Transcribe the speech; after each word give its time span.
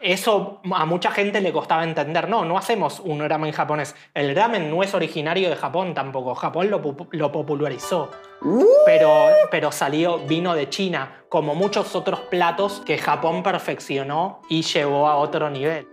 Eso 0.00 0.60
a 0.72 0.86
mucha 0.86 1.10
gente 1.10 1.40
le 1.40 1.52
costaba 1.52 1.84
entender. 1.84 2.28
No, 2.28 2.44
no 2.44 2.56
hacemos 2.56 3.00
un 3.00 3.20
ramen 3.28 3.52
japonés. 3.52 3.94
El 4.14 4.34
ramen 4.34 4.70
no 4.70 4.82
es 4.82 4.94
originario 4.94 5.50
de 5.50 5.56
Japón 5.56 5.92
tampoco. 5.94 6.34
Japón 6.34 6.70
lo, 6.70 6.82
pu- 6.82 7.08
lo 7.10 7.30
popularizó. 7.30 8.10
Pero, 8.86 9.12
pero 9.50 9.70
salió, 9.70 10.18
vino 10.20 10.54
de 10.54 10.70
China, 10.70 11.22
como 11.28 11.54
muchos 11.54 11.94
otros 11.94 12.20
platos 12.20 12.80
que 12.86 12.96
Japón 12.96 13.42
perfeccionó 13.42 14.40
y 14.48 14.62
llevó 14.62 15.06
a 15.08 15.16
otro 15.16 15.50
nivel. 15.50 15.86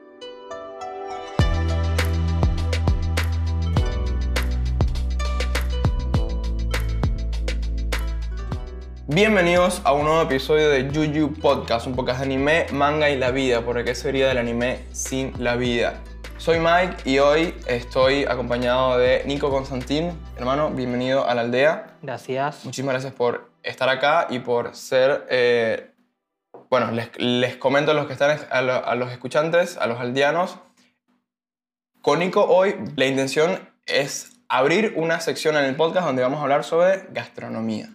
Bienvenidos 9.09 9.81
a 9.85 9.93
un 9.93 10.03
nuevo 10.05 10.21
episodio 10.21 10.69
de 10.69 10.89
Juju 10.89 11.33
Podcast, 11.39 11.87
un 11.87 11.95
podcast 11.95 12.19
de 12.19 12.25
anime, 12.25 12.65
manga 12.73 13.09
y 13.09 13.17
la 13.17 13.31
vida, 13.31 13.61
porque 13.63 13.85
¿qué 13.85 13.95
sería 13.95 14.27
del 14.27 14.37
anime 14.37 14.85
sin 14.91 15.31
la 15.41 15.55
vida? 15.55 16.01
Soy 16.37 16.59
Mike 16.59 17.09
y 17.09 17.19
hoy 17.19 17.53
estoy 17.67 18.25
acompañado 18.25 18.97
de 18.97 19.23
Nico 19.25 19.49
Constantín. 19.49 20.11
Hermano, 20.37 20.71
bienvenido 20.71 21.27
a 21.27 21.33
la 21.35 21.41
aldea. 21.41 21.97
Gracias. 22.01 22.65
Muchísimas 22.65 22.93
gracias 22.93 23.13
por 23.13 23.49
estar 23.63 23.89
acá 23.89 24.27
y 24.29 24.39
por 24.39 24.75
ser... 24.75 25.25
eh, 25.29 25.91
bueno, 26.69 26.91
les, 26.91 27.09
les 27.17 27.55
comento 27.55 27.91
a 27.91 27.93
los 27.93 28.07
que 28.07 28.13
están, 28.13 28.37
a, 28.51 28.61
lo- 28.61 28.85
a 28.85 28.95
los 28.95 29.11
escuchantes, 29.11 29.77
a 29.77 29.87
los 29.87 29.99
aldeanos. 29.99 30.57
Con 32.01 32.19
Nico 32.19 32.43
hoy 32.45 32.75
la 32.97 33.05
intención 33.05 33.69
es 33.85 34.33
abrir 34.49 34.93
una 34.97 35.21
sección 35.21 35.55
en 35.55 35.63
el 35.63 35.75
podcast 35.75 36.05
donde 36.05 36.21
vamos 36.23 36.39
a 36.39 36.43
hablar 36.43 36.63
sobre 36.65 37.07
gastronomía. 37.11 37.89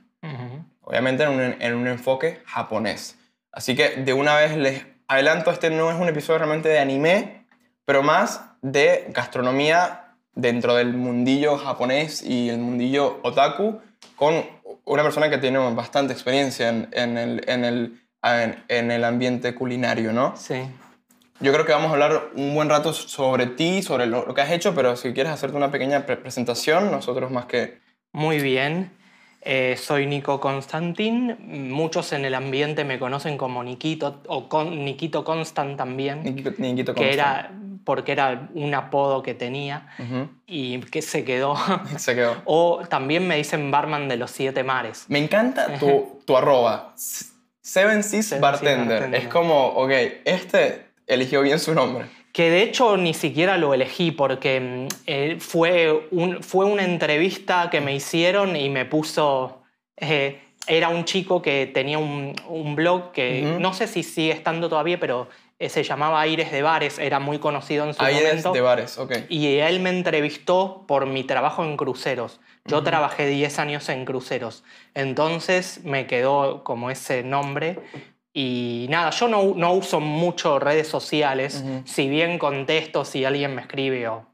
Obviamente 0.92 1.23
en 1.23 1.30
un, 1.30 1.41
en 1.59 1.74
un 1.74 1.88
enfoque 1.88 2.42
japonés. 2.45 3.16
Así 3.51 3.74
que 3.74 3.96
de 3.96 4.12
una 4.12 4.37
vez 4.37 4.56
les 4.56 4.84
adelanto, 5.09 5.51
este 5.51 5.70
no 5.70 5.91
es 5.91 5.96
un 5.98 6.09
episodio 6.09 6.38
realmente 6.38 6.68
de 6.68 6.78
anime, 6.78 7.46
pero 7.87 8.02
más 8.02 8.42
de 8.60 9.06
gastronomía 9.09 10.15
dentro 10.34 10.74
del 10.74 10.93
mundillo 10.93 11.57
japonés 11.57 12.23
y 12.23 12.51
el 12.51 12.59
mundillo 12.59 13.21
otaku, 13.23 13.80
con 14.16 14.45
una 14.84 15.02
persona 15.02 15.30
que 15.30 15.38
tiene 15.38 15.59
bastante 15.74 16.12
experiencia 16.12 16.68
en, 16.68 16.88
en 16.93 17.18
el, 17.18 17.45
en, 17.49 17.65
el, 17.65 18.02
en, 18.68 18.90
el 18.90 19.04
ambiente 19.04 19.54
culinario, 19.54 20.12
¿no? 20.12 20.37
Sí. 20.37 20.62
Yo 21.40 21.52
creo 21.52 21.65
que 21.66 21.73
vamos 21.73 21.90
a 21.90 21.95
hablar 21.95 22.30
un 22.34 22.54
buen 22.54 22.68
rato 22.68 22.93
sobre 22.93 23.46
ti, 23.46 23.82
sobre 23.82 24.06
lo, 24.06 24.27
lo 24.27 24.34
que 24.34 24.43
has 24.43 24.51
hecho, 24.51 24.74
pero 24.74 24.95
si 24.96 25.12
quieres 25.12 25.32
hacerte 25.32 25.56
una 25.56 25.71
pequeña 25.71 26.06
pre- 26.06 26.16
presentación, 26.16 26.90
nosotros 26.90 27.30
más 27.30 27.46
que... 27.46 27.80
Muy 28.12 28.38
bien. 28.40 28.93
Eh, 29.45 29.76
soy 29.76 30.07
Nico 30.07 30.40
Constantin. 30.40 31.37
Muchos 31.71 32.12
en 32.12 32.24
el 32.24 32.35
ambiente 32.35 32.85
me 32.85 32.98
conocen 32.98 33.37
como 33.37 33.62
Nikito 33.65 34.23
o 34.29 34.49
con, 34.49 34.84
Nikito 34.84 35.24
Constant 35.24 35.76
también, 35.76 36.23
Niquito, 36.23 36.52
Niquito 36.59 36.95
que 36.95 37.01
Constant. 37.01 37.12
era 37.12 37.52
porque 37.84 38.12
era 38.12 38.49
un 38.54 38.73
apodo 38.74 39.23
que 39.23 39.34
tenía 39.34 39.88
y 40.46 40.79
que 40.80 41.02
se 41.02 41.24
quedó. 41.24 41.57
Se 41.96 42.15
quedó. 42.15 42.37
o 42.45 42.82
también 42.88 43.26
me 43.26 43.37
dicen 43.37 43.71
barman 43.71 44.09
de 44.09 44.16
los 44.16 44.30
siete 44.30 44.62
mares. 44.62 45.07
Me 45.09 45.18
encanta 45.18 45.79
tu, 45.79 46.21
tu 46.27 46.37
arroba. 46.37 46.95
Seven 46.96 48.04
Seas 48.04 48.27
Seas 48.27 48.40
Bartender. 48.40 48.88
Bartender. 48.88 49.21
Es 49.23 49.29
como, 49.29 49.68
ok, 49.68 49.90
este 50.24 50.87
eligió 51.06 51.43
bien 51.43 51.59
su 51.59 51.74
nombre. 51.74 52.06
Que 52.33 52.51
de 52.51 52.63
hecho 52.63 52.97
ni 52.97 53.15
siquiera 53.15 53.57
lo 53.59 53.75
elegí 53.75 54.11
porque 54.11 54.61
mm, 54.61 54.88
eh, 55.07 55.37
fue, 55.38 56.09
un, 56.11 56.43
fue 56.43 56.65
una 56.65 56.85
entrevista 56.85 57.69
que 57.71 57.80
me 57.80 57.95
hicieron 57.95 58.57
y 58.57 58.71
me 58.71 58.85
puso... 58.85 59.63
eh, 59.97 60.39
era 60.69 60.89
un 60.91 61.05
chico 61.05 61.43
que 61.43 61.66
tenía 61.66 61.99
un, 61.99 62.35
un 62.49 62.77
blog 62.77 63.11
que 63.11 63.57
no 63.59 63.74
sé 63.74 63.89
si 63.89 64.05
sigue 64.05 64.31
estando 64.31 64.69
todavía, 64.69 65.00
pero 65.00 65.28
eh, 65.59 65.69
se 65.69 65.83
llamaba 65.83 66.21
Aires 66.21 66.53
de 66.53 66.62
Bares, 66.62 66.99
era 67.00 67.19
muy 67.19 67.39
conocido 67.39 67.84
en 67.84 67.94
su 67.94 68.03
Aires 68.03 68.22
momento. 68.22 68.53
de 68.53 68.61
bares, 68.61 68.99
ok. 68.99 69.12
Y 69.28 69.56
él 69.56 69.81
me 69.81 69.91
entrevistó 69.91 70.84
por 70.87 71.06
mi 71.06 71.25
trabajo 71.25 71.65
en 71.65 71.77
cruceros. 71.77 72.41
Yo 72.65 72.84
trabajé 72.84 73.27
10 73.27 73.59
años 73.59 73.89
en 73.89 74.05
cruceros. 74.05 74.62
Entonces 74.95 75.81
me 75.83 76.06
quedó 76.06 76.62
como 76.62 76.91
ese 76.91 77.25
nombre. 77.25 77.79
Y 78.34 78.87
nada, 78.88 79.10
yo 79.10 79.28
no, 79.28 79.53
no 79.54 79.72
uso 79.75 80.00
mucho 80.00 80.59
redes 80.59 80.88
sociales. 80.88 81.62
Si 81.84 82.09
bien 82.09 82.38
contesto 82.38 83.04
si 83.04 83.25
alguien 83.25 83.54
me 83.54 83.62
escribe 83.62 84.09
o... 84.09 84.26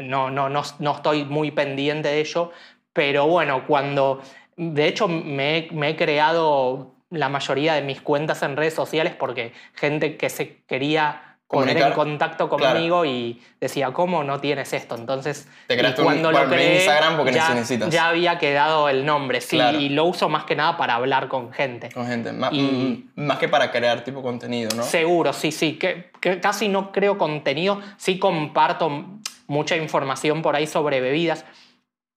No, 0.00 0.30
no, 0.30 0.48
no, 0.48 0.62
no 0.78 0.94
estoy 0.96 1.24
muy 1.24 1.50
pendiente 1.50 2.08
de 2.08 2.20
ello. 2.20 2.52
Pero 2.92 3.26
bueno, 3.26 3.66
cuando... 3.66 4.20
De 4.56 4.86
hecho, 4.86 5.08
me, 5.08 5.58
he- 5.58 5.70
me 5.72 5.90
he 5.90 5.96
creado 5.96 6.94
la 7.10 7.28
mayoría 7.28 7.74
de 7.74 7.82
mis 7.82 8.00
cuentas 8.00 8.42
en 8.42 8.56
redes 8.56 8.74
sociales 8.74 9.14
porque 9.18 9.52
gente 9.74 10.16
que 10.16 10.28
se 10.30 10.62
quería 10.66 11.27
poner 11.48 11.78
en 11.78 11.92
contacto 11.92 12.48
Claro. 12.50 12.74
conmigo 12.74 13.04
y 13.06 13.42
decía, 13.58 13.90
¿cómo 13.92 14.22
no 14.22 14.38
tienes 14.38 14.72
esto? 14.74 14.94
Entonces, 14.96 15.48
Te 15.66 15.78
creaste 15.78 16.02
un- 16.02 16.06
cuando 16.06 16.28
bueno, 16.30 16.44
lo 16.44 16.50
un 16.50 16.52
creé, 16.54 16.76
Instagram 16.76 17.16
porque 17.16 17.32
ya, 17.32 17.54
necesitas. 17.54 17.88
ya 17.90 18.08
había 18.08 18.38
quedado 18.38 18.88
el 18.90 19.06
nombre, 19.06 19.40
sí, 19.40 19.56
Claro. 19.56 19.78
y 19.80 19.88
lo 19.88 20.04
uso 20.04 20.28
más 20.28 20.44
que 20.44 20.54
nada 20.54 20.76
para 20.76 20.94
hablar 20.96 21.28
con 21.28 21.50
gente. 21.52 21.90
Con 21.90 22.06
gente. 22.06 22.32
Má- 22.32 22.50
Y- 22.52 23.08
mm, 23.16 23.22
Más 23.26 23.38
que 23.38 23.48
para 23.48 23.70
crear 23.72 24.04
tipo 24.04 24.20
contenido, 24.22 24.68
¿no? 24.76 24.82
Seguro, 24.82 25.32
sí, 25.32 25.50
sí, 25.50 25.78
que, 25.78 26.10
que 26.20 26.38
casi 26.38 26.68
no 26.68 26.92
creo 26.92 27.16
contenido, 27.16 27.80
sí 27.96 28.18
comparto 28.18 29.06
mucha 29.46 29.74
información 29.76 30.42
por 30.42 30.54
ahí 30.54 30.66
sobre 30.66 31.00
bebidas. 31.00 31.46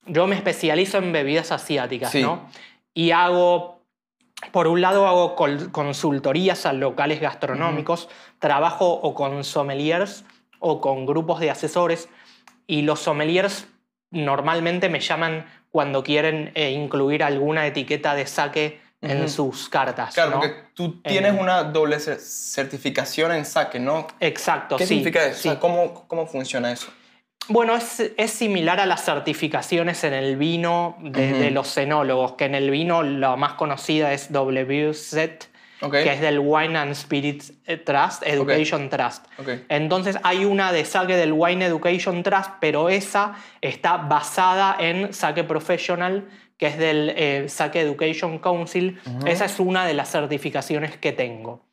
Yo 0.08 0.28
me 0.28 0.36
especializo 0.36 0.98
en 0.98 1.12
bebidas 1.13 1.52
asiáticas, 1.53 2.12
Sí. 2.12 2.22
¿no? 2.22 2.50
Y 2.94 3.12
hago, 3.12 3.81
por 4.52 4.68
un 4.68 4.81
lado 4.81 5.07
hago 5.07 5.35
consultorías 5.72 6.66
a 6.66 6.74
locales 6.74 7.22
gastronómicos, 7.22 8.09
trabajo 8.40 8.90
o 8.91 9.13
con 9.13 9.44
sommeliers 9.44 10.24
o 10.59 10.81
con 10.81 11.06
grupos 11.06 11.40
de 11.40 11.52
asesores 11.52 12.09
y 12.68 12.81
los 12.81 13.00
sommeliers 13.00 13.68
normalmente 14.09 14.90
me 14.90 15.00
llaman 15.00 15.46
cuando 15.72 16.03
quieren 16.03 16.51
eh, 16.56 16.72
incluir 16.72 17.24
alguna 17.24 17.66
etiqueta 17.66 18.13
de 18.16 18.28
saque 18.28 18.81
en 19.01 19.19
Ujú. 19.22 19.30
sus 19.30 19.69
cartas. 19.69 20.13
Claro, 20.13 20.31
¿no? 20.31 20.40
porque 20.41 20.56
tú 20.75 21.01
tienes 21.01 21.34
En- 21.34 21.40
una 21.40 21.63
doble 21.63 21.96
cer- 21.97 22.19
certificación 22.19 23.31
en 23.31 23.46
saque, 23.46 23.80
¿no? 23.80 24.06
Exacto, 24.19 24.75
¿Qué 24.78 24.85
sí. 24.85 24.90
significa 24.96 25.25
eso? 25.25 25.50
Sí. 25.51 25.57
¿cómo, 25.59 26.06
¿Cómo 26.07 26.28
funciona 26.28 26.72
eso? 26.72 26.91
Bueno, 27.51 27.75
es, 27.75 28.13
es 28.16 28.31
similar 28.31 28.79
a 28.79 28.85
las 28.85 29.03
certificaciones 29.03 30.06
en 30.06 30.13
el 30.13 30.38
vino 30.38 30.95
de, 31.01 31.51
los 31.51 31.67
cenólogos, 31.73 32.34
que 32.34 32.45
en 32.45 32.56
el 32.56 32.72
vino 32.72 33.03
la 33.03 33.35
más 33.35 33.53
conocida 33.53 34.13
es 34.13 34.29
WSET, 34.31 35.50
que 35.91 36.13
es 36.13 36.22
del 36.22 36.39
Wine 36.39 36.78
and 36.78 36.94
Spirits 36.95 37.51
eh, 37.66 37.75
Trust, 37.75 38.23
Education 38.25 38.89
Trust. 38.89 39.25
Entonces 39.67 40.17
hay 40.23 40.45
una 40.45 40.72
de 40.72 40.85
saque 40.85 41.17
del 41.17 41.34
Wine 41.34 41.66
Education 41.66 42.23
Trust, 42.23 42.51
pero 42.62 42.88
esa 42.88 43.34
está 43.59 43.97
basada 43.97 44.78
en 44.79 45.13
saque 45.13 45.44
professional, 45.44 46.29
que 46.57 46.68
es 46.68 46.78
del 46.78 47.13
eh, 47.18 47.50
Sake 47.50 47.81
Education 47.81 48.39
Council. 48.39 48.97
Esa 49.25 49.44
es 49.44 49.59
una 49.59 49.85
de 49.85 49.94
las 49.94 50.09
certificaciones 50.09 50.95
que 50.95 51.12
tengo. 51.12 51.66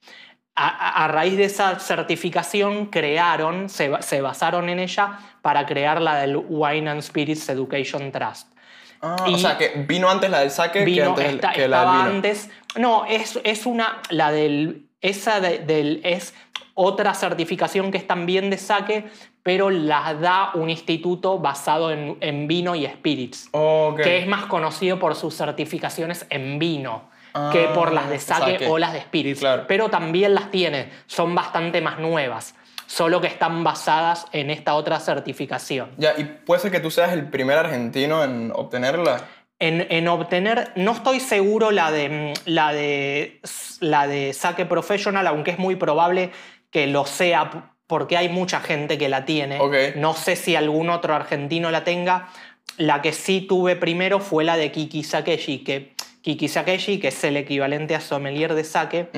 A, 0.61 1.07
raíz 1.09 1.37
de 1.37 1.45
esa 1.45 1.79
certificación 1.79 2.87
crearon, 2.87 3.69
se, 3.69 3.89
ba- 3.89 4.03
se 4.03 4.21
basaron 4.21 4.69
en 4.69 4.81
ella 4.81 5.19
para 5.41 5.67
crear 5.67 6.01
la 6.03 6.17
del 6.17 6.37
Wine 6.37 6.91
and 6.91 7.03
Spirits 7.03 7.49
Education 7.49 8.11
Trust. 8.11 8.53
Ah, 9.01 9.27
y- 9.29 9.35
o 9.35 9.39
sea, 9.39 9.57
que 9.57 9.85
vino 9.87 10.11
antes 10.11 10.29
la 10.31 10.41
del 10.41 10.51
saque 10.51 10.81
que 10.81 10.85
Vino, 10.85 11.11
antes 11.11 11.27
esta- 11.35 11.53
que 11.53 11.69
la 11.69 11.79
del 11.79 11.87
estaba 11.87 11.97
vino. 11.99 12.11
antes. 12.17 12.51
No, 12.77 13.05
es, 13.07 13.39
es 13.45 13.67
una. 13.67 13.99
La 14.11 14.33
del. 14.33 14.87
Esa 15.01 15.39
de- 15.39 15.61
del, 15.61 16.01
es 16.03 16.35
otra 16.75 17.15
certificación 17.15 17.93
que 17.93 17.99
es 17.99 18.07
también 18.09 18.51
de 18.51 18.59
saque, 18.59 19.09
pero 19.45 19.71
la 19.71 20.15
da 20.15 20.51
un 20.55 20.71
instituto 20.71 21.39
basado 21.39 21.93
en, 21.93 22.17
en 22.21 22.49
vino 22.49 22.75
y 22.75 22.85
spirits, 22.85 23.49
que 24.03 24.19
es 24.19 24.27
más 24.27 24.47
conocido 24.47 24.99
por 24.99 25.15
sus 25.15 25.37
certificaciones 25.37 26.27
en 26.31 26.59
vino 26.59 27.09
que 27.53 27.67
Ah, 27.69 27.73
por 27.75 27.93
las 27.93 28.09
de 28.11 28.19
saque, 28.19 28.53
saque. 28.53 28.67
o 28.69 28.79
las 28.79 28.93
de 28.93 29.01
spirits. 29.03 29.41
Claro. 29.41 29.65
Pero 29.69 29.89
también 29.89 30.35
las 30.35 30.51
tiene, 30.51 30.91
son 31.07 31.35
bastante 31.35 31.81
más 31.81 31.99
nuevas, 31.99 32.55
solo 32.87 33.21
que 33.21 33.27
están 33.27 33.65
basadas 33.65 34.27
en 34.33 34.51
esta 34.51 34.75
otra 34.75 34.99
certificación. 35.01 35.91
Ya, 35.97 36.15
y 36.17 36.25
puede 36.25 36.61
ser 36.61 36.71
que 36.71 36.81
tú 36.81 36.91
seas 36.91 37.13
el 37.13 37.29
primer 37.29 37.59
argentino 37.59 38.25
en 38.25 38.53
obtenerla. 38.55 39.23
En, 39.61 39.87
en 39.91 40.07
obtener, 40.09 40.71
no 40.77 40.93
estoy 40.93 41.19
seguro 41.21 41.71
la 41.73 41.91
de, 41.91 42.33
la, 42.45 42.73
de, 42.73 43.41
la 43.81 44.07
de 44.07 44.33
saque 44.33 44.65
professional, 44.67 45.27
aunque 45.27 45.51
es 45.51 45.59
muy 45.59 45.75
probable 45.77 46.31
que 46.71 46.87
lo 46.87 47.05
sea 47.07 47.73
porque 47.89 48.17
hay 48.17 48.29
mucha 48.29 48.61
gente 48.61 48.99
que 48.99 49.09
la 49.09 49.25
tiene. 49.25 49.59
Ok. 49.59 49.75
No 49.97 50.15
sé 50.15 50.37
si 50.37 50.55
algún 50.55 50.91
otro 50.91 51.15
argentino 51.15 51.71
la 51.71 51.85
tenga. 51.85 52.29
La 52.77 53.01
que 53.03 53.13
sí 53.13 53.41
tuve 53.41 53.75
primero 53.77 54.21
fue 54.21 54.45
la 54.45 54.57
de 54.57 54.71
Kiki 54.71 55.03
Sakeshi, 55.03 55.65
que 55.65 55.95
Kiki 56.23 56.49
Sakeshi, 56.49 56.99
que 56.99 57.09
es 57.09 57.25
el 57.25 57.37
equivalente 57.37 57.95
a 57.95 58.01
sommelier 58.01 58.55
de 58.55 58.65
sake, 58.65 59.11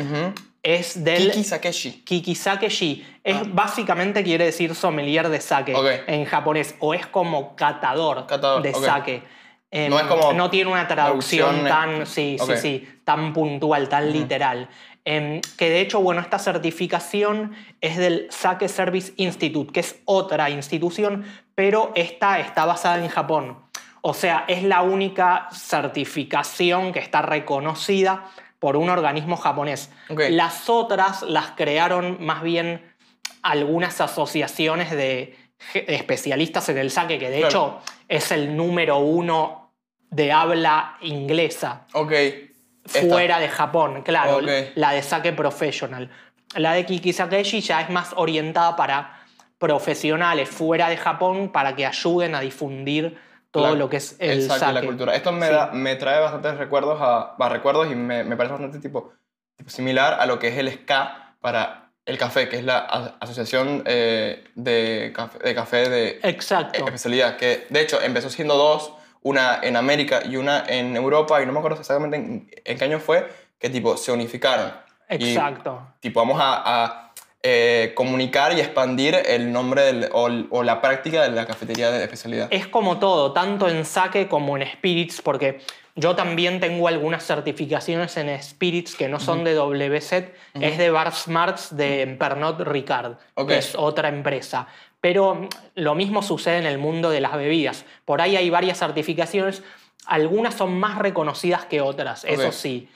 es 0.62 1.02
del... 1.02 1.30
Kiki 1.30 1.44
Sakeshi. 1.44 1.90
Kikisakeshi 2.04 3.06
es 3.24 3.54
básicamente 3.54 4.22
quiere 4.22 4.44
decir 4.46 4.74
sommelier 4.74 5.28
de 5.28 5.40
sake 5.40 5.74
en 6.06 6.24
japonés 6.24 6.74
o 6.80 6.94
es 6.94 7.06
como 7.06 7.56
catador, 7.56 8.26
Catador, 8.26 8.62
de 8.62 8.74
sake. 8.74 9.22
Eh, 9.70 9.88
No 9.88 9.98
es 10.00 10.06
como 10.06 10.32
no 10.32 10.50
tiene 10.50 10.70
una 10.70 10.88
traducción 10.88 11.64
traducción, 11.64 11.96
tan, 11.96 12.06
sí, 12.06 12.36
sí, 12.44 12.56
sí, 12.56 12.88
tan 13.04 13.32
puntual, 13.32 13.88
tan 13.88 14.12
literal. 14.12 14.68
Em, 15.04 15.40
que 15.56 15.70
de 15.70 15.80
hecho, 15.80 16.00
bueno, 16.00 16.20
esta 16.20 16.38
certificación 16.38 17.52
es 17.80 17.96
del 17.96 18.26
Sake 18.30 18.68
Service 18.68 19.12
Institute, 19.16 19.72
que 19.72 19.80
es 19.80 19.96
otra 20.04 20.50
institución, 20.50 21.24
pero 21.54 21.92
esta 21.94 22.38
está 22.40 22.66
basada 22.66 23.02
en 23.02 23.08
Japón. 23.08 23.58
O 24.02 24.14
sea, 24.14 24.44
es 24.48 24.62
la 24.62 24.82
única 24.82 25.48
certificación 25.52 26.92
que 26.92 27.00
está 27.00 27.22
reconocida 27.22 28.24
por 28.58 28.76
un 28.76 28.90
organismo 28.90 29.36
japonés. 29.36 29.90
Las 30.08 30.68
otras 30.68 31.22
las 31.22 31.52
crearon 31.52 32.18
más 32.24 32.42
bien 32.42 32.94
algunas 33.42 34.00
asociaciones 34.00 34.90
de 34.90 35.36
especialistas 35.74 36.68
en 36.68 36.78
el 36.78 36.90
saque, 36.90 37.18
que 37.18 37.30
de 37.30 37.38
Claro. 37.40 37.48
hecho 37.48 37.78
es 38.08 38.30
el 38.32 38.56
número 38.56 38.98
uno 38.98 39.72
de 40.10 40.32
habla 40.32 40.96
inglesa 41.02 41.86
Ok. 41.92 42.12
Esta. 42.12 43.00
fuera 43.08 43.38
de 43.38 43.48
Japón, 43.48 44.02
claro, 44.02 44.40
la 44.74 44.92
de 44.92 45.02
Sake 45.02 45.32
Professional. 45.32 46.10
La 46.54 46.72
de 46.72 46.84
Kikisakeshi 46.84 47.60
ya 47.60 47.82
es 47.82 47.90
más 47.90 48.12
orientada 48.16 48.74
para 48.74 49.20
profesionales 49.58 50.48
fuera 50.48 50.88
de 50.88 50.96
Japón 50.96 51.50
para 51.52 51.76
que 51.76 51.86
ayuden 51.86 52.34
a 52.34 52.40
difundir 52.40 53.18
todo 53.50 53.68
La- 53.70 53.74
lo 53.74 53.88
que 53.88 53.96
es 53.98 54.16
el, 54.18 54.42
saque 54.42 54.56
y 54.56 54.58
sake. 54.60 54.72
la 54.74 54.82
cultura. 54.82 55.14
Esto 55.14 55.32
me, 55.32 55.46
Sí. 55.46 55.52
da- 55.52 55.70
me 55.72 55.96
trae 55.96 56.20
bastantes 56.20 56.56
recuerdos, 56.56 56.98
a, 57.00 57.36
va, 57.40 57.48
recuerdos 57.48 57.90
y 57.90 57.94
me, 57.94 58.24
me 58.24 58.36
parece 58.36 58.52
bastante 58.52 58.78
tipo, 58.78 59.12
tipo 59.56 59.70
similar 59.70 60.18
a 60.20 60.26
lo 60.26 60.38
que 60.38 60.48
es 60.48 60.56
el 60.58 60.68
SCA 60.68 61.36
para 61.40 61.90
el 62.06 62.16
café, 62.18 62.48
que 62.48 62.56
es 62.58 62.64
la 62.64 62.78
a- 62.78 63.16
Asociación 63.20 63.82
eh, 63.86 64.44
de, 64.54 65.12
café, 65.14 65.38
de 65.38 65.54
Café 65.54 65.88
de 65.88 66.20
Exacto. 66.22 66.84
especialidad, 66.84 67.36
que 67.36 67.66
de 67.70 67.80
hecho 67.80 68.00
empezó 68.00 68.30
siendo 68.30 68.56
dos, 68.56 68.92
una 69.22 69.60
en 69.62 69.76
América 69.76 70.22
y 70.24 70.36
una 70.36 70.64
en 70.66 70.96
Europa, 70.96 71.42
y 71.42 71.46
no 71.46 71.52
me 71.52 71.58
acuerdo 71.58 71.78
exactamente 71.80 72.16
en, 72.16 72.50
en 72.64 72.78
qué 72.78 72.84
año 72.84 72.98
fue, 73.00 73.28
que 73.58 73.68
tipo 73.68 73.96
se 73.96 74.12
unificaron. 74.12 74.72
Y, 75.10 75.32
Exacto. 75.34 75.88
tipo, 76.00 76.20
vamos 76.20 76.40
a, 76.40 76.84
a, 76.84 77.09
eh, 77.42 77.92
comunicar 77.94 78.52
y 78.56 78.60
expandir 78.60 79.14
el 79.14 79.50
nombre 79.52 79.82
del- 79.82 80.08
o, 80.12 80.28
o 80.50 80.62
la 80.62 80.80
práctica 80.82 81.22
de 81.22 81.30
la 81.30 81.46
cafetería 81.46 81.90
de 81.90 82.02
especialidad. 82.02 82.48
Es 82.50 82.66
como 82.66 82.98
todo, 82.98 83.32
tanto 83.32 83.68
en 83.68 83.84
sake 83.84 84.28
como 84.28 84.56
en 84.58 84.66
spirits, 84.66 85.22
porque 85.22 85.60
yo 85.96 86.14
también 86.14 86.60
tengo 86.60 86.86
algunas 86.86 87.24
certificaciones 87.26 88.16
en 88.18 88.40
spirits 88.42 88.94
que 88.94 89.08
no 89.08 89.18
son 89.20 89.42
de 89.44 89.58
WSET, 89.58 90.34
es 90.60 90.76
de 90.78 90.90
Bar 90.90 91.12
Smarts 91.14 91.76
de 91.76 92.16
Pernod 92.18 92.60
Ricard, 92.62 93.14
que 93.48 93.58
es 93.58 93.74
otra 93.74 94.08
empresa. 94.08 94.66
Pero 95.00 95.48
lo 95.74 95.94
mismo 95.94 96.22
sucede 96.22 96.58
en 96.58 96.66
el 96.66 96.76
mundo 96.78 97.08
de 97.08 97.20
las 97.22 97.32
bebidas. 97.34 97.86
Por 98.04 98.20
ahí 98.20 98.36
hay 98.36 98.50
varias 98.50 98.78
certificaciones, 98.78 99.62
algunas 100.04 100.54
son 100.54 100.78
más 100.78 100.98
reconocidas 100.98 101.64
que 101.64 101.80
otras, 101.80 102.24
eso 102.24 102.52
sí. 102.52 102.88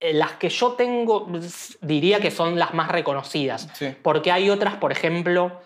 Eh, 0.00 0.12
Las 0.14 0.32
que 0.32 0.48
yo 0.48 0.72
tengo, 0.72 1.26
diría 1.80 2.20
que 2.20 2.30
son 2.30 2.58
las 2.58 2.74
más 2.74 2.88
reconocidas. 2.90 3.68
Sí. 3.74 3.94
Porque 4.02 4.30
hay 4.32 4.50
otras, 4.50 4.74
por 4.76 4.92
ejemplo, 4.92 5.60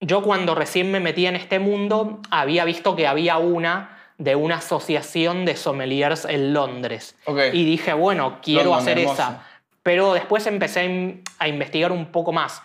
yo 0.00 0.22
cuando 0.22 0.54
recién 0.54 0.90
me 0.90 1.00
metí 1.00 1.26
en 1.26 1.36
este 1.36 1.58
mundo 1.58 2.20
había 2.30 2.64
visto 2.64 2.96
que 2.96 3.06
había 3.06 3.38
una 3.38 3.92
de 4.18 4.34
una 4.34 4.56
asociación 4.56 5.44
de 5.44 5.56
sommeliers 5.56 6.24
en 6.24 6.54
Londres. 6.54 7.16
Y 7.52 7.64
dije, 7.64 7.92
bueno, 7.92 8.38
quiero 8.42 8.64
London, 8.70 8.80
hacer 8.80 8.98
hermoso. 8.98 9.14
esa. 9.22 9.42
Pero 9.82 10.14
después 10.14 10.46
empecé 10.46 10.80
a 10.80 10.84
in- 10.84 11.22
a 11.38 11.48
investigar 11.48 11.92
un 11.92 12.06
poco 12.06 12.32
más. 12.32 12.62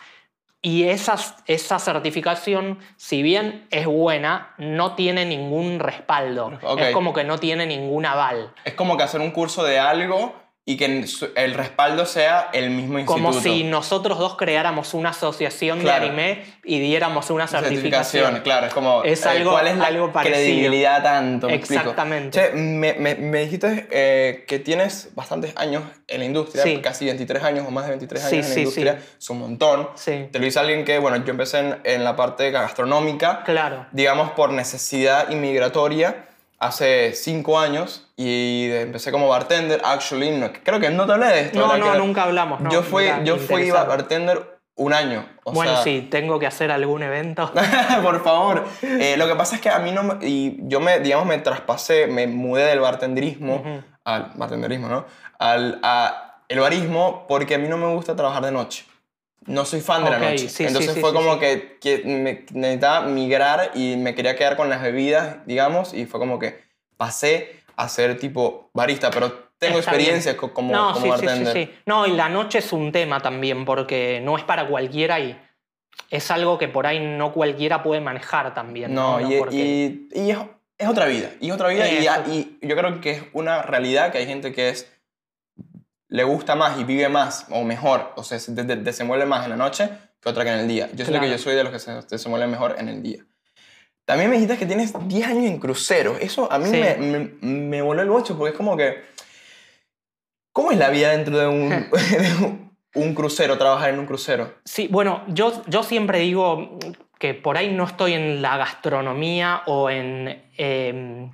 Y 0.63 0.83
esas- 0.83 1.35
esa 1.47 1.77
certificación, 1.79 2.79
si 2.95 3.21
bien 3.21 3.67
es 3.69 3.85
buena, 3.85 4.53
no 4.57 4.95
tiene 4.95 5.25
ningún 5.25 5.79
respaldo. 5.79 6.57
Es 6.77 6.93
como 6.93 7.13
que 7.13 7.23
no 7.23 7.37
tiene 7.37 7.65
ningún 7.65 8.05
aval. 8.05 8.53
Es 8.63 8.73
como 8.75 8.95
que 8.97 9.03
hacer 9.03 9.19
un 9.21 9.31
curso 9.31 9.63
de 9.63 9.77
algo 9.79 10.33
y 10.63 10.77
que 10.77 10.85
el 11.35 11.53
respaldo 11.55 12.05
sea 12.05 12.49
el 12.53 12.69
mismo 12.69 12.99
instituto. 12.99 13.13
Como 13.29 13.33
si 13.41 13.63
nosotros 13.63 14.19
dos 14.19 14.37
creáramos 14.37 14.93
una 14.93 15.09
asociación 15.09 15.79
Claro. 15.79 16.01
de 16.03 16.07
anime 16.09 16.43
y 16.63 16.79
diéramos 16.79 17.31
una 17.31 17.47
certificación. 17.47 18.41
claro, 18.43 18.67
es 18.67 18.73
como 18.73 19.03
Es 19.03 19.25
eh, 19.25 19.29
algo- 19.29 19.51
cuál 19.53 19.67
es 19.69 19.77
la 19.77 19.85
algo 19.87 20.11
credibilidad 20.11 21.01
tanto. 21.01 21.47
me? 21.47 21.55
Exactamente. 21.55 22.39
Che, 22.39 22.51
me, 22.55 22.93
me- 22.93 23.15
me 23.15 23.39
dijiste 23.39 23.87
eh, 23.89 24.45
que 24.47 24.59
tienes 24.59 25.09
bastantes 25.15 25.53
años 25.57 25.81
en 26.07 26.19
la 26.19 26.25
industria, 26.25 26.61
Sí. 26.61 26.79
casi 26.79 27.05
23 27.05 27.43
años 27.43 27.65
o 27.67 27.71
más 27.71 27.85
de 27.85 27.89
23 27.91 28.21
Sí, 28.21 28.35
años 28.35 28.45
en 28.45 28.51
sí, 28.51 28.53
la 28.53 28.59
industria, 28.61 28.97
sí. 29.01 29.15
es 29.19 29.29
un 29.31 29.39
montón. 29.39 29.89
Te 30.05 30.29
lo 30.37 30.45
dice 30.45 30.59
alguien 30.59 30.85
que, 30.85 30.99
bueno, 30.99 31.17
yo 31.25 31.31
empecé 31.31 31.57
en, 31.59 31.79
en 31.85 32.03
la 32.03 32.15
parte 32.15 32.51
gastronómica, 32.51 33.43
Claro. 33.45 33.87
digamos 33.91 34.31
por 34.33 34.51
necesidad 34.51 35.31
inmigratoria 35.31 36.27
hace 36.61 37.13
5 37.15 37.59
años 37.59 38.07
y 38.15 38.69
empecé 38.71 39.11
como 39.11 39.27
bartender, 39.27 39.81
actually, 39.83 40.29
no, 40.29 40.51
creo 40.63 40.79
que 40.79 40.91
no 40.91 41.07
te 41.07 41.13
hablé 41.13 41.25
de 41.25 41.39
esto. 41.41 41.59
No, 41.59 41.75
no, 41.75 41.91
Que- 41.91 41.97
nunca 41.97 42.23
hablamos. 42.23 42.61
no, 42.61 42.69
yo 42.71 42.83
fui, 42.83 43.03
mira, 43.05 43.23
yo 43.23 43.37
fui 43.37 43.71
bartender 43.71 44.59
un 44.75 44.93
año. 44.93 45.25
o 45.43 45.51
bueno, 45.53 45.73
sea, 45.73 45.83
sí, 45.83 46.07
tengo 46.09 46.37
que 46.37 46.45
hacer 46.45 46.71
algún 46.71 47.01
evento. 47.01 47.51
por 48.03 48.23
favor. 48.23 48.63
Eh, 48.83 49.15
lo 49.17 49.27
que 49.27 49.35
pasa 49.35 49.55
es 49.55 49.61
que 49.61 49.69
a 49.69 49.79
mí 49.79 49.91
no 49.91 50.03
me, 50.03 50.25
y 50.25 50.59
yo 50.61 50.79
me, 50.79 50.99
digamos, 50.99 51.25
me 51.25 51.39
traspasé, 51.39 52.05
me 52.05 52.27
mudé 52.27 52.65
del 52.65 52.79
bartenderismo 52.79 53.55
Ujú. 53.55 53.83
al 54.05 54.31
bartenderismo, 54.35 54.87
¿no? 54.87 55.05
Al 55.39 55.79
a 55.81 56.27
el 56.47 56.59
barismo 56.59 57.25
porque 57.27 57.55
a 57.55 57.57
mí 57.57 57.67
no 57.67 57.77
me 57.77 57.87
gusta 57.87 58.15
trabajar 58.15 58.43
de 58.43 58.51
noche. 58.51 58.85
No 59.47 59.65
soy 59.65 59.81
fan 59.81 60.03
de 60.03 60.11
la 60.11 60.19
noche. 60.19 60.37
sí, 60.37 60.49
sí, 60.49 60.63
Entonces 60.65 60.93
sí, 60.93 60.99
fue 61.01 61.09
sí, 61.09 61.15
como 61.15 61.33
sí. 61.33 61.39
que, 61.39 61.77
que 61.81 62.03
me 62.05 62.45
necesitaba 62.51 63.07
migrar 63.07 63.71
y 63.73 63.95
me 63.97 64.13
quería 64.13 64.35
quedar 64.35 64.55
con 64.55 64.69
las 64.69 64.81
bebidas, 64.81 65.37
digamos, 65.47 65.93
y 65.93 66.05
fue 66.05 66.19
como 66.19 66.37
que 66.39 66.59
pasé 66.97 67.55
a 67.75 67.89
ser 67.89 68.19
tipo 68.19 68.69
barista, 68.73 69.09
pero 69.09 69.49
tengo 69.57 69.79
Está 69.79 69.91
experiencia 69.91 70.33
bien. 70.33 70.39
co- 70.39 70.53
como, 70.53 70.71
no, 70.71 70.93
como 70.93 70.97
sí, 70.97 71.03
sí, 71.03 71.09
bartender. 71.09 71.53
sí, 71.53 71.65
sí. 71.65 71.79
No, 71.85 72.05
y 72.05 72.11
la 72.11 72.29
noche 72.29 72.59
es 72.59 72.71
un 72.71 72.91
tema 72.91 73.19
también, 73.19 73.65
porque 73.65 74.21
no 74.23 74.37
es 74.37 74.43
para 74.43 74.67
cualquiera 74.67 75.19
y 75.19 75.39
es 76.09 76.29
algo 76.31 76.57
que 76.57 76.67
por 76.67 76.85
ahí 76.85 76.99
no 76.99 77.33
cualquiera 77.33 77.81
puede 77.83 78.01
manejar 78.01 78.53
también. 78.53 78.93
No, 78.93 79.19
No, 79.19 79.31
y, 79.31 79.37
Porque- 79.39 79.55
y- 79.55 80.07
y 80.13 80.31
es, 80.31 80.37
es 80.77 80.87
otra 80.87 81.05
vida. 81.05 81.29
Y 81.39 81.47
es 81.49 81.53
otra 81.53 81.69
vida. 81.69 81.87
Y, 81.89 81.97
Eso. 82.05 82.21
y 82.31 82.59
yo 82.67 82.75
creo 82.75 83.01
que 83.01 83.11
es 83.11 83.23
una 83.33 83.61
realidad 83.63 84.11
que 84.11 84.19
hay 84.19 84.25
gente 84.27 84.51
que 84.51 84.69
es 84.69 84.91
le 86.11 86.23
gusta 86.23 86.55
más 86.55 86.77
y 86.77 86.83
vive 86.83 87.09
más 87.09 87.47
o 87.49 87.63
mejor, 87.63 88.11
o 88.15 88.23
sea, 88.23 88.37
se 88.37 88.51
de- 88.53 88.63
de- 88.63 88.75
desenvuelve 88.75 89.25
más 89.25 89.45
en 89.45 89.49
la 89.51 89.55
noche 89.55 89.89
que 90.21 90.29
otra 90.29 90.43
que 90.43 90.51
en 90.51 90.59
el 90.59 90.67
día. 90.67 90.87
Yo 90.93 91.05
sé 91.05 91.11
que 91.11 91.17
Claro. 91.17 91.25
yo 91.27 91.37
soy 91.39 91.55
de 91.55 91.63
los 91.63 91.71
que 91.73 91.79
se 91.79 91.91
desenvuelven 92.09 92.51
mejor 92.51 92.75
en 92.77 92.89
el 92.89 93.01
día. 93.01 93.25
También 94.05 94.29
me 94.29 94.35
dijiste 94.35 94.57
que 94.57 94.65
tienes 94.65 94.93
10 95.07 95.25
años 95.27 95.45
en 95.45 95.57
crucero. 95.57 96.17
Eso 96.19 96.51
a 96.51 96.59
mí 96.59 96.65
Sí. 96.69 96.79
me, 96.79 96.95
me, 96.97 97.31
me 97.41 97.81
voló 97.81 98.01
el 98.01 98.09
bocho 98.09 98.37
porque 98.37 98.51
es 98.51 98.57
como 98.57 98.75
que... 98.77 99.01
¿Cómo 100.53 100.71
es 100.71 100.77
la 100.77 100.89
vida 100.89 101.11
dentro 101.11 101.37
de 101.37 101.47
un, 101.47 101.69
de 101.91 102.35
un, 102.45 102.75
un 102.93 103.15
crucero, 103.15 103.57
trabajar 103.57 103.89
en 103.91 103.99
un 103.99 104.05
crucero? 104.05 104.53
Sí, 104.65 104.87
bueno, 104.91 105.23
yo, 105.27 105.63
yo 105.67 105.81
siempre 105.83 106.19
digo 106.19 106.77
que 107.19 107.33
por 107.33 107.57
ahí 107.57 107.71
no 107.73 107.85
estoy 107.85 108.13
en 108.13 108.41
la 108.41 108.57
gastronomía 108.57 109.61
o 109.65 109.89
en, 109.89 110.43
eh, 110.57 111.29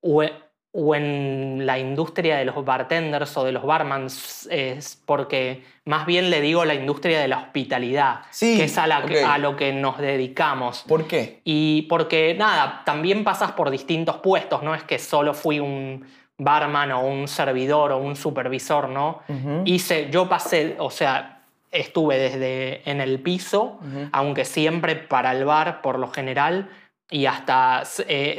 o, 0.00 0.22
e- 0.22 0.34
o 0.72 0.94
en 0.94 1.64
la 1.64 1.78
industria 1.78 2.36
de 2.36 2.44
los 2.44 2.62
bartenders 2.64 3.36
o 3.38 3.44
de 3.44 3.52
los 3.52 3.64
barmans, 3.64 4.46
es 4.50 5.00
porque 5.06 5.64
más 5.86 6.04
bien 6.06 6.28
le 6.30 6.40
digo 6.42 6.64
la 6.66 6.74
industria 6.74 7.20
de 7.20 7.28
la 7.28 7.38
hospitalidad, 7.38 8.20
Sí, 8.30 8.56
que 8.58 8.64
es 8.64 8.76
a, 8.76 8.86
la 8.86 9.02
que- 9.02 9.24
ok. 9.24 9.30
a 9.30 9.38
lo 9.38 9.56
que 9.56 9.72
nos 9.72 9.98
dedicamos. 9.98 10.84
¿Por 10.86 11.06
qué? 11.06 11.40
Y 11.44 11.82
porque, 11.82 12.34
nada, 12.38 12.82
también 12.84 13.24
pasas 13.24 13.52
por 13.52 13.70
distintos 13.70 14.16
puestos, 14.18 14.62
no 14.62 14.74
es 14.74 14.82
que 14.84 14.98
solo 14.98 15.32
fui 15.32 15.58
un 15.58 16.06
barman 16.36 16.92
o 16.92 17.00
un 17.00 17.26
servidor 17.28 17.90
o 17.92 17.98
un 17.98 18.14
supervisor, 18.14 18.88
¿no? 18.90 19.20
Ujú. 19.28 19.62
Hice, 19.64 20.08
yo 20.10 20.28
pasé, 20.28 20.76
o 20.78 20.90
sea, 20.90 21.40
estuve 21.72 22.18
desde 22.18 22.88
en 22.88 23.00
el 23.00 23.20
piso, 23.20 23.78
Ujú. 23.80 24.08
aunque 24.12 24.44
siempre 24.44 24.96
para 24.96 25.32
el 25.32 25.44
bar 25.46 25.80
por 25.80 25.98
lo 25.98 26.08
general, 26.10 26.68
y 27.10 27.24
hasta 27.24 27.82
eh, 28.06 28.38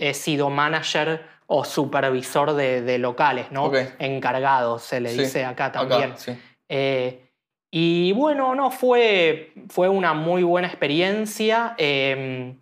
he 0.00 0.14
sido 0.14 0.50
manager 0.50 1.29
o 1.52 1.64
supervisor 1.64 2.54
de, 2.54 2.80
de 2.80 2.98
locales, 2.98 3.50
¿no? 3.50 3.72
Encargado, 3.98 4.78
se 4.78 5.00
le 5.00 5.10
Sí, 5.10 5.22
dice 5.22 5.44
acá 5.44 5.72
también. 5.72 6.14
sí. 6.16 6.32
Eh, 6.68 7.26
y 7.72 8.12
bueno, 8.12 8.54
no, 8.54 8.70
fue, 8.70 9.52
fue 9.68 9.88
una 9.88 10.14
muy 10.14 10.44
buena 10.44 10.68
experiencia. 10.68 11.74
Eh, 11.76 12.54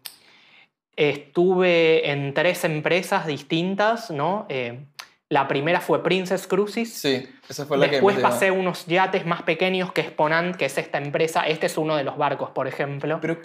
estuve 0.97 2.11
en 2.11 2.33
tres 2.33 2.65
empresas 2.65 3.27
distintas, 3.27 4.11
¿no? 4.11 4.47
Eh, 4.49 4.87
la 5.29 5.47
primera 5.49 5.83
fue 5.83 6.03
Princess 6.03 6.47
Cruises. 6.47 6.95
Sí, 6.95 7.29
esa 7.47 7.67
fue 7.67 7.77
la 7.77 7.89
Después 7.89 8.17
que... 8.17 8.23
pasé 8.23 8.51
unos 8.51 8.87
yates 8.87 9.27
más 9.27 9.43
pequeños 9.43 9.93
que 9.93 10.01
es 10.01 10.11
Ponant, 10.11 10.57
que 10.57 10.65
es 10.65 10.79
esta 10.79 10.97
empresa. 10.97 11.43
Este 11.43 11.67
es 11.67 11.77
uno 11.77 11.95
de 11.97 12.05
los 12.05 12.17
barcos, 12.17 12.49
por 12.51 12.67
ejemplo. 12.67 13.19
Pero, 13.21 13.39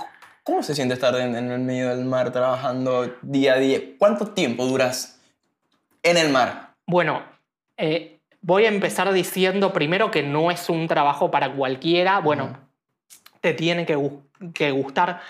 ¿cómo 0.43 0.63
se 0.63 0.73
siente 0.73 0.93
estar 0.93 1.13
en, 1.17 1.35
en 1.35 1.51
el 1.51 1.59
medio 1.59 1.89
del 1.89 2.05
mar 2.05 2.31
trabajando 2.31 3.13
día 3.21 3.55
a 3.55 3.57
día? 3.57 3.79
¿Cuánto 3.99 4.27
tiempo 4.27 4.65
duras 4.65 5.19
en 6.03 6.17
el 6.17 6.29
mar? 6.29 6.73
Bueno, 6.85 7.21
eh, 7.77 8.19
voy 8.41 8.65
a 8.65 8.69
empezar 8.69 9.11
diciendo 9.13 9.73
primero 9.73 10.11
que 10.11 10.21
no 10.23 10.51
es 10.51 10.69
un 10.69 10.87
trabajo 10.87 11.31
para 11.31 11.51
cualquiera. 11.53 12.19
Bueno, 12.19 12.57
te 13.41 13.53
tiene 13.53 13.85
que, 13.85 13.97
gu- 13.97 14.21
que 14.53 14.71
gustar. 14.71 15.21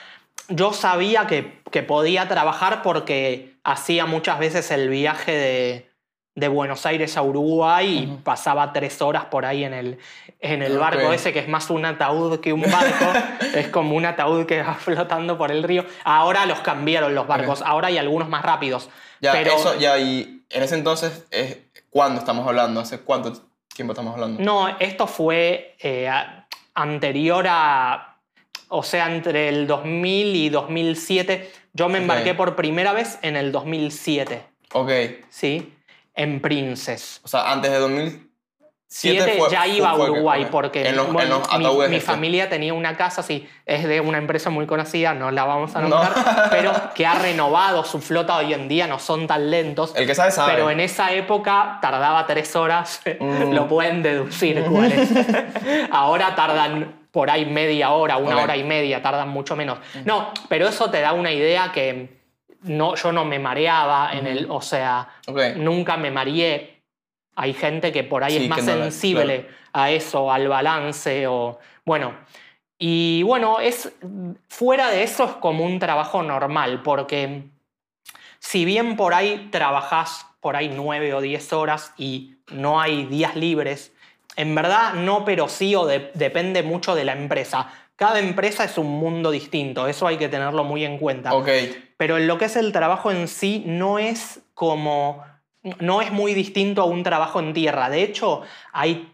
yo 0.50 0.74
sabía 0.74 1.26
que, 1.28 1.62
que 1.72 1.84
podía 1.84 2.28
trabajar 2.28 2.82
porque 2.82 3.54
hacía 3.64 4.06
muchas 4.06 4.40
veces 4.40 4.70
el 4.72 4.90
viaje 4.90 5.32
de, 5.32 5.90
de 6.36 6.48
Buenos 6.48 6.86
Aires 6.86 7.16
a 7.18 7.22
Uruguay 7.22 8.00
y 8.04 8.18
pasaba 8.24 8.74
tres 8.74 9.02
horas 9.02 9.26
por 9.26 9.46
ahí 9.46 9.64
en 9.64 9.74
el, 9.74 10.00
en 10.40 10.62
el 10.64 10.78
barco 10.78 11.14
ese, 11.14 11.32
que 11.32 11.40
es 11.40 11.48
más 11.48 11.70
un 11.70 11.86
ataúd 11.86 12.40
que 12.40 12.52
un 12.52 12.62
barco. 12.64 13.14
es 13.56 13.68
como 13.70 13.96
un 13.96 14.06
ataúd 14.06 14.46
que 14.46 14.62
va 14.64 14.74
flotando 14.74 15.38
por 15.38 15.52
el 15.52 15.64
río. 15.64 15.86
Ahora 16.04 16.46
los 16.46 16.60
cambiaron 16.60 17.16
los 17.16 17.26
barcos, 17.28 17.62
ahora 17.64 17.88
hay 17.88 17.98
algunos 18.00 18.28
más 18.28 18.44
rápidos. 18.44 18.90
Ya, 19.22 19.32
pero 19.32 19.54
eso, 19.56 19.80
ya, 19.80 19.98
y 19.98 20.43
en 20.54 20.64
ese 20.64 20.76
entonces, 20.76 21.26
eh, 21.32 21.68
¿cuándo 21.90 22.20
estamos 22.20 22.48
hablando? 22.48 22.80
¿Hace 22.80 23.00
cuánto 23.00 23.34
tiempo 23.76 23.94
estamos 23.94 24.14
hablando? 24.14 24.42
no, 24.42 24.70
esto 24.80 25.08
fue 25.08 25.76
eh, 25.80 26.10
anterior 26.74 27.46
a. 27.50 28.10
O 28.70 28.82
sea, 28.84 29.14
entre 29.14 29.50
el 29.50 29.68
2000 29.68 30.36
y 30.36 30.50
2007. 30.50 31.52
Yo 31.74 31.90
me 31.90 31.98
embarqué 32.00 32.34
por 32.34 32.56
primera 32.56 32.94
vez 32.94 33.20
en 33.24 33.36
el 33.36 33.52
2007, 33.52 34.46
Ok, 34.74 34.92
¿sí? 35.30 35.74
En 36.16 36.40
Princess. 36.40 37.20
o 37.24 37.28
sea, 37.28 37.52
antes 37.52 37.72
de 37.72 37.78
2007 37.80 38.23
Siete 38.96 39.38
fue- 39.40 39.50
ya 39.50 39.66
iba 39.66 39.90
a 39.92 39.96
que- 39.96 40.02
Uruguay 40.02 40.48
porque 40.52 40.88
En 40.88 40.96
los, 40.96 41.12
bueno, 41.12 41.42
mi, 41.58 41.96
estos. 41.96 42.04
familia 42.04 42.48
tenía 42.48 42.76
una 42.76 42.96
casa, 42.96 43.24
sí, 43.24 43.50
es 43.66 43.86
de 43.86 44.00
una 44.02 44.20
empresa 44.20 44.52
muy 44.52 44.68
conocida, 44.68 45.16
no 45.16 45.32
la 45.32 45.46
vamos 45.46 45.76
a 45.76 45.82
No. 45.82 45.90
nombrar, 45.90 46.14
pero 46.52 46.72
que 46.94 47.04
ha 47.08 47.16
renovado 47.16 47.84
su 47.86 48.00
flota 48.00 48.38
hoy 48.38 48.54
en 48.54 48.68
día, 48.68 48.86
no 48.86 49.00
son 49.00 49.26
tan 49.26 49.50
lentos. 49.50 49.94
El 49.96 50.06
que 50.06 50.14
sabe, 50.14 50.30
sabe. 50.30 50.54
Pero 50.54 50.70
en 50.70 50.80
esa 50.80 51.12
época 51.12 51.80
tardaba 51.82 52.28
tres 52.28 52.56
horas, 52.56 53.02
Mm. 53.20 53.52
lo 53.54 53.68
pueden 53.68 54.04
deducir 54.04 54.64
cuál 54.66 54.92
es. 54.92 55.10
Ahora 55.92 56.36
tardan 56.36 56.94
por 57.12 57.30
ahí 57.32 57.46
media 57.48 57.90
hora, 57.92 58.18
una 58.18 58.38
hora 58.44 58.56
y 58.58 58.64
media, 58.64 59.02
tardan 59.02 59.30
mucho 59.30 59.56
menos. 59.56 59.80
No, 60.06 60.32
pero 60.50 60.68
eso 60.68 60.92
te 60.92 61.02
da 61.02 61.14
una 61.14 61.32
idea 61.32 61.72
que 61.74 62.22
no, 62.62 62.96
yo 62.96 63.12
no 63.12 63.26
me 63.26 63.40
mareaba 63.40 64.12
en 64.14 64.28
el, 64.28 64.48
o 64.50 64.62
sea, 64.62 65.10
nunca 65.56 65.98
me 65.98 66.12
mareé. 66.12 66.73
Hay 67.36 67.54
gente 67.54 67.92
que 67.92 68.04
por 68.04 68.24
ahí 68.24 68.38
Sí, 68.38 68.44
es 68.44 68.50
más 68.50 68.60
sensible 68.64 69.48
a 69.74 69.90
eso, 69.92 70.32
al 70.32 70.48
balance 70.48 71.28
o 71.28 71.60
bueno. 71.86 72.14
Y 72.78 73.24
bueno, 73.24 73.60
es 73.60 73.92
fuera 74.50 74.90
de 74.90 75.04
eso 75.04 75.24
es 75.26 75.32
como 75.34 75.64
un 75.64 75.80
trabajo 75.80 76.22
normal 76.24 76.82
porque 76.84 77.44
si 78.40 78.66
bien 78.66 78.96
por 78.96 79.14
ahí 79.14 79.48
trabajás 79.52 80.26
por 80.42 80.56
ahí 80.56 80.72
nueve 80.76 81.14
o 81.14 81.22
diez 81.22 81.54
horas 81.54 81.94
y 81.98 82.36
no 82.52 82.82
hay 82.82 83.06
días 83.06 83.36
libres, 83.36 83.94
en 84.36 84.54
verdad 84.56 84.94
no, 84.96 85.24
pero 85.24 85.48
sí 85.48 85.74
o 85.76 85.86
de- 85.86 86.12
depende 86.14 86.62
mucho 86.64 86.96
de 86.96 87.06
la 87.06 87.14
empresa. 87.14 87.70
Cada 87.96 88.20
empresa 88.20 88.66
es 88.66 88.78
un 88.78 88.88
mundo 88.90 89.32
distinto, 89.32 89.88
eso 89.88 90.08
hay 90.08 90.18
que 90.18 90.28
tenerlo 90.28 90.64
muy 90.66 90.84
en 90.84 90.98
cuenta. 90.98 91.32
Pero 91.96 92.18
en 92.18 92.28
lo 92.28 92.38
que 92.38 92.46
es 92.46 92.56
el 92.58 92.74
trabajo 92.74 93.12
en 93.12 93.28
sí 93.30 93.64
no 93.66 94.00
es 94.00 94.42
como 94.56 95.24
no 95.80 96.02
es 96.02 96.12
muy 96.12 96.34
distinto 96.34 96.82
a 96.82 96.86
un 96.86 97.04
trabajo 97.04 97.40
en 97.40 97.54
tierra. 97.54 97.90
De 97.90 98.04
hecho, 98.04 98.42
hay 98.72 99.14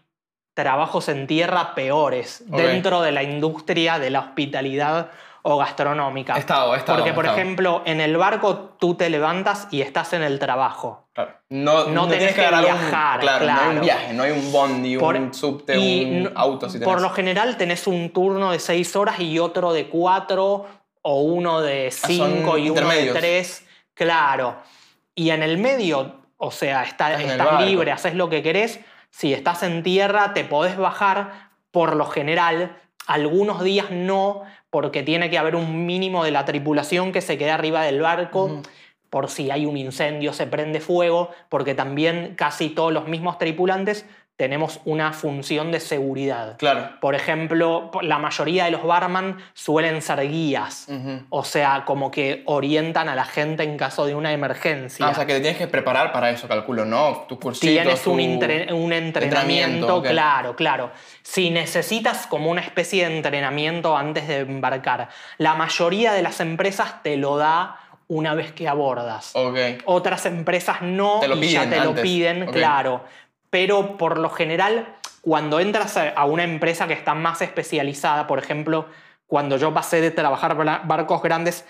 trabajos 0.54 1.08
en 1.08 1.26
tierra 1.26 1.74
peores 1.74 2.42
dentro 2.46 3.00
de 3.02 3.12
la 3.12 3.22
industria 3.22 3.98
de 3.98 4.10
la 4.10 4.20
hospitalidad 4.20 5.10
o 5.42 5.56
gastronómica. 5.56 6.36
Estado, 6.36 6.74
estado, 6.74 6.98
Porque, 6.98 7.14
por 7.14 7.24
estado. 7.24 7.40
ejemplo, 7.40 7.82
en 7.86 8.00
el 8.02 8.14
barco 8.18 8.74
tú 8.78 8.94
te 8.94 9.08
levantas 9.08 9.68
y 9.70 9.80
estás 9.80 10.12
en 10.12 10.22
el 10.22 10.38
trabajo. 10.38 11.08
Claro. 11.14 11.32
No, 11.48 11.86
No 11.86 12.02
tenés 12.08 12.34
tienes 12.34 12.34
que 12.34 12.62
viajar, 12.62 13.14
un, 13.20 13.20
claro, 13.22 13.46
No 13.46 13.52
hay 13.60 13.76
un 13.76 13.80
viaje, 13.80 14.12
no 14.12 14.22
hay 14.24 14.30
un 14.32 14.52
bondi, 14.52 14.98
Por- 14.98 15.16
un 15.16 15.32
subte, 15.32 15.78
un 15.78 16.22
no- 16.24 16.30
auto. 16.34 16.68
Si 16.68 16.78
por 16.80 17.00
lo 17.00 17.08
general 17.10 17.56
tenés 17.56 17.86
un 17.86 18.10
turno 18.10 18.52
de 18.52 18.58
seis 18.58 18.94
horas 18.96 19.18
y 19.20 19.38
otro 19.38 19.72
de 19.72 19.88
cuatro, 19.88 20.66
o 21.02 21.22
uno 21.22 21.62
de 21.62 21.90
cinco 21.90 22.58
y 22.58 22.68
uno 22.68 22.88
de 22.90 23.06
tres. 23.12 23.64
Claro. 23.94 24.56
Y 25.14 25.30
en 25.30 25.42
el 25.42 25.56
medio, 25.56 26.19
o 26.42 26.50
sea, 26.50 26.82
está- 26.84 27.12
Estás 27.32 27.46
libre, 27.66 27.92
haces 27.92 28.14
lo 28.14 28.30
que 28.30 28.42
querés. 28.42 28.80
Si 29.10 29.34
estás 29.34 29.62
en 29.62 29.82
tierra, 29.82 30.32
te 30.32 30.42
podés 30.44 30.76
bajar. 30.78 31.50
Por 31.70 31.94
lo 31.96 32.06
general, 32.06 32.76
algunos 33.06 33.62
días 33.62 33.90
no, 33.90 34.42
porque 34.70 35.02
tiene 35.02 35.28
que 35.30 35.36
haber 35.38 35.54
un 35.54 35.84
mínimo 35.84 36.24
de 36.24 36.30
la 36.30 36.44
tripulación 36.46 37.12
que 37.12 37.20
se 37.20 37.36
quede 37.36 37.50
arriba 37.50 37.82
del 37.82 38.00
barco 38.00 38.62
por 39.10 39.28
si 39.28 39.50
hay 39.50 39.66
un 39.66 39.76
incendio, 39.76 40.32
se 40.32 40.46
prende 40.46 40.80
fuego, 40.80 41.30
porque 41.48 41.74
también 41.74 42.34
casi 42.36 42.70
todos 42.70 42.92
los 42.92 43.06
mismos 43.08 43.38
tripulantes 43.38 44.06
tenemos 44.40 44.80
una 44.86 45.12
función 45.12 45.70
de 45.70 45.80
seguridad. 45.80 46.56
Claro. 46.56 46.92
Por 46.98 47.14
ejemplo, 47.14 47.90
la 48.00 48.18
mayoría 48.18 48.64
de 48.64 48.70
los 48.70 48.82
barman 48.82 49.36
suelen 49.52 50.00
ser 50.00 50.26
guías, 50.30 50.86
o 51.28 51.44
sea, 51.44 51.84
como 51.84 52.10
que 52.10 52.42
orientan 52.46 53.10
a 53.10 53.14
la 53.14 53.26
gente 53.26 53.64
en 53.64 53.76
caso 53.76 54.06
de 54.06 54.14
una 54.14 54.32
emergencia. 54.32 55.04
Ah, 55.04 55.10
o 55.10 55.14
sea, 55.14 55.26
que 55.26 55.34
te 55.34 55.40
tienes 55.40 55.58
que 55.58 55.66
preparar 55.66 56.10
para 56.10 56.30
eso, 56.30 56.48
calculo, 56.48 56.86
¿no? 56.86 57.26
Tus 57.28 57.38
cursitos, 57.38 57.68
Tienes 57.70 58.06
un, 58.06 58.16
tu- 58.16 58.20
entre- 58.22 58.72
un 58.72 58.94
entrenamiento, 58.94 60.00
claro, 60.00 60.56
claro. 60.56 60.90
Si 61.22 61.50
necesitas 61.50 62.26
como 62.26 62.50
una 62.50 62.62
especie 62.62 63.06
de 63.06 63.14
entrenamiento 63.18 63.94
antes 63.94 64.26
de 64.26 64.38
embarcar, 64.38 65.10
la 65.36 65.54
mayoría 65.54 66.14
de 66.14 66.22
las 66.22 66.40
empresas 66.40 67.02
te 67.02 67.18
lo 67.18 67.36
da 67.36 67.76
una 68.08 68.34
vez 68.34 68.52
que 68.52 68.68
abordas. 68.68 69.32
Ok. 69.34 69.56
Otras 69.84 70.24
empresas 70.24 70.80
no 70.80 71.20
Te 71.20 71.28
lo 71.28 71.36
y 71.36 71.48
ya 71.50 71.68
te 71.68 71.78
lo 71.84 71.94
piden, 71.94 72.46
claro. 72.46 73.04
Pero 73.50 73.96
por 73.96 74.18
lo 74.18 74.30
general, 74.30 74.96
cuando 75.20 75.60
entras 75.60 75.96
a 75.96 76.24
una 76.24 76.44
empresa 76.44 76.86
que 76.86 76.94
está 76.94 77.14
más 77.14 77.42
especializada, 77.42 78.26
por 78.26 78.38
ejemplo, 78.38 78.86
cuando 79.26 79.56
yo 79.56 79.74
pasé 79.74 80.00
de 80.00 80.10
trabajar 80.10 80.56
barcos 80.86 81.22
grandes, 81.22 81.64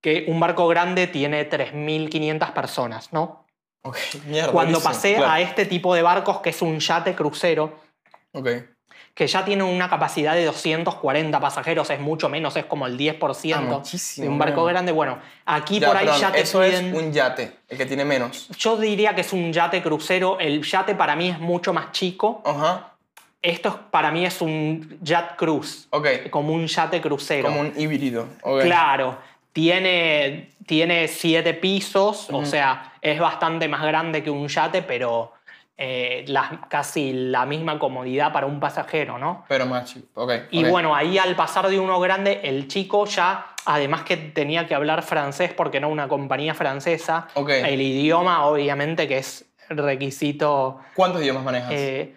que 0.00 0.24
un 0.28 0.40
barco 0.40 0.66
grande 0.68 1.06
tiene 1.06 1.48
3.500 1.48 2.52
personas, 2.52 3.12
¿no? 3.12 3.46
Ok, 3.82 3.96
mierda. 4.26 4.52
Cuando 4.52 4.80
pasé 4.80 5.16
claro. 5.16 5.32
a 5.32 5.40
este 5.40 5.66
tipo 5.66 5.94
de 5.94 6.02
barcos, 6.02 6.40
que 6.40 6.50
es 6.50 6.62
un 6.62 6.78
yate 6.78 7.14
crucero, 7.14 7.80
Ok. 8.32 8.48
Que 9.14 9.26
ya 9.26 9.44
tiene 9.44 9.62
una 9.62 9.90
capacidad 9.90 10.34
de 10.34 10.44
240 10.46 11.38
pasajeros, 11.38 11.90
es 11.90 12.00
mucho 12.00 12.28
menos, 12.30 12.56
es 12.56 12.64
como 12.64 12.86
el 12.86 12.96
10% 12.96 13.82
Ah, 13.84 14.20
de 14.22 14.28
un 14.28 14.38
barco 14.38 14.62
bueno. 14.62 14.72
grande. 14.74 14.92
Bueno, 14.92 15.18
aquí 15.44 15.78
Ya, 15.78 15.88
por 15.88 15.96
ahí 15.98 16.06
perdón, 16.06 16.20
ya 16.22 16.32
te 16.32 16.40
eso 16.40 16.60
piden... 16.60 16.86
es 16.86 16.94
un 17.02 17.12
yate, 17.12 17.52
el 17.68 17.76
que 17.76 17.84
tiene 17.86 18.04
menos. 18.06 18.48
Yo 18.56 18.76
diría 18.78 19.14
que 19.14 19.20
es 19.20 19.32
un 19.34 19.52
yate 19.52 19.82
crucero. 19.82 20.38
El 20.40 20.62
yate 20.62 20.94
para 20.94 21.14
mí 21.14 21.28
es 21.28 21.38
mucho 21.38 21.74
más 21.74 21.92
chico. 21.92 22.42
Ajá. 22.46 22.88
Esto 23.42 23.68
es- 23.68 23.74
para 23.90 24.10
mí 24.12 24.24
es 24.24 24.40
un 24.40 24.98
jet 25.02 25.36
cruise, 25.36 25.88
Ok. 25.90 26.30
como 26.30 26.54
un 26.54 26.66
yate 26.66 27.00
crucero. 27.02 27.48
Como 27.48 27.60
un 27.60 27.72
híbrido. 27.76 28.28
Ok. 28.42 28.62
Claro. 28.62 29.18
Tiene, 29.52 30.52
tiene 30.64 31.06
siete 31.08 31.52
pisos, 31.52 32.28
o 32.30 32.46
sea, 32.46 32.94
es 33.02 33.20
bastante 33.20 33.68
más 33.68 33.82
grande 33.82 34.22
que 34.22 34.30
un 34.30 34.48
yate, 34.48 34.80
pero 34.82 35.32
eh, 35.84 36.24
la- 36.28 36.60
casi 36.68 37.12
la 37.12 37.44
misma 37.44 37.76
comodidad 37.80 38.32
para 38.32 38.46
un 38.46 38.60
pasajero, 38.60 39.18
¿no? 39.18 39.44
Pero 39.48 39.66
más 39.66 39.92
chico. 39.92 40.06
Ok. 40.22 40.32
Y 40.52 40.62
bueno, 40.62 40.94
ahí 40.94 41.18
al 41.18 41.34
pasar 41.34 41.68
de 41.68 41.80
uno 41.80 41.98
grande, 41.98 42.40
el 42.44 42.68
chico 42.68 43.04
ya, 43.06 43.46
además 43.64 44.02
que 44.04 44.16
tenía 44.16 44.68
que 44.68 44.76
hablar 44.76 45.02
francés 45.02 45.52
porque 45.52 45.78
era 45.78 45.88
una 45.88 46.06
compañía 46.06 46.54
francesa, 46.54 47.26
Ok. 47.34 47.48
el 47.50 47.80
idioma 47.80 48.46
obviamente 48.46 49.08
que 49.08 49.18
es 49.18 49.44
requisito 49.70 50.78
¿Cuántos 50.94 51.20
idiomas 51.20 51.42
manejas? 51.42 51.72
eh, 51.72 52.16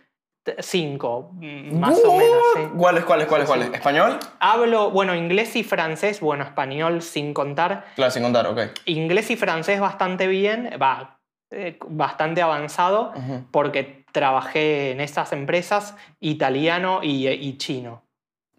cinco, 0.59 1.31
mm, 1.33 1.79
más 1.79 2.05
o 2.05 2.13
menos. 2.13 2.41
sí. 2.53 2.59
¿Cuáles, 2.77 3.03
cuáles, 3.03 3.25
cuáles, 3.25 3.47
cuáles? 3.47 3.73
¿Español? 3.73 4.19
Hablo, 4.39 4.91
bueno, 4.91 5.15
inglés 5.15 5.55
y 5.55 5.63
francés, 5.63 6.19
bueno, 6.19 6.43
español 6.43 7.01
sin 7.01 7.33
contar. 7.33 7.85
Claro, 7.95 8.11
sin 8.11 8.21
contar, 8.21 8.45
ok. 8.45 8.59
Inglés 8.85 9.31
y 9.31 9.37
francés 9.37 9.79
bastante 9.79 10.27
bien, 10.27 10.69
va, 10.79 11.14
eh, 11.55 11.77
bastante 11.87 12.41
avanzado, 12.41 13.13
porque 13.51 14.05
trabajé 14.11 14.91
en 14.91 15.01
esas 15.01 15.31
empresas 15.33 15.95
italiano 16.19 16.99
y, 17.03 17.27
y 17.27 17.57
chino. 17.57 18.03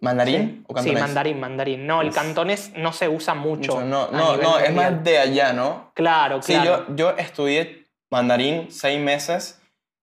¿Mandarín 0.00 0.64
o 0.68 0.72
Sí, 0.72 0.74
cantonés? 0.74 1.00
mandarín, 1.02 1.40
mandarín. 1.40 1.86
No, 1.86 2.02
el 2.02 2.12
cantonés 2.12 2.72
no 2.76 2.92
se 2.92 3.08
usa 3.08 3.34
mucho. 3.34 3.76
Mucho, 3.76 3.84
No, 3.86 4.08
no, 4.10 4.36
no, 4.36 4.58
es 4.58 4.74
más 4.74 5.02
de 5.02 5.18
allá, 5.18 5.52
¿no? 5.52 5.90
Claro, 5.94 6.42
Sí, 6.42 6.52
claro. 6.52 6.84
yo, 6.88 6.94
yo 6.96 7.10
estudié 7.16 7.86
mandarín 8.10 8.70
seis 8.70 9.00
meses. 9.00 9.60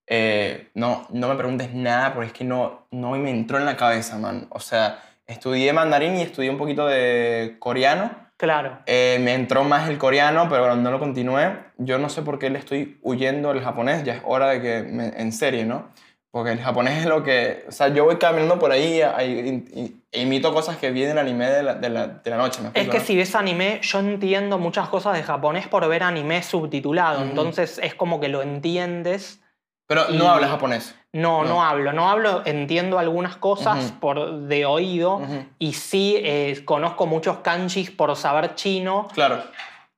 Eh, 0.08 0.70
no, 0.74 1.06
no 1.12 1.30
me 1.30 1.36
preguntes 1.36 1.74
nada 1.74 2.14
porque 2.14 2.28
es 2.28 2.34
que 2.34 2.44
no, 2.44 2.88
no 2.92 3.12
me 3.12 3.30
entró 3.30 3.58
en 3.60 3.66
la 3.66 3.78
cabeza, 3.78 4.18
man. 4.18 4.48
O 4.50 4.60
sea, 4.60 5.00
estudié 5.28 5.72
mandarín 5.74 6.16
y 6.18 6.22
estudié 6.24 6.50
un 6.50 6.58
poquito 6.58 6.88
de 6.88 7.58
coreano. 7.60 8.12
Claro. 8.44 8.80
Eh, 8.88 9.20
me 9.22 9.34
entró 9.36 9.64
más 9.64 9.88
el 9.88 9.98
coreano, 9.98 10.48
pero 10.50 10.76
no 10.76 10.92
lo 10.92 11.00
continué. 11.00 11.56
Yo 11.78 11.98
no 11.98 12.10
sé 12.10 12.24
por 12.24 12.40
qué 12.40 12.50
le 12.50 12.60
estoy 12.60 12.98
huyendo 13.02 13.52
al 13.52 13.62
japonés. 13.64 14.04
Ya 14.04 14.16
es 14.16 14.22
hora 14.26 14.50
de 14.50 14.62
que, 14.62 14.84
me- 14.84 15.14
en 15.16 15.32
serio, 15.32 15.66
¿no? 15.66 15.88
Porque 16.30 16.52
el 16.52 16.60
japonés 16.60 16.98
es 17.00 17.06
lo 17.06 17.24
que... 17.24 17.64
O 17.70 17.72
sea, 17.72 17.88
yo 17.90 18.04
voy 18.04 18.18
caminando 18.18 18.60
por 18.60 18.72
ahí 18.72 19.00
e 19.02 20.22
imito 20.22 20.54
cosas 20.54 20.78
que 20.78 20.92
vi 20.92 21.04
en 21.04 21.12
el 21.12 21.20
anime 21.20 21.48
de 21.50 21.64
la, 21.64 21.76
de 21.76 21.90
la, 21.90 22.08
de 22.08 22.30
la 22.32 22.38
noche. 22.38 22.62
¿me 22.62 22.72
Es 22.74 22.90
que 22.90 23.00
si 23.00 23.16
ves 23.16 23.36
anime, 23.36 23.80
yo 23.82 24.00
entiendo 24.00 24.58
muchas 24.58 24.90
cosas 24.90 25.16
de 25.16 25.24
japonés 25.24 25.68
por 25.68 25.88
ver 25.88 26.04
anime 26.04 26.44
subtitulado, 26.44 27.20
Ujú. 27.20 27.30
entonces 27.30 27.80
es 27.82 27.96
como 27.96 28.20
que 28.20 28.28
lo 28.30 28.42
entiendes 28.42 29.43
Pero 29.88 30.10
no 30.10 30.30
hablas 30.30 30.50
japonés. 30.50 30.96
No, 31.12 31.44
no, 31.44 31.50
No. 31.50 31.64
hablo, 31.64 31.94
no 31.94 32.10
hablo, 32.10 32.42
entiendo 32.46 32.98
algunas 32.98 33.36
cosas 33.36 33.86
Ujú. 33.92 34.00
por 34.00 34.32
de 34.48 34.66
oído 34.66 35.18
Ujú. 35.18 35.46
y 35.60 35.74
sí 35.74 36.16
eh, 36.18 36.62
conozco 36.66 37.06
muchos 37.06 37.38
kanjis 37.40 37.92
por 37.92 38.16
saber 38.16 38.56
chino 38.56 39.08
Claro, 39.14 39.44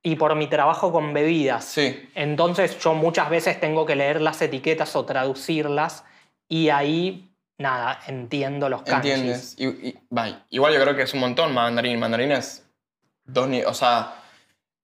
y 0.04 0.15
por 0.18 0.36
mi 0.36 0.48
trabajo 0.48 0.92
con 0.92 1.13
bebidas. 1.13 1.63
sí. 1.65 2.10
Entonces 2.15 2.77
yo 2.80 2.94
muchas 2.94 3.30
veces 3.30 3.60
tengo 3.60 3.86
que 3.86 3.96
leer 3.96 4.22
las 4.22 4.42
etiquetas 4.42 4.96
o 4.96 5.06
traducirlas 5.06 6.04
y 6.50 6.70
ahí, 6.70 7.32
nada, 7.58 8.00
entiendo 8.08 8.68
los 8.68 8.82
kanjis. 8.82 9.12
¿Entiendes? 9.13 9.56
Y, 9.58 9.68
y- 9.68 10.00
vaya, 10.10 10.44
igual 10.50 10.74
yo 10.74 10.82
creo 10.82 10.96
que 10.96 11.04
es 11.04 11.13
un 11.13 11.22
montón 11.22 11.54
mandarín. 11.54 11.98
Mandarín 12.00 12.32
es 12.34 12.68
dos 13.24 13.48
ni- 13.48 13.63
O 13.63 13.74
sea, 13.74 14.15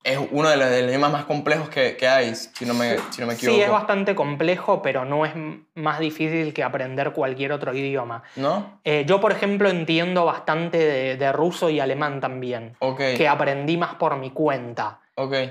es 0.04 0.20
uno 0.32 0.50
de 0.50 0.58
los, 0.58 0.70
de 0.70 0.82
los 0.82 0.90
idiomas 0.90 1.12
más 1.12 1.26
complejos 1.26 1.70
que, 1.70 1.96
que 1.96 2.08
hay, 2.08 2.34
si 2.36 2.66
no 2.66 2.74
me, 2.74 2.98
si 3.12 3.22
no 3.22 3.28
me 3.28 3.34
equivoco. 3.34 3.56
Sí, 3.56 3.62
es 3.62 3.70
bastante 3.70 4.16
complejo, 4.16 4.82
pero 4.82 5.06
no 5.06 5.26
es 5.26 5.34
más 5.76 6.00
difícil 6.00 6.54
que 6.54 6.64
aprender 6.64 7.12
cualquier 7.12 7.52
otro 7.52 7.74
idioma. 7.74 8.24
¿No? 8.36 8.80
Eh, 8.84 9.06
yo, 9.08 9.22
por 9.22 9.32
ejemplo, 9.32 9.70
entiendo 9.70 10.26
bastante 10.26 10.78
de, 10.80 11.18
de 11.18 11.32
ruso 11.32 11.70
y 11.70 11.80
alemán 11.80 12.20
también, 12.20 12.76
que 12.98 13.28
aprendí 13.28 13.78
más 13.78 13.96
por 13.96 14.18
mi 14.18 14.32
cuenta. 14.32 15.00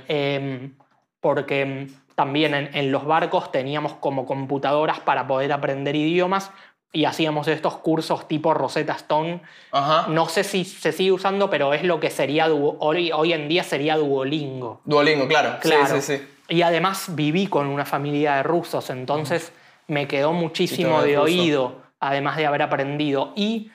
Em, 0.08 0.74
porque 1.20 1.60
em, 1.60 1.88
también 2.16 2.54
en, 2.54 2.70
en 2.74 2.90
los 2.90 3.06
barcos 3.06 3.52
teníamos 3.52 3.94
como 3.94 4.26
computadoras 4.26 4.98
para 5.00 5.28
poder 5.28 5.52
aprender 5.52 5.94
idiomas 5.94 6.50
y 6.92 7.04
hacíamos 7.04 7.46
estos 7.48 7.76
cursos 7.76 8.26
tipo 8.26 8.52
Rosetta 8.52 8.94
Stone. 8.94 9.42
Ajá. 9.70 10.06
No 10.08 10.28
sé 10.28 10.44
si 10.44 10.64
se 10.64 10.92
sigue 10.92 11.12
usando, 11.12 11.48
pero 11.48 11.72
es 11.72 11.84
lo 11.84 12.00
que 12.00 12.10
sería 12.10 12.46
hoy, 12.52 13.12
hoy 13.12 13.32
en 13.32 13.48
día 13.48 13.62
sería 13.62 13.96
Duolingo. 13.96 14.80
Duolingo, 14.84 15.28
claro. 15.28 15.58
Claro. 15.60 16.00
Sí, 16.00 16.02
sí, 16.02 16.18
sí. 16.18 16.28
Y 16.48 16.62
además 16.62 17.14
viví 17.14 17.46
con 17.46 17.68
una 17.68 17.84
familia 17.84 18.36
de 18.36 18.42
rusos, 18.42 18.90
entonces 18.90 19.52
me 19.86 20.08
quedó 20.08 20.32
muchísimo 20.32 21.00
de 21.02 21.14
ruso. 21.14 21.22
oído, 21.22 21.82
además 22.00 22.36
de 22.36 22.46
haber 22.46 22.62
aprendido. 22.62 23.32
Y 23.36 23.70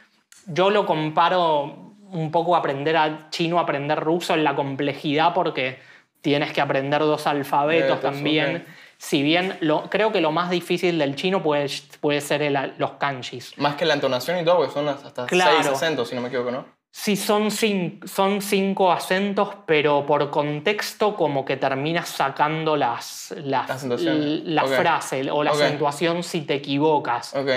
yo 0.47 0.69
lo 0.69 0.85
comparo 0.85 1.93
un 2.11 2.31
poco 2.31 2.55
aprender 2.55 2.97
a 2.97 3.29
chino, 3.29 3.59
aprender 3.59 3.99
ruso 3.99 4.33
en 4.33 4.43
la 4.43 4.55
complejidad, 4.55 5.33
porque 5.33 5.79
tienes 6.19 6.51
que 6.51 6.59
aprender 6.59 6.99
dos 6.99 7.27
alfabetos 7.27 8.01
también. 8.01 8.57
ok. 8.57 8.84
Si 9.05 9.21
bien 9.21 9.55
lo, 9.61 9.83
creo 9.89 10.11
que 10.11 10.19
lo 10.19 10.31
más 10.31 10.49
difícil 10.49 10.97
del 10.97 11.15
chino 11.15 11.43
puede, 11.43 11.67
puede 12.01 12.21
ser 12.21 12.41
el- 12.41 12.73
los 12.79 12.91
kanjis. 12.93 13.53
Más 13.57 13.75
que 13.75 13.85
la 13.85 13.93
entonación 13.93 14.39
y 14.39 14.43
todo, 14.43 14.57
porque 14.57 14.73
son 14.73 14.87
hasta 14.87 15.27
Claro. 15.27 15.57
seis 15.57 15.67
acentos, 15.67 16.09
si 16.09 16.15
no 16.15 16.21
me 16.21 16.29
equivoco, 16.29 16.49
¿no? 16.49 16.65
Sí, 16.89 17.15
son, 17.15 17.51
cin- 17.51 18.03
son 18.07 18.41
cinco 18.41 18.91
acentos, 18.91 19.49
pero 19.67 20.07
por 20.07 20.31
contexto 20.31 21.15
como 21.15 21.45
que 21.45 21.55
terminas 21.57 22.09
sacando 22.09 22.75
las, 22.77 23.31
las, 23.37 23.83
la 23.83 24.63
frase 24.65 25.29
o 25.29 25.43
la 25.43 25.51
acentuación 25.51 26.23
si 26.23 26.41
te 26.41 26.55
equivocas. 26.55 27.35
Ok. 27.35 27.49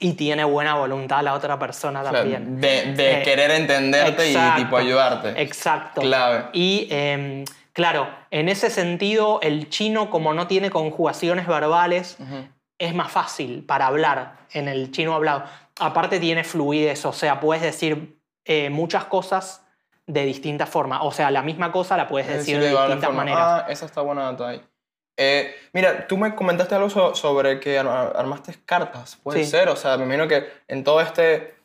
Y 0.00 0.12
tiene 0.14 0.44
buena 0.44 0.74
voluntad 0.74 1.22
la 1.22 1.32
otra 1.34 1.58
persona 1.58 2.02
también. 2.02 2.60
de 2.60 2.92
de 2.92 3.20
Eh, 3.20 3.22
querer 3.22 3.52
entenderte 3.52 4.28
exacto. 4.32 4.60
y 4.60 4.64
tipo 4.64 4.76
ayudarte. 4.76 5.40
Exacto. 5.42 6.00
Clave. 6.02 6.44
Y 6.52 6.88
em, 6.90 7.44
claro, 7.72 8.06
en 8.30 8.48
ese 8.48 8.70
sentido, 8.70 9.40
el 9.42 9.68
chino, 9.70 10.10
como 10.10 10.34
no 10.34 10.46
tiene 10.46 10.70
conjugaciones 10.70 11.46
verbales, 11.46 12.16
Ujú. 12.20 12.46
es 12.78 12.94
más 12.94 13.10
fácil 13.10 13.64
para 13.64 13.86
hablar 13.86 14.36
en 14.52 14.68
el 14.68 14.90
chino 14.92 15.14
hablado. 15.14 15.44
Aparte 15.80 16.18
tiene 16.20 16.44
fluidez, 16.44 17.04
o 17.04 17.12
sea, 17.12 17.40
puedes 17.40 17.62
decir 17.62 18.18
eh, 18.44 18.70
muchas 18.70 19.04
cosas 19.04 19.64
de 20.06 20.24
distintas 20.24 20.68
formas. 20.68 21.00
O 21.02 21.12
sea, 21.12 21.30
la 21.30 21.42
misma 21.42 21.70
cosa 21.70 21.96
la 21.96 22.08
puedes 22.08 22.28
Es 22.28 22.38
decir 22.38 22.56
decir, 22.56 22.68
de 22.70 22.74
varias 22.74 22.96
distintas 22.96 23.14
maneras. 23.16 23.42
Ah, 23.44 23.66
esa 23.68 23.86
está 23.86 24.00
buena 24.00 24.22
data 24.32 24.48
ahí. 24.48 24.62
Eh, 25.18 25.54
mira, 25.72 26.06
tú 26.06 26.16
me 26.16 26.34
comentaste 26.34 26.74
algo 26.74 26.88
so- 26.88 27.14
sobre 27.14 27.58
que 27.60 27.78
ar- 27.78 28.14
armaste 28.16 28.54
cartas, 28.64 29.16
puede 29.16 29.44
Sí. 29.44 29.50
ser, 29.50 29.68
o 29.68 29.76
sea, 29.76 29.96
me 29.96 30.04
imagino 30.04 30.28
que 30.28 30.46
en 30.68 30.84
todo 30.84 31.00
este, 31.00 31.56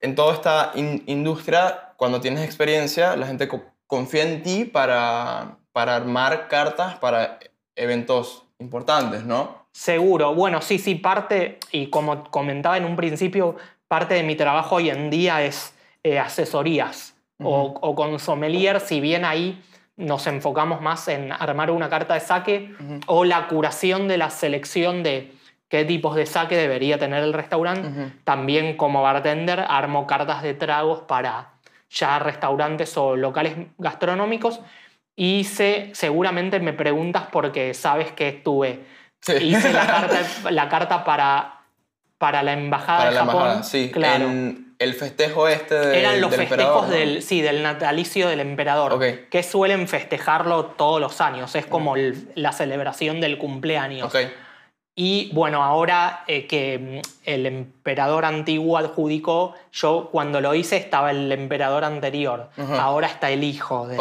en 0.00 0.14
toda 0.14 0.34
esta 0.34 0.72
in- 0.74 1.02
industria, 1.06 1.92
cuando 1.96 2.20
tienes 2.20 2.44
experiencia, 2.44 3.16
la 3.16 3.26
gente 3.26 3.48
co- 3.48 3.64
confía 3.86 4.22
en 4.22 4.42
ti 4.42 4.64
para, 4.66 5.56
para 5.78 5.94
armar 5.94 6.48
cartas 6.48 6.96
para 6.96 7.38
eventos 7.76 8.42
importantes, 8.58 9.22
¿no? 9.22 9.66
Seguro. 9.70 10.34
Bueno, 10.34 10.60
sí, 10.60 10.76
sí, 10.76 10.96
parte, 10.96 11.60
y 11.70 11.86
como 11.86 12.24
comentaba 12.32 12.76
en 12.76 12.84
un 12.84 12.96
principio, 12.96 13.54
parte 13.86 14.14
de 14.14 14.24
mi 14.24 14.34
trabajo 14.34 14.74
hoy 14.74 14.90
en 14.90 15.08
día 15.08 15.40
es 15.44 15.72
eh, 16.02 16.18
asesorías 16.18 17.14
o, 17.40 17.78
o 17.80 17.94
con 17.94 18.18
sommelier, 18.18 18.80
si 18.80 19.00
bien 19.00 19.24
ahí 19.24 19.62
nos 19.96 20.26
enfocamos 20.26 20.80
más 20.80 21.06
en 21.06 21.30
armar 21.30 21.70
una 21.70 21.88
carta 21.88 22.14
de 22.14 22.20
saque 22.20 22.74
o 23.06 23.24
la 23.24 23.46
curación 23.46 24.08
de 24.08 24.18
la 24.18 24.30
selección 24.30 25.04
de 25.04 25.32
qué 25.68 25.84
tipos 25.84 26.16
de 26.16 26.26
saque 26.26 26.56
debería 26.56 26.98
tener 26.98 27.22
el 27.22 27.32
restaurante. 27.32 28.14
También 28.24 28.76
como 28.76 29.00
bartender 29.02 29.64
armo 29.68 30.08
cartas 30.08 30.42
de 30.42 30.54
tragos 30.54 31.02
para 31.02 31.52
ya 31.88 32.18
restaurantes 32.18 32.96
o 32.96 33.14
locales 33.14 33.54
gastronómicos. 33.78 34.60
Y 35.20 35.42
sé, 35.42 35.90
seguramente 35.94 36.60
me 36.60 36.72
preguntas 36.72 37.24
porque 37.32 37.74
sabes 37.74 38.12
que 38.12 38.28
estuve. 38.28 38.84
Sí. 39.20 39.32
Hice 39.32 39.72
la 39.72 39.84
carta, 39.86 40.20
la 40.50 40.68
carta 40.68 41.02
para, 41.04 41.62
para 42.18 42.44
la 42.44 42.52
embajada 42.52 42.98
para 42.98 43.10
de 43.10 43.14
la 43.16 43.20
Japón. 43.24 43.36
embajada, 43.42 43.62
sí. 43.64 43.90
claro. 43.92 44.26
En 44.26 44.74
el 44.78 44.94
festejo 44.94 45.48
este 45.48 45.74
de- 45.74 45.98
Eran 45.98 46.20
los 46.20 46.30
del 46.30 46.46
festejos 46.46 46.86
¿no? 46.86 46.92
del, 46.92 47.22
sí, 47.24 47.40
del 47.40 47.64
natalicio 47.64 48.28
del 48.28 48.38
emperador, 48.38 48.92
Ok. 48.92 49.28
que 49.28 49.42
suelen 49.42 49.88
festejarlo 49.88 50.66
todos 50.66 51.00
los 51.00 51.20
años. 51.20 51.52
Es 51.56 51.66
como 51.66 51.96
el- 51.96 52.30
la 52.36 52.52
celebración 52.52 53.20
del 53.20 53.38
cumpleaños. 53.38 54.14
Ok. 54.14 54.20
Y 54.94 55.30
bueno, 55.32 55.64
ahora 55.64 56.22
eh, 56.28 56.46
que 56.46 57.02
mm, 57.04 57.28
el 57.28 57.46
emperador 57.46 58.24
antiguo 58.24 58.78
adjudicó, 58.78 59.54
yo 59.72 60.10
cuando 60.12 60.40
lo 60.40 60.54
hice 60.54 60.76
estaba 60.76 61.10
el 61.10 61.32
emperador 61.32 61.82
anterior, 61.84 62.50
Ajá. 62.56 62.80
ahora 62.82 63.08
está 63.08 63.30
el 63.32 63.42
hijo 63.42 63.88
de. 63.88 63.96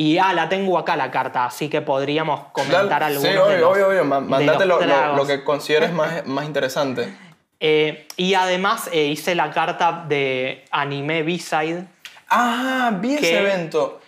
Y 0.00 0.16
ah, 0.18 0.32
la 0.32 0.48
tengo 0.48 0.78
acá 0.78 0.94
la 0.94 1.10
carta, 1.10 1.44
así 1.44 1.68
que 1.68 1.80
podríamos 1.80 2.42
comentar 2.52 3.02
algunos 3.02 3.24
Sí, 3.24 3.30
de 3.30 3.38
obvio, 3.40 3.58
los- 3.58 3.72
obvio, 3.72 3.88
obvio. 3.88 4.04
Mandate 4.04 4.64
lo, 4.64 4.78
lo- 5.16 5.26
que 5.26 5.42
consideres 5.42 5.92
más, 5.92 6.24
más 6.24 6.44
interesante. 6.46 7.12
Eh, 7.60 8.06
y 8.16 8.34
además 8.34 8.88
eh, 8.92 9.06
hice 9.06 9.34
la 9.34 9.50
carta 9.50 10.04
de 10.08 10.64
anime 10.70 11.24
B-Side. 11.24 11.84
Ah, 12.30 12.92
vi 13.00 13.14
ese 13.14 13.36
evento. 13.40 13.98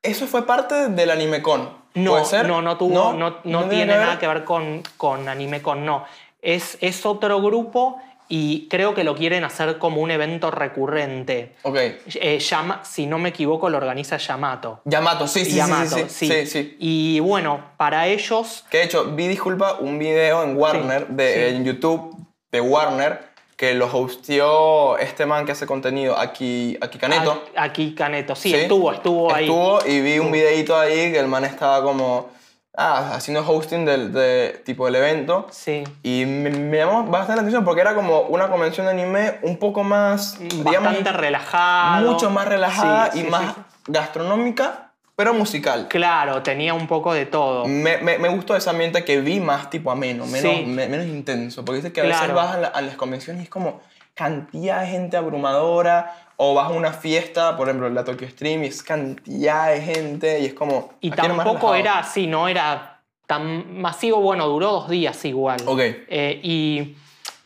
Eso 0.00 0.28
fue 0.28 0.46
parte 0.46 0.88
del 0.90 1.10
AnimeCon. 1.10 1.68
No, 1.94 2.12
¿Puede 2.12 2.24
ser? 2.26 2.46
no, 2.46 2.62
no 2.62 2.76
tuvo, 2.76 3.12
no, 3.12 3.38
no 3.42 3.64
tiene 3.64 3.86
que 3.86 3.98
ver? 3.98 4.06
nada 4.06 4.18
que 4.20 4.28
ver 4.28 4.44
con, 4.44 4.84
con 4.96 5.28
AnimeCon, 5.28 5.84
no. 5.84 6.04
Es, 6.40 6.78
es 6.80 7.04
otro 7.04 7.42
grupo 7.42 8.00
y 8.34 8.66
creo 8.70 8.94
que 8.94 9.04
lo 9.04 9.14
quieren 9.14 9.44
hacer 9.44 9.76
como 9.76 10.00
un 10.00 10.10
evento 10.10 10.50
recurrente. 10.50 11.52
Ok. 11.64 11.76
Eh, 12.14 12.38
Yama- 12.38 12.80
si 12.82 13.04
no 13.06 13.18
me 13.18 13.28
equivoco, 13.28 13.68
lo 13.68 13.76
organiza 13.76 14.16
Yamato. 14.16 14.80
Yamato, 14.86 15.26
sí, 15.28 15.44
sí, 15.44 15.50
sí, 15.50 15.56
Yamato, 15.58 15.96
sí, 15.96 16.04
sí, 16.08 16.28
sí, 16.28 16.46
sí. 16.46 16.76
Y 16.78 17.20
bueno, 17.20 17.62
para 17.76 18.06
ellos, 18.06 18.64
Que 18.70 18.78
de 18.78 18.84
hecho, 18.84 19.04
vi, 19.14 19.28
disculpa, 19.28 19.74
un 19.80 19.98
video 19.98 20.42
en 20.44 20.56
Warner, 20.56 21.08
de, 21.08 21.50
en 21.50 21.64
YouTube 21.66 22.16
de 22.50 22.60
Warner, 22.62 23.20
que 23.54 23.74
lo 23.74 23.84
hosteó 23.94 24.96
este 24.96 25.26
man 25.26 25.44
que 25.44 25.52
hace 25.52 25.66
contenido, 25.66 26.18
aquí, 26.18 26.78
aquí 26.80 26.96
Caneto. 26.98 27.44
aquí 27.54 27.94
Caneto, 27.94 28.34
sí, 28.34 28.48
Sí. 28.48 28.56
estuvo, 28.56 28.92
estuvo 28.94 29.30
ahí. 29.30 29.44
Estuvo 29.44 29.78
y 29.86 30.00
vi 30.00 30.18
un 30.18 30.32
videito 30.32 30.74
ahí 30.78 31.12
que 31.12 31.18
el 31.18 31.28
man 31.28 31.44
estaba 31.44 31.82
como 31.82 32.30
ah, 32.76 33.12
haciendo 33.14 33.44
hosting 33.46 33.84
del 33.84 34.12
de, 34.12 34.62
tipo 34.64 34.86
del 34.86 34.96
evento. 34.96 35.46
Sí. 35.50 35.84
Y 36.02 36.24
me, 36.26 36.50
me 36.50 36.78
llamó 36.78 37.04
bastante 37.04 37.36
la 37.36 37.40
atención 37.42 37.64
porque 37.64 37.80
era 37.80 37.94
como 37.94 38.20
una 38.22 38.48
convención 38.48 38.86
de 38.86 38.92
anime 38.92 39.38
un 39.42 39.58
poco 39.58 39.82
más, 39.84 40.38
digamos, 40.38 40.82
Bastante 40.84 41.12
relajado. 41.12 42.10
mucho 42.10 42.30
más 42.30 42.46
relajada 42.48 43.10
Sí, 43.12 43.20
y 43.20 43.22
sí, 43.24 43.28
más 43.30 43.54
gastronómica, 43.86 44.90
pero 45.16 45.34
musical. 45.34 45.86
Claro, 45.88 46.42
tenía 46.42 46.74
un 46.74 46.86
poco 46.86 47.12
de 47.12 47.26
todo. 47.26 47.66
Me, 47.66 47.98
me, 47.98 48.18
me 48.18 48.28
gustó 48.28 48.56
ese 48.56 48.68
ambiente 48.70 49.04
que 49.04 49.20
vi 49.20 49.40
más 49.40 49.70
tipo 49.70 49.90
ameno, 49.90 50.26
menos, 50.26 50.66
menos 50.66 51.06
intenso. 51.06 51.64
Porque 51.64 51.76
dice 51.82 51.92
que 51.92 52.00
a 52.00 52.04
veces 52.04 52.32
vas 52.34 52.54
a, 52.54 52.58
la- 52.58 52.68
a 52.68 52.80
las 52.82 52.96
convenciones 52.96 53.40
y 53.42 53.44
es 53.44 53.50
como 53.50 53.80
cantidad 54.14 54.80
de 54.82 54.86
gente 54.88 55.16
abrumadora. 55.16 56.16
O 56.36 56.54
vas 56.54 56.66
a 56.70 56.74
una 56.74 56.92
fiesta, 56.92 57.56
por 57.56 57.68
ejemplo, 57.68 57.88
la 57.90 58.02
Tokyo 58.02 58.28
Stream, 58.28 58.64
y 58.64 58.66
es 58.66 58.82
cantidad 58.82 59.68
de 59.70 59.80
gente 59.80 60.40
y 60.40 60.46
es 60.46 60.54
como. 60.54 60.92
Y 61.00 61.10
tampoco 61.10 61.74
era 61.74 61.98
así, 61.98 62.26
no 62.26 62.48
era 62.48 63.00
tan 63.26 63.80
masivo. 63.80 64.18
Bueno, 64.20 64.48
duró 64.48 64.72
dos 64.72 64.88
días 64.88 65.24
igual. 65.24 65.60
Ok. 65.66 65.78
Eh, 65.80 66.40
y, 66.42 66.96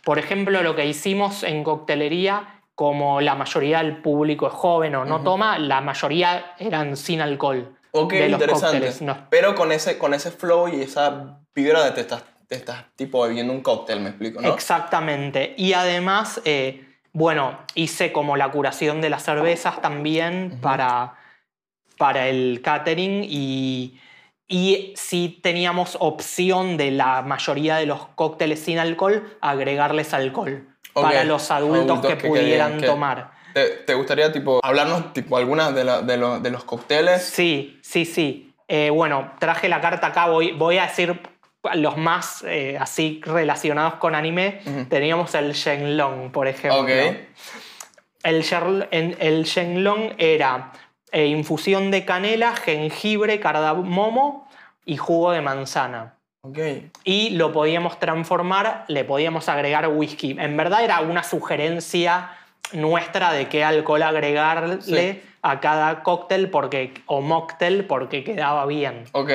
por 0.03 0.19
ejemplo, 0.19 0.63
lo 0.63 0.75
que 0.75 0.87
hicimos 0.87 1.43
en 1.43 1.63
coctelería, 1.63 2.61
como 2.75 3.21
la 3.21 3.35
mayoría 3.35 3.79
del 3.83 3.99
público 3.99 4.47
es 4.47 4.53
joven 4.55 4.95
o 4.95 5.05
no 5.05 5.21
toma, 5.23 5.59
la 5.59 5.81
mayoría 5.83 6.55
eran 6.59 6.97
sin 6.97 7.21
alcohol. 7.21 7.77
Ok, 7.91 8.13
de 8.13 8.29
los 8.31 8.41
interesante. 8.41 8.77
cócteles. 8.79 9.03
No- 9.03 9.27
Pero 9.31 9.55
con 9.55 9.73
ese, 9.73 9.99
con 9.99 10.15
ese 10.15 10.31
flow 10.31 10.69
y 10.69 10.81
esa 10.83 11.39
vibra 11.55 11.85
de 11.85 11.91
te 11.93 12.01
estás, 12.03 12.23
te 12.49 12.55
estás 12.57 12.85
tipo 12.97 13.23
bebiendo 13.23 13.53
un 13.53 13.61
cóctel, 13.61 14.01
me 14.01 14.11
explico, 14.11 14.41
¿no? 14.41 14.55
Exactamente. 14.55 15.55
Y 15.57 15.73
además, 15.73 16.41
eh, 16.45 16.85
bueno, 17.13 17.59
hice 17.75 18.13
como 18.13 18.37
la 18.37 18.51
curación 18.51 19.01
de 19.01 19.11
las 19.11 19.25
cervezas 19.25 19.81
también 19.81 20.59
para, 20.61 21.15
para 21.99 22.29
el 22.29 22.61
catering 22.63 23.25
y, 23.25 23.99
y 24.49 24.93
si 24.97 25.41
teníamos 25.43 25.97
opción 26.01 26.77
de 26.77 26.91
la 26.93 27.23
mayoría 27.23 27.77
de 27.77 27.87
los 27.87 28.07
cócteles 28.15 28.61
sin 28.61 28.79
alcohol, 28.79 29.37
agregarles 29.41 30.15
alcohol 30.15 30.69
para 30.93 31.25
los 31.25 31.51
adultos, 31.51 31.99
adultos 31.99 32.13
que, 32.13 32.19
que 32.19 32.29
pudieran 32.29 32.79
que- 32.81 32.87
tomar. 32.87 33.35
¿Te, 33.55 33.69
te 33.69 33.95
gustaría 33.95 34.31
tipo 34.31 34.61
hablarnos 34.63 35.15
tipo 35.15 35.37
algunas 35.39 35.75
de, 35.75 35.83
la- 35.85 36.03
de, 36.03 36.17
los- 36.19 36.43
de 36.43 36.51
los 36.51 36.65
cócteles? 36.65 37.23
Sí, 37.25 37.79
sí, 37.83 38.05
sí. 38.05 38.53
Eh, 38.69 38.91
bueno, 38.91 39.33
traje 39.39 39.69
la 39.69 39.81
carta 39.81 40.09
acá, 40.09 40.27
voy, 40.27 40.53
voy 40.53 40.77
a 40.77 40.83
decir 40.87 41.19
los 41.75 41.97
más 41.97 42.45
eh, 42.47 42.77
así 42.81 43.21
relacionados 43.25 43.95
con 43.95 44.15
anime. 44.15 44.61
Teníamos 44.89 45.35
el 45.35 45.53
Shenlong, 45.53 46.31
por 46.31 46.49
ejemplo. 46.49 46.81
Ok. 46.83 46.91
El, 48.23 49.17
el 49.21 49.45
Shenlong 49.45 50.15
era 50.19 50.73
eh, 51.13 51.27
infusión 51.27 51.91
de 51.91 52.05
canela, 52.05 52.55
jengibre, 52.57 53.39
cardamomo 53.41 54.49
y 54.85 54.97
jugo 54.97 55.33
de 55.33 55.41
manzana. 55.41 56.15
Ok. 56.43 56.59
Y 57.05 57.31
lo 57.31 57.53
podíamos 57.53 57.99
transformar, 57.99 58.85
le 58.89 59.05
podíamos 59.05 59.49
agregar 59.49 59.89
whisky. 59.89 60.37
En 60.39 60.57
verdad 60.57 60.85
era 60.85 61.01
una 61.01 61.23
sugerencia 61.23 62.31
nuestra 62.73 63.33
de 63.33 63.49
qué 63.49 63.63
alcohol 63.65 64.03
agregarle 64.03 64.81
Sí. 64.81 65.23
a 65.43 65.61
cada 65.61 66.03
cóctel 66.03 66.51
porque, 66.51 66.93
o 67.07 67.21
mocktail 67.21 67.85
porque 67.85 68.25
quedaba 68.25 68.67
bien. 68.67 69.05
Ok. 69.13 69.31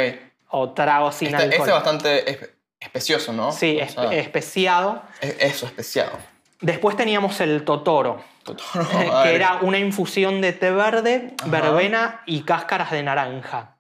O 0.52 0.72
trago 0.72 1.12
sin 1.12 1.30
Este, 1.30 1.44
alcohol. 1.44 1.54
este 1.60 1.70
es 1.70 1.74
bastante 1.74 2.26
espe- 2.26 2.50
especioso, 2.80 3.34
¿no? 3.34 3.52
Sí, 3.52 3.80
O 3.82 3.88
sea, 3.88 4.14
especiado. 4.14 5.02
es- 5.22 5.38
eso, 5.40 5.66
especiado. 5.66 6.12
Después 6.60 6.96
teníamos 6.96 7.40
el 7.42 7.64
Totoro, 7.64 8.22
Totoro, 8.44 8.64
que 9.24 9.34
era 9.36 9.60
una 9.62 9.80
infusión 9.80 10.42
de 10.42 10.54
té 10.54 10.72
verde, 10.72 11.34
Ajá. 11.40 11.50
verbena 11.50 12.22
y 12.26 12.42
cáscaras 12.42 12.92
de 12.92 13.02
naranja. 13.04 13.78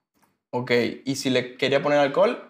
Ok, 0.51 0.71
y 1.05 1.15
si 1.15 1.29
le 1.29 1.55
quería 1.57 1.81
poner 1.83 1.99
alcohol, 1.99 2.47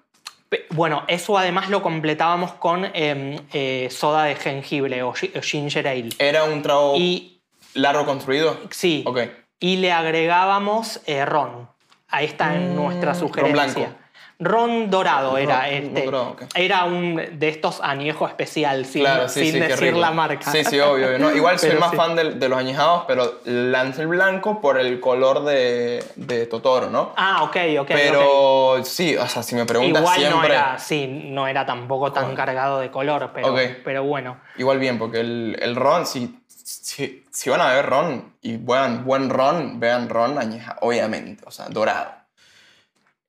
Bueno, 0.69 1.03
eso 1.07 1.37
además 1.37 1.69
lo 1.69 1.81
completábamos 1.81 2.53
con 2.53 2.85
em, 2.93 3.37
eh, 3.53 3.87
soda 3.89 4.23
de 4.25 4.35
jengibre 4.35 5.01
o, 5.03 5.09
o 5.09 5.41
ginger 5.41 5.87
ale. 5.87 6.09
era 6.19 6.43
un 6.43 6.61
trago 6.61 6.95
Y 6.97 7.41
largo 7.73 8.05
construido. 8.05 8.57
sí, 8.69 9.03
Ok. 9.07 9.19
y 9.59 9.77
le 9.77 9.91
agregábamos 9.93 11.01
eh, 11.05 11.25
ron. 11.25 11.69
Ahí 12.09 12.25
está 12.25 12.55
en 12.55 12.73
Mm, 12.73 12.75
nuestra 12.75 13.11
ron 13.13 13.19
sugerencia. 13.19 13.53
blanco. 13.73 13.95
Ron 14.43 14.89
dorado 14.89 15.37
era 15.37 15.61
Ron- 15.67 15.71
este. 15.73 16.01
ron 16.01 16.05
dorado, 16.05 16.29
ok. 16.31 16.41
Era 16.55 16.83
un 16.85 17.15
de 17.33 17.47
estos 17.47 17.79
añejo 17.79 18.27
especial, 18.27 18.85
sin, 18.85 19.03
claro, 19.03 19.29
sí, 19.29 19.41
sin 19.45 19.51
sí, 19.53 19.59
decir 19.59 19.95
la 19.95 20.09
marca. 20.09 20.51
Sí, 20.51 20.63
sí, 20.63 20.79
obvio. 20.79 21.07
obvio. 21.09 21.19
No, 21.19 21.31
igual 21.35 21.59
soy 21.59 21.75
más 21.75 21.91
sí. 21.91 21.95
fan 21.97 22.15
del- 22.15 22.39
de, 22.39 22.49
los 22.49 22.57
añejados, 22.57 23.03
pero 23.07 23.39
lance 23.45 24.01
el 24.01 24.07
blanco 24.07 24.59
por 24.59 24.79
el 24.79 24.99
color 24.99 25.43
de, 25.45 26.03
de 26.15 26.47
Totoro, 26.47 26.89
¿no? 26.89 27.13
Ah, 27.17 27.43
ok, 27.43 27.55
ok. 27.81 27.87
pero 27.89 28.81
sí, 28.83 29.15
o 29.15 29.27
sea, 29.27 29.43
si 29.43 29.53
me 29.55 29.65
preguntas 29.65 30.01
Igual 30.01 30.17
siempre... 30.19 30.39
no 30.39 30.43
era, 30.45 30.79
sí, 30.79 31.07
no 31.07 31.47
era 31.47 31.65
tampoco 31.65 32.11
tan 32.11 32.35
cargado 32.35 32.79
de 32.79 32.89
color, 32.89 33.29
pero, 33.35 33.53
Ok. 33.53 33.59
pero 33.85 34.03
bueno. 34.03 34.37
Igual 34.57 34.79
bien, 34.79 34.97
porque 34.97 35.19
el, 35.19 35.55
el 35.61 35.75
ron, 35.75 36.07
si, 36.07 36.39
si, 36.47 37.23
si 37.29 37.49
van 37.51 37.61
a 37.61 37.67
beber 37.69 37.85
ron 37.85 38.33
y 38.41 38.57
vean 38.57 39.05
buen 39.05 39.29
ron, 39.29 39.79
vean 39.79 40.09
ron 40.09 40.39
añeja, 40.39 40.77
obviamente, 40.81 41.43
o 41.45 41.51
sea, 41.51 41.67
dorado. 41.69 42.20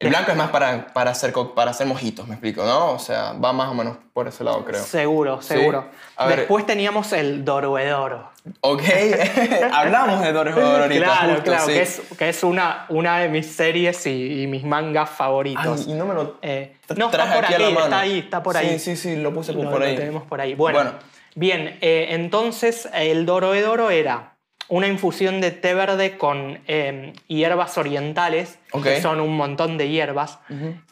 El 0.03 0.09
blanco 0.11 0.31
es 0.33 0.37
más 0.37 0.51
para, 0.51 0.87
para, 0.93 1.11
hacer, 1.13 1.33
para 1.55 1.71
hacer 1.71 1.87
mojitos, 1.87 2.27
me 2.29 2.35
explico, 2.35 2.65
¿no? 2.65 2.93
O 2.93 2.99
sea, 2.99 3.33
va 3.33 3.53
más 3.53 3.69
o 3.71 3.75
menos 3.75 3.97
por 4.13 4.29
ese 4.29 4.45
lado, 4.45 4.65
creo. 4.65 4.83
Seguro, 4.83 5.41
seguro. 5.43 5.87
Después 6.29 6.67
teníamos 6.67 7.13
el 7.13 7.45
Doruedoro. 7.45 8.31
Ok, 8.61 8.83
hablamos 9.73 10.21
de 10.21 10.33
Doros 10.33 10.57
ahorita, 10.59 11.05
claro, 11.05 11.29
justo, 11.35 11.43
claro, 11.45 11.67
sí. 11.67 11.73
que 11.75 11.83
es, 11.83 12.03
que 12.19 12.29
es 12.29 12.43
una, 12.43 12.87
una 12.89 13.19
de 13.21 13.29
mis 13.29 13.47
series 13.47 14.05
y, 14.07 14.43
y 14.43 14.47
mis 14.49 14.65
mangas 14.65 15.11
favoritos. 15.11 15.85
Ay, 15.87 15.93
y 15.93 15.95
no 15.95 16.07
me 16.07 16.15
lo 16.15 16.39
Eh, 16.43 16.77
no, 16.97 17.07
está 17.07 17.33
por 17.35 17.45
aquí 17.45 17.63
está 17.63 18.01
ahí, 18.01 18.19
está 18.19 18.43
por 18.43 18.57
Sí, 18.59 18.67
ahí. 18.67 18.79
Sí, 18.81 18.97
sí, 18.97 19.17
lo 19.17 19.33
puse 19.33 19.53
Lo- 19.53 19.71
por 19.71 19.79
lo 19.81 19.87
ahí. 19.87 19.95
tenemos 19.97 20.25
por 20.25 20.41
ahí. 20.41 20.55
Bueno, 20.57 20.79
Bueno. 20.81 20.93
bien, 21.37 21.79
eh, 21.83 22.09
entonces 22.11 22.89
el 22.95 23.27
Doroedoro 23.27 23.91
era 23.91 24.32
una 24.73 24.89
infusión 24.89 25.43
de 25.43 25.51
té 25.51 25.75
verde 25.75 26.17
con 26.17 26.59
eh, 26.67 27.13
hierbas 27.29 27.77
orientales, 27.77 28.59
que 28.83 29.03
son 29.03 29.21
un 29.21 29.37
montón 29.37 29.77
de 29.77 29.91
hierbas. 29.91 30.39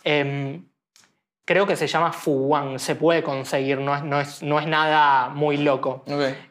Em, 0.05 0.67
creo 1.47 1.67
que 1.67 1.77
se 1.77 1.87
llama 1.87 2.13
Fuwan, 2.13 2.79
se 2.79 2.95
puede 2.95 3.23
conseguir, 3.23 3.79
no 3.79 3.97
es, 3.97 4.03
no 4.03 4.21
es, 4.21 4.43
no 4.43 4.61
es 4.61 4.67
nada 4.67 5.31
muy 5.31 5.57
loco. 5.57 6.05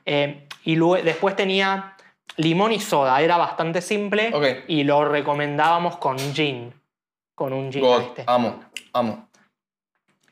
Eh, 0.07 0.47
y 0.63 0.75
luego, 0.75 1.03
después 1.03 1.35
tenía 1.35 1.95
limón 2.37 2.71
y 2.71 2.79
soda, 2.79 3.21
era 3.21 3.37
bastante 3.37 3.81
simple 3.81 4.63
y 4.67 4.83
lo 4.83 5.05
recomendábamos 5.05 5.97
con 5.97 6.17
gin, 6.17 6.73
con 7.35 7.53
un 7.53 7.71
gin. 7.71 7.83
Amo, 8.25 8.59
amo. 8.91 9.28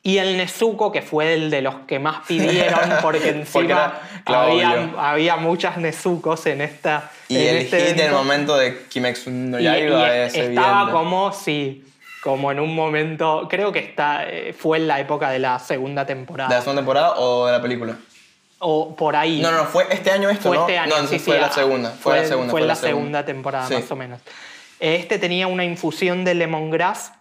Y 0.07 0.19
el 0.19 0.37
Nezuko, 0.37 0.89
que 0.89 1.01
fue 1.01 1.33
el 1.33 1.49
de 1.49 1.61
los 1.61 1.75
que 1.85 1.99
más 1.99 2.25
pidieron, 2.25 2.79
porque 3.01 3.27
encima 3.27 3.51
Porque 3.51 3.73
era 3.73 4.01
clavo 4.23 4.51
había, 4.53 4.89
había 4.97 5.35
muchas 5.35 5.75
Nezukos 5.75 6.45
en 6.45 6.61
esta. 6.61 7.11
Y 7.27 7.35
en 7.35 7.47
el 7.49 7.57
este 7.57 7.77
hit 7.79 7.87
del 7.89 7.99
evento. 7.99 8.17
momento 8.17 8.55
de 8.55 8.85
Kimetsu 8.85 9.29
no 9.31 9.59
Yaiba 9.59 10.07
y 10.07 10.19
es 10.19 10.33
estaba 10.33 10.83
evidente. 10.83 10.91
como, 10.93 11.33
sí, 11.33 11.83
como 12.23 12.53
en 12.53 12.61
un 12.61 12.73
momento, 12.73 13.47
creo 13.49 13.73
que 13.73 13.79
está, 13.79 14.23
eh, 14.29 14.53
fue 14.57 14.77
en 14.77 14.87
la 14.87 15.01
época 15.01 15.29
de 15.29 15.39
la 15.39 15.59
segunda 15.59 16.05
temporada. 16.05 16.47
¿De 16.51 16.55
la 16.55 16.61
segunda 16.61 16.83
temporada 16.83 17.15
o 17.17 17.45
de 17.47 17.51
la 17.51 17.61
película? 17.61 17.97
o 18.59 18.95
por 18.95 19.13
ahí. 19.17 19.41
No, 19.41 19.51
no, 19.51 19.65
fue 19.65 19.87
este 19.91 20.09
año 20.09 20.29
esto, 20.29 20.47
Fue 20.47 20.55
¿no? 20.55 20.61
este 20.61 20.77
año, 20.77 21.01
no, 21.01 21.07
sí, 21.09 21.19
fue 21.19 21.35
sí, 21.35 21.41
la 21.41 21.47
ah, 21.47 21.51
segunda. 21.51 21.89
Fue, 21.91 22.15
la 22.15 22.25
segunda. 22.25 22.51
Fue 22.51 22.61
fue 22.61 22.67
la 22.67 22.75
segunda 22.75 23.25
temporada, 23.25 23.67
Sí. 23.67 23.73
más 23.73 23.91
o 23.91 23.95
menos. 23.97 24.21
Este 24.79 25.19
tenía 25.19 25.47
una 25.47 25.65
infusión 25.65 26.23
de 26.23 26.33
lemongrass, 26.33 27.11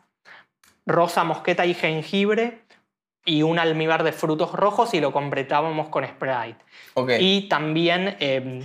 rosa 0.87 1.25
mosqueta 1.25 1.67
y 1.67 1.75
jengibre 1.75 2.65
y 3.27 3.43
un 3.43 3.59
almíbar 3.59 4.03
de 4.05 4.13
frutos 4.13 4.53
rojos 4.53 4.95
y 4.95 5.01
lo 5.01 5.13
completábamos 5.13 5.89
con 5.91 6.05
Sprite. 6.07 6.57
Y 7.21 7.49
también 7.49 8.17
eh, 8.21 8.63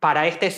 para 0.00 0.26
este, 0.26 0.52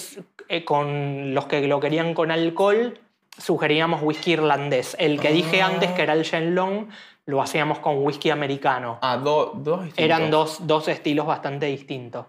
eh, 0.48 0.64
con 0.64 1.34
los 1.34 1.46
que 1.46 1.66
lo 1.68 1.78
querían 1.78 2.14
con 2.14 2.32
alcohol, 2.32 2.98
sugeríamos 3.36 4.02
whisky 4.02 4.32
irlandés. 4.32 4.96
El 4.98 5.20
que 5.20 5.30
dije 5.30 5.62
Ah. 5.62 5.66
antes, 5.66 5.92
que 5.92 6.02
era 6.02 6.14
el 6.14 6.22
Shenlong, 6.24 6.88
lo 7.26 7.40
hacíamos 7.42 7.78
con 7.78 8.02
whisky 8.04 8.30
americano. 8.30 8.98
Ah, 9.02 9.16
do- 9.18 9.52
dos 9.54 9.84
distintos. 9.84 10.04
Eran 10.04 10.30
dos, 10.30 10.66
dos 10.66 10.88
estilos 10.88 11.26
bastante 11.26 11.66
distintos. 11.66 12.26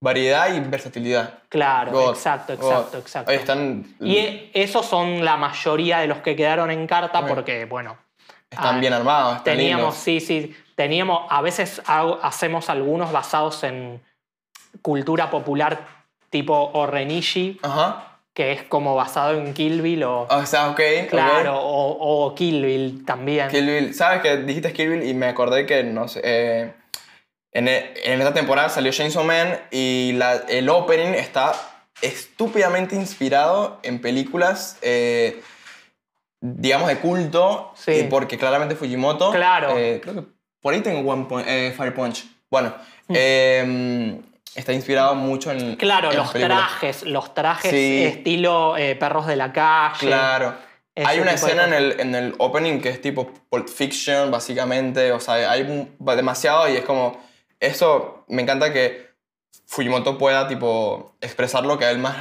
Variedad 0.00 0.54
y 0.54 0.60
versatilidad. 0.60 1.40
Claro, 1.48 1.90
God, 1.90 2.10
exacto, 2.10 2.56
God. 2.56 2.70
exacto, 2.70 2.98
exacto. 2.98 3.30
Ahí 3.32 3.36
están, 3.38 3.84
Y 4.00 4.48
esos 4.54 4.86
son 4.86 5.24
la 5.24 5.36
mayoría 5.36 5.98
de 5.98 6.06
los 6.06 6.18
que 6.18 6.36
quedaron 6.36 6.70
en 6.70 6.86
carta 6.86 7.26
porque, 7.26 7.64
bueno, 7.64 7.98
están 8.50 8.76
ah, 8.76 8.80
bien 8.80 8.92
armados. 8.92 9.36
Están 9.38 9.56
teníamos, 9.56 9.82
lindos. 9.82 9.96
sí, 9.96 10.20
sí, 10.20 10.56
teníamos, 10.74 11.26
a 11.30 11.42
veces 11.42 11.82
hago- 11.86 12.18
hacemos 12.22 12.70
algunos 12.70 13.12
basados 13.12 13.62
en 13.64 14.02
cultura 14.82 15.30
popular 15.30 15.86
tipo 16.30 16.70
Orenishi, 16.74 17.58
Ajá. 17.62 18.18
que 18.34 18.52
es 18.52 18.62
como 18.64 18.94
basado 18.94 19.32
en 19.38 19.52
Kill 19.54 19.82
Bill 19.82 20.04
o, 20.04 20.22
O 20.30 20.46
sea, 20.46 20.70
ok. 20.70 20.80
claro, 21.10 21.58
o, 21.58 22.26
o 22.26 22.34
Kill 22.34 22.64
Bill 22.64 23.04
también. 23.04 23.48
Kill 23.48 23.66
Bill. 23.66 23.94
¿Sabes 23.94 24.22
que 24.22 24.36
dijiste 24.38 24.72
Kill 24.72 24.90
Bill 24.90 25.08
y 25.08 25.14
me 25.14 25.26
acordé 25.26 25.66
que, 25.66 25.82
no 25.84 26.08
sé, 26.08 26.20
eh, 26.24 26.72
en, 27.52 27.68
e- 27.68 27.94
en 28.04 28.20
esta 28.20 28.32
temporada 28.34 28.68
salió 28.68 28.92
Chainsaw 28.92 29.24
Man 29.24 29.58
y 29.70 30.12
la, 30.16 30.34
el 30.48 30.68
opening 30.68 31.14
está 31.14 31.52
estúpidamente 32.02 32.94
inspirado 32.94 33.80
en 33.82 34.00
películas, 34.00 34.78
eh, 34.82 35.42
digamos, 36.40 36.88
de 36.88 36.98
culto, 36.98 37.72
Sí. 37.76 37.92
y 37.92 38.02
porque 38.04 38.38
claramente 38.38 38.74
Fujimoto... 38.76 39.30
Claro. 39.32 39.76
eh, 39.76 40.00
creo 40.02 40.14
que 40.14 40.22
por 40.60 40.74
ahí 40.74 40.80
tengo 40.80 41.10
One 41.10 41.26
Punch- 41.28 41.44
eh, 41.46 41.72
Fire 41.76 41.94
Punch. 41.94 42.24
Bueno, 42.50 42.74
Mm. 43.08 43.14
eh, 43.16 44.20
está 44.54 44.72
inspirado 44.72 45.14
mucho 45.14 45.50
en... 45.52 45.76
Claro, 45.76 46.10
en 46.10 46.16
los 46.18 46.30
películas. 46.30 46.58
trajes, 46.58 47.02
los 47.04 47.34
trajes 47.34 47.70
Sí. 47.70 48.04
estilo 48.04 48.76
eh, 48.76 48.96
perros 48.96 49.26
de 49.26 49.36
la 49.36 49.52
calle. 49.52 49.98
Claro. 50.00 50.54
Hay 50.96 51.20
una 51.20 51.32
escena 51.32 51.64
en 51.64 51.74
el, 51.74 52.00
en 52.00 52.14
el 52.16 52.34
opening 52.38 52.80
que 52.80 52.88
es 52.88 53.00
tipo 53.00 53.30
Pulp 53.48 53.68
Fiction, 53.68 54.32
básicamente. 54.32 55.12
O 55.12 55.20
sea, 55.20 55.48
hay 55.50 55.62
un- 55.62 55.94
demasiado 56.16 56.68
y 56.68 56.74
es 56.76 56.84
como. 56.84 57.20
Eso 57.60 58.24
me 58.26 58.42
encanta 58.42 58.72
que 58.72 59.06
Fujimoto 59.66 60.18
pueda 60.18 60.48
tipo 60.48 61.14
expresar 61.20 61.64
lo 61.64 61.78
que 61.78 61.84
a 61.84 61.92
él 61.92 61.98
más 61.98 62.16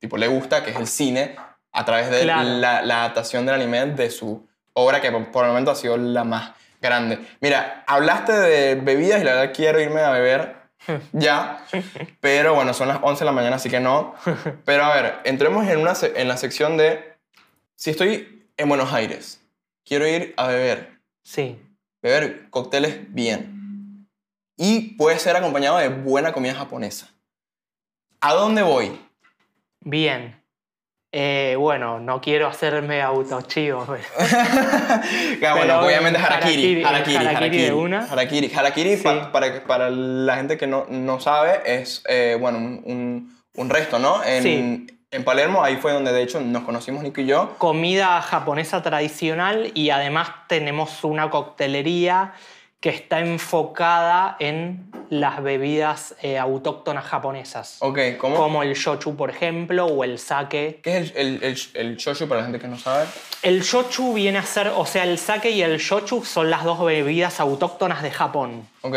tipo, 0.00 0.16
le 0.16 0.26
gusta, 0.26 0.64
que 0.64 0.70
es 0.72 0.76
el 0.76 0.88
cine, 0.88 1.36
a 1.76 1.84
través 1.84 2.10
de 2.10 2.22
Claro. 2.22 2.48
la, 2.48 2.82
la 2.82 3.00
adaptación 3.00 3.46
del 3.46 3.54
anime 3.56 3.86
de 3.86 4.10
su 4.10 4.46
obra, 4.72 5.00
que 5.00 5.10
por, 5.12 5.30
por 5.30 5.44
el 5.44 5.50
momento 5.50 5.70
ha 5.70 5.74
sido 5.74 5.96
la 5.96 6.24
más 6.24 6.52
grande. 6.80 7.18
Mira, 7.40 7.84
hablaste 7.86 8.32
de 8.32 8.74
bebidas 8.76 9.20
y 9.20 9.24
la 9.24 9.34
verdad 9.34 9.52
quiero 9.54 9.80
irme 9.80 10.00
a 10.00 10.10
beber 10.10 10.56
ya, 11.12 11.64
pero 12.20 12.54
bueno, 12.54 12.72
son 12.74 12.88
las 12.88 12.98
11 13.02 13.20
de 13.20 13.24
la 13.24 13.32
mañana, 13.32 13.56
así 13.56 13.68
que 13.68 13.80
no. 13.80 14.14
Pero 14.64 14.84
a 14.84 14.94
ver, 14.94 15.14
entremos 15.24 15.66
en, 15.66 15.78
una, 15.80 15.94
en 16.14 16.28
la 16.28 16.36
sección 16.36 16.76
de, 16.76 17.16
si 17.74 17.90
estoy 17.90 18.46
en 18.56 18.68
Buenos 18.68 18.92
Aires, 18.92 19.42
quiero 19.84 20.06
ir 20.06 20.32
a 20.36 20.46
beber, 20.46 21.00
Sí. 21.24 21.58
beber 22.02 22.48
cócteles 22.50 23.12
bien. 23.12 24.06
Y 24.56 24.94
puede 24.96 25.18
ser 25.18 25.34
acompañado 25.36 25.78
de 25.78 25.88
buena 25.88 26.32
comida 26.32 26.54
japonesa. 26.54 27.08
¿A 28.20 28.32
dónde 28.34 28.62
voy? 28.62 28.98
Bien. 29.80 30.40
Eh, 31.18 31.56
bueno, 31.58 31.98
no 31.98 32.20
quiero 32.20 32.46
hacerme 32.46 33.00
autochivo, 33.00 33.86
pero 33.88 34.02
Claro, 35.38 35.56
bueno, 35.56 35.80
obviamente 35.80 36.18
harakiri. 36.18 36.84
harakiri, 36.84 36.84
Harakiri, 36.84 37.16
harakiri 37.16 37.36
harakiri. 37.36 37.62
de 37.64 37.72
una. 37.72 38.04
Harakiri, 38.04 38.52
Harakiri, 38.54 38.96
Sí. 38.98 39.02
pa- 39.02 39.32
para, 39.32 39.64
para 39.64 39.88
la 39.88 40.36
gente 40.36 40.58
que 40.58 40.66
no, 40.66 40.84
no 40.90 41.18
sabe, 41.18 41.62
es, 41.64 42.02
eh, 42.06 42.36
bueno, 42.38 42.58
un, 42.58 42.82
un- 42.84 43.36
un 43.56 43.70
resto, 43.70 43.98
¿no? 43.98 44.22
En, 44.24 44.42
Sí. 44.42 44.86
en 45.10 45.24
Palermo, 45.24 45.64
ahí 45.64 45.76
fue 45.76 45.92
donde 45.94 46.12
de 46.12 46.22
hecho 46.22 46.38
nos 46.42 46.64
conocimos 46.64 47.02
Nico 47.02 47.22
y 47.22 47.26
yo. 47.26 47.54
comida 47.56 48.20
japonesa 48.20 48.82
tradicional 48.82 49.70
y 49.72 49.88
además 49.88 50.28
tenemos 50.48 51.02
una 51.02 51.30
coctelería 51.30 52.34
que 52.86 52.90
está 52.90 53.18
enfocada 53.18 54.36
en 54.38 54.88
las 55.10 55.42
bebidas 55.42 56.14
eh, 56.22 56.38
autóctonas 56.38 57.04
japonesas, 57.04 57.78
Ok, 57.80 57.98
¿cómo? 58.16 58.36
como 58.36 58.62
el 58.62 58.74
shochu, 58.74 59.16
por 59.16 59.28
ejemplo, 59.28 59.86
o 59.86 60.04
el 60.04 60.20
sake. 60.20 60.78
¿Qué 60.84 60.98
es 60.98 61.12
el, 61.16 61.42
el, 61.42 61.42
el, 61.42 61.58
el 61.74 61.96
shoshu 61.96 62.28
para 62.28 62.42
la 62.42 62.46
gente 62.46 62.60
que 62.60 62.68
no 62.68 62.78
sabe? 62.78 63.06
El 63.42 63.62
shochu 63.62 64.14
viene 64.14 64.38
a 64.38 64.44
ser, 64.44 64.68
o 64.68 64.86
sea, 64.86 65.02
el 65.02 65.18
sake 65.18 65.50
y 65.50 65.62
el 65.62 65.78
shochu 65.78 66.24
son 66.24 66.48
las 66.48 66.62
dos 66.62 66.84
bebidas 66.84 67.40
autóctonas 67.40 68.04
de 68.04 68.12
Japón. 68.12 68.68
Ok, 68.82 68.96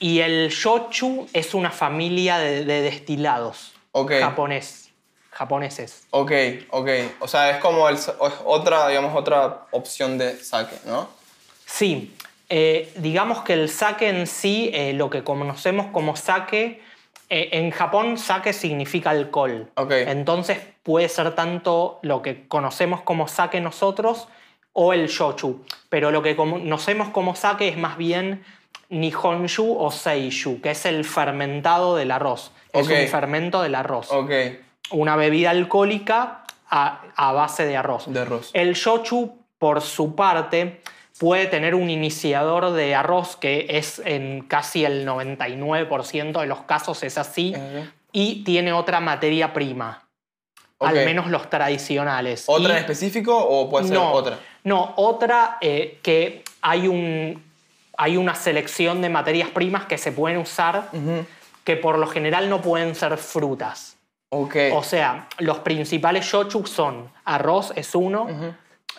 Y 0.00 0.18
el 0.20 0.50
shochu 0.50 1.28
es 1.32 1.54
una 1.54 1.70
familia 1.70 2.36
de, 2.36 2.66
de 2.66 2.82
destilados 2.82 3.72
ok. 3.92 4.12
japonés, 4.20 4.90
japoneses. 5.30 6.02
Ok, 6.10 6.32
ok. 6.68 6.88
O 7.20 7.26
sea, 7.26 7.52
es 7.52 7.56
como 7.62 7.86
otra, 8.44 8.86
digamos, 8.88 9.16
otra 9.16 9.62
opción 9.70 10.18
de 10.18 10.36
sake, 10.44 10.78
¿no? 10.84 11.08
Sí, 11.64 12.14
eh, 12.48 12.92
digamos 12.96 13.42
que 13.42 13.52
el 13.52 13.68
sake 13.68 14.08
en 14.08 14.26
sí, 14.26 14.70
eh, 14.72 14.92
lo 14.94 15.10
que 15.10 15.22
conocemos 15.22 15.86
como 15.86 16.16
sake, 16.16 16.80
eh, 17.30 17.48
en 17.52 17.70
Japón 17.70 18.16
sake 18.16 18.52
significa 18.52 19.10
alcohol. 19.10 19.70
Entonces 19.90 20.58
puede 20.82 21.08
ser 21.08 21.34
tanto 21.34 21.98
lo 22.02 22.22
que 22.22 22.48
conocemos 22.48 23.02
como 23.02 23.28
sake 23.28 23.60
nosotros 23.60 24.28
o 24.72 24.94
el 24.94 25.08
shochu. 25.08 25.62
Pero 25.90 26.10
lo 26.10 26.22
que 26.22 26.36
conocemos 26.36 27.10
como 27.10 27.34
sake 27.34 27.68
es 27.68 27.76
más 27.76 27.98
bien 27.98 28.44
nihonshu 28.88 29.76
o 29.78 29.90
seishu, 29.90 30.62
que 30.62 30.70
es 30.70 30.86
el 30.86 31.04
fermentado 31.04 31.96
del 31.96 32.10
arroz. 32.10 32.52
Es 32.72 32.88
un 32.88 33.08
fermento 33.08 33.60
del 33.60 33.74
arroz. 33.74 34.08
Una 34.90 35.16
bebida 35.16 35.50
alcohólica 35.50 36.44
a, 36.70 37.02
a 37.14 37.32
base 37.32 37.66
de 37.66 37.76
arroz. 37.76 38.10
de 38.10 38.20
arroz. 38.20 38.50
El 38.54 38.72
shochu, 38.72 39.36
por 39.58 39.82
su 39.82 40.14
parte, 40.14 40.80
puede 41.18 41.46
tener 41.46 41.74
un 41.74 41.90
iniciador 41.90 42.72
de 42.72 42.94
arroz 42.94 43.36
que 43.36 43.66
es 43.70 44.00
en 44.04 44.42
casi 44.42 44.84
el 44.84 45.06
99% 45.06 46.40
de 46.40 46.46
los 46.46 46.60
casos 46.62 47.02
es 47.02 47.18
así 47.18 47.54
y 48.12 48.44
tiene 48.44 48.72
otra 48.72 49.00
materia 49.00 49.52
prima, 49.52 50.08
al 50.78 50.94
menos 50.94 51.26
los 51.28 51.50
tradicionales. 51.50 52.44
¿Otra 52.46 52.68
Y- 52.68 52.72
en 52.72 52.78
específico 52.78 53.36
o 53.36 53.68
puede 53.68 53.88
ser 53.88 53.94
no, 53.94 54.12
otra? 54.12 54.38
No, 54.64 54.94
otra 54.96 55.58
eh, 55.60 55.98
que 56.02 56.44
hay, 56.62 56.88
un, 56.88 57.42
hay 57.96 58.16
una 58.16 58.34
selección 58.34 59.02
de 59.02 59.08
materias 59.08 59.50
primas 59.50 59.86
que 59.86 59.98
se 59.98 60.12
pueden 60.12 60.38
usar 60.38 60.90
que 61.64 61.76
por 61.76 61.98
lo 61.98 62.06
general 62.06 62.48
no 62.48 62.62
pueden 62.62 62.94
ser 62.94 63.16
frutas. 63.18 63.96
Ok. 64.30 64.56
O 64.72 64.82
sea, 64.82 65.28
los 65.38 65.58
principales 65.58 66.24
shochu 66.24 66.66
son 66.66 67.10
arroz, 67.24 67.72
es 67.76 67.94
uno, 67.94 68.26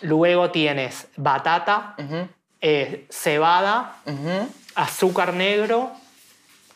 luego 0.02 0.50
tienes 0.50 1.08
batata, 1.16 1.94
eh, 2.60 3.06
cebada, 3.10 3.96
azúcar 4.74 5.34
negro 5.34 5.90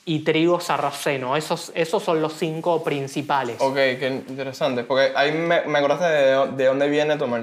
y 0.06 0.20
trigo 0.20 0.60
sarraceno. 0.60 1.36
Esos, 1.36 1.72
esos 1.74 2.02
son 2.02 2.20
los 2.20 2.34
cinco 2.34 2.82
principales. 2.84 3.56
Ok, 3.60 3.74
qué 3.74 4.22
interesante. 4.28 4.84
Porque 4.84 5.12
ahí 5.16 5.32
me, 5.32 5.62
me 5.62 5.78
acordaste 5.78 6.04
de, 6.06 6.46
de 6.52 6.64
dónde 6.66 6.88
viene 6.88 7.16
tomar 7.16 7.40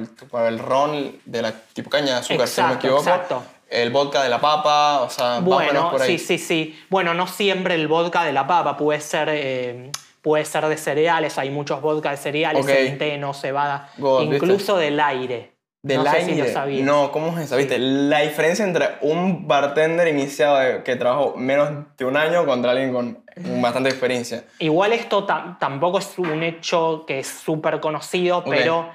el, 0.47 0.59
ron 0.59 1.15
de 1.25 1.41
la 1.41 1.51
tipo 1.73 1.89
caña 1.89 2.13
de 2.13 2.19
azúcar, 2.19 2.47
si 2.47 2.61
no 2.61 2.67
me 2.67 2.73
equivoco. 2.75 3.01
exacto. 3.01 3.43
El 3.67 3.89
vodka 3.89 4.21
de 4.21 4.27
la 4.29 4.41
papa, 4.41 4.99
o 5.01 5.09
sea, 5.09 5.39
Bueno, 5.39 5.89
por 5.91 6.01
ahí. 6.01 6.19
sí, 6.19 6.37
sí, 6.37 6.45
sí. 6.45 6.83
Bueno, 6.89 7.13
no 7.13 7.25
siempre 7.25 7.73
el 7.75 7.87
vodka 7.87 8.25
de 8.25 8.33
la 8.33 8.45
papa 8.45 8.75
puede 8.75 8.99
ser, 8.99 9.29
eh, 9.31 9.89
puede 10.21 10.43
ser 10.43 10.65
de 10.67 10.75
cereales. 10.77 11.37
Hay 11.37 11.49
muchos 11.51 11.79
vodka 11.81 12.11
de 12.11 12.17
cereales, 12.17 12.65
Ok. 12.65 12.69
centeno, 12.69 13.33
cebada, 13.33 13.89
God, 13.97 14.23
incluso 14.23 14.75
del 14.75 14.99
aire. 14.99 15.50
Del 15.83 15.97
no 15.97 16.03
sé 16.11 16.17
aire. 16.17 16.33
si 16.35 16.39
lo 16.41 16.47
sabías. 16.47 16.85
no, 16.85 17.11
¿cómo 17.11 17.35
es 17.39 17.45
eso? 17.45 17.57
¿Viste? 17.57 17.79
La 17.79 18.19
diferencia 18.19 18.63
entre 18.63 18.87
un 19.01 19.47
bartender 19.47 20.07
iniciado 20.07 20.59
de- 20.59 20.83
que 20.83 20.95
trabajó 20.95 21.33
menos 21.35 21.69
de 21.97 22.05
un 22.05 22.17
año 22.17 22.45
contra 22.45 22.71
alguien 22.71 22.93
con 22.93 23.23
bastante 23.61 23.89
experiencia. 23.89 24.43
Igual 24.59 24.93
esto 24.93 25.25
tam- 25.25 25.57
tampoco 25.57 25.97
es 25.97 26.13
un 26.19 26.43
hecho 26.43 27.03
que 27.07 27.19
es 27.19 27.27
súper 27.27 27.79
conocido, 27.79 28.39
Ok. 28.39 28.45
pero 28.49 28.89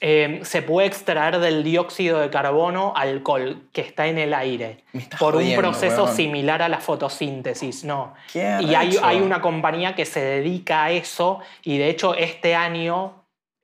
eh, 0.00 0.38
se 0.44 0.62
puede 0.62 0.86
extraer 0.86 1.40
del 1.40 1.64
dióxido 1.64 2.20
de 2.20 2.30
carbono 2.30 2.92
alcohol 2.94 3.62
que 3.72 3.80
está 3.80 4.06
en 4.06 4.18
el 4.18 4.32
aire 4.32 4.84
por 5.18 5.34
un 5.34 5.40
jodiendo, 5.42 5.60
proceso 5.60 6.04
weón. 6.04 6.14
similar 6.16 6.62
a 6.62 6.68
la 6.68 6.78
fotosíntesis, 6.78 7.82
¿no? 7.82 8.14
Qué 8.32 8.58
Y 8.60 8.76
hay, 8.76 8.96
hay 9.02 9.20
una 9.20 9.40
compañía 9.40 9.96
que 9.96 10.04
se 10.04 10.20
dedica 10.20 10.84
a 10.84 10.92
eso 10.92 11.40
y 11.64 11.78
de 11.78 11.90
hecho 11.90 12.14
este 12.14 12.54
año 12.54 13.17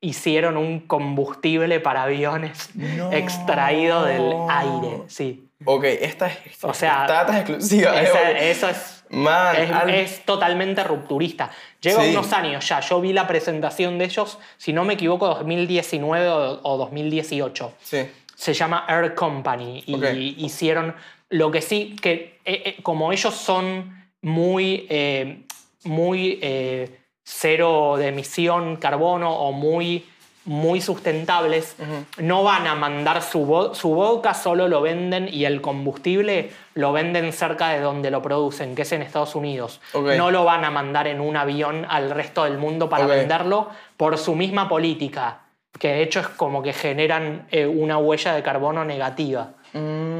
hicieron 0.04 0.56
un 0.56 0.80
combustible 0.80 1.80
para 1.80 2.02
aviones 2.04 2.70
No. 2.74 3.12
extraído 3.12 4.04
del 4.04 4.32
aire, 4.48 5.02
sí. 5.08 5.48
Ok, 5.64 5.84
esta 5.84 6.26
es. 6.26 6.62
O 6.62 6.74
sea, 6.74 7.06
data 7.06 7.38
exclusiva. 7.38 8.00
Esa- 8.00 8.30
eso 8.32 8.68
es 8.68 9.04
Man, 9.10 9.56
es, 9.56 9.70
al- 9.70 9.90
es 9.90 10.24
totalmente 10.24 10.82
rupturista. 10.84 11.50
Lleva 11.80 12.02
Sí. 12.02 12.10
unos 12.10 12.32
años 12.32 12.66
ya. 12.68 12.80
Yo 12.80 13.00
vi 13.00 13.12
la 13.12 13.26
presentación 13.26 13.98
de 13.98 14.06
ellos, 14.06 14.38
si 14.56 14.72
no 14.72 14.84
me 14.84 14.94
equivoco, 14.94 15.28
2019 15.28 16.28
o, 16.28 16.60
o 16.62 16.76
2018. 16.78 17.72
Sí. 17.82 18.06
Se 18.34 18.52
llama 18.54 18.84
Air 18.88 19.14
Company 19.14 19.84
y 19.86 20.44
hicieron 20.44 20.94
lo 21.30 21.50
que 21.50 21.62
sí, 21.62 21.96
que 22.02 22.38
eh, 22.44 22.62
eh, 22.64 22.76
como 22.82 23.12
ellos 23.12 23.34
son 23.34 24.04
muy, 24.22 24.86
eh, 24.90 25.44
muy 25.84 26.38
eh, 26.42 26.98
cero 27.24 27.96
de 27.98 28.08
emisión 28.08 28.76
carbono 28.76 29.32
o 29.32 29.50
muy, 29.52 30.06
muy 30.44 30.82
sustentables, 30.82 31.74
no 32.18 32.42
van 32.42 32.66
a 32.66 32.74
mandar 32.74 33.22
su, 33.22 33.46
vo- 33.46 33.74
su 33.74 33.94
vodka, 33.94 34.34
solo 34.34 34.68
lo 34.68 34.82
venden 34.82 35.28
y 35.32 35.46
el 35.46 35.62
combustible 35.62 36.50
lo 36.74 36.92
venden 36.92 37.32
cerca 37.32 37.70
de 37.70 37.80
donde 37.80 38.10
lo 38.10 38.20
producen, 38.20 38.74
que 38.74 38.82
es 38.82 38.92
en 38.92 39.00
Estados 39.00 39.34
Unidos. 39.34 39.80
No 40.18 40.30
lo 40.30 40.44
van 40.44 40.66
a 40.66 40.70
mandar 40.70 41.06
en 41.06 41.20
un 41.22 41.36
avión 41.36 41.86
al 41.88 42.10
resto 42.10 42.44
del 42.44 42.58
mundo 42.58 42.90
para 42.90 43.04
venderlo 43.20 43.70
por 43.96 44.18
su 44.18 44.34
misma 44.34 44.68
política, 44.68 45.38
que 45.78 45.88
de 45.88 46.02
hecho 46.02 46.20
es 46.20 46.28
como 46.28 46.62
que 46.62 46.74
generan 46.74 47.46
eh, 47.50 47.66
una 47.66 47.96
huella 47.96 48.34
de 48.34 48.42
carbono 48.42 48.84
negativa. 48.84 49.52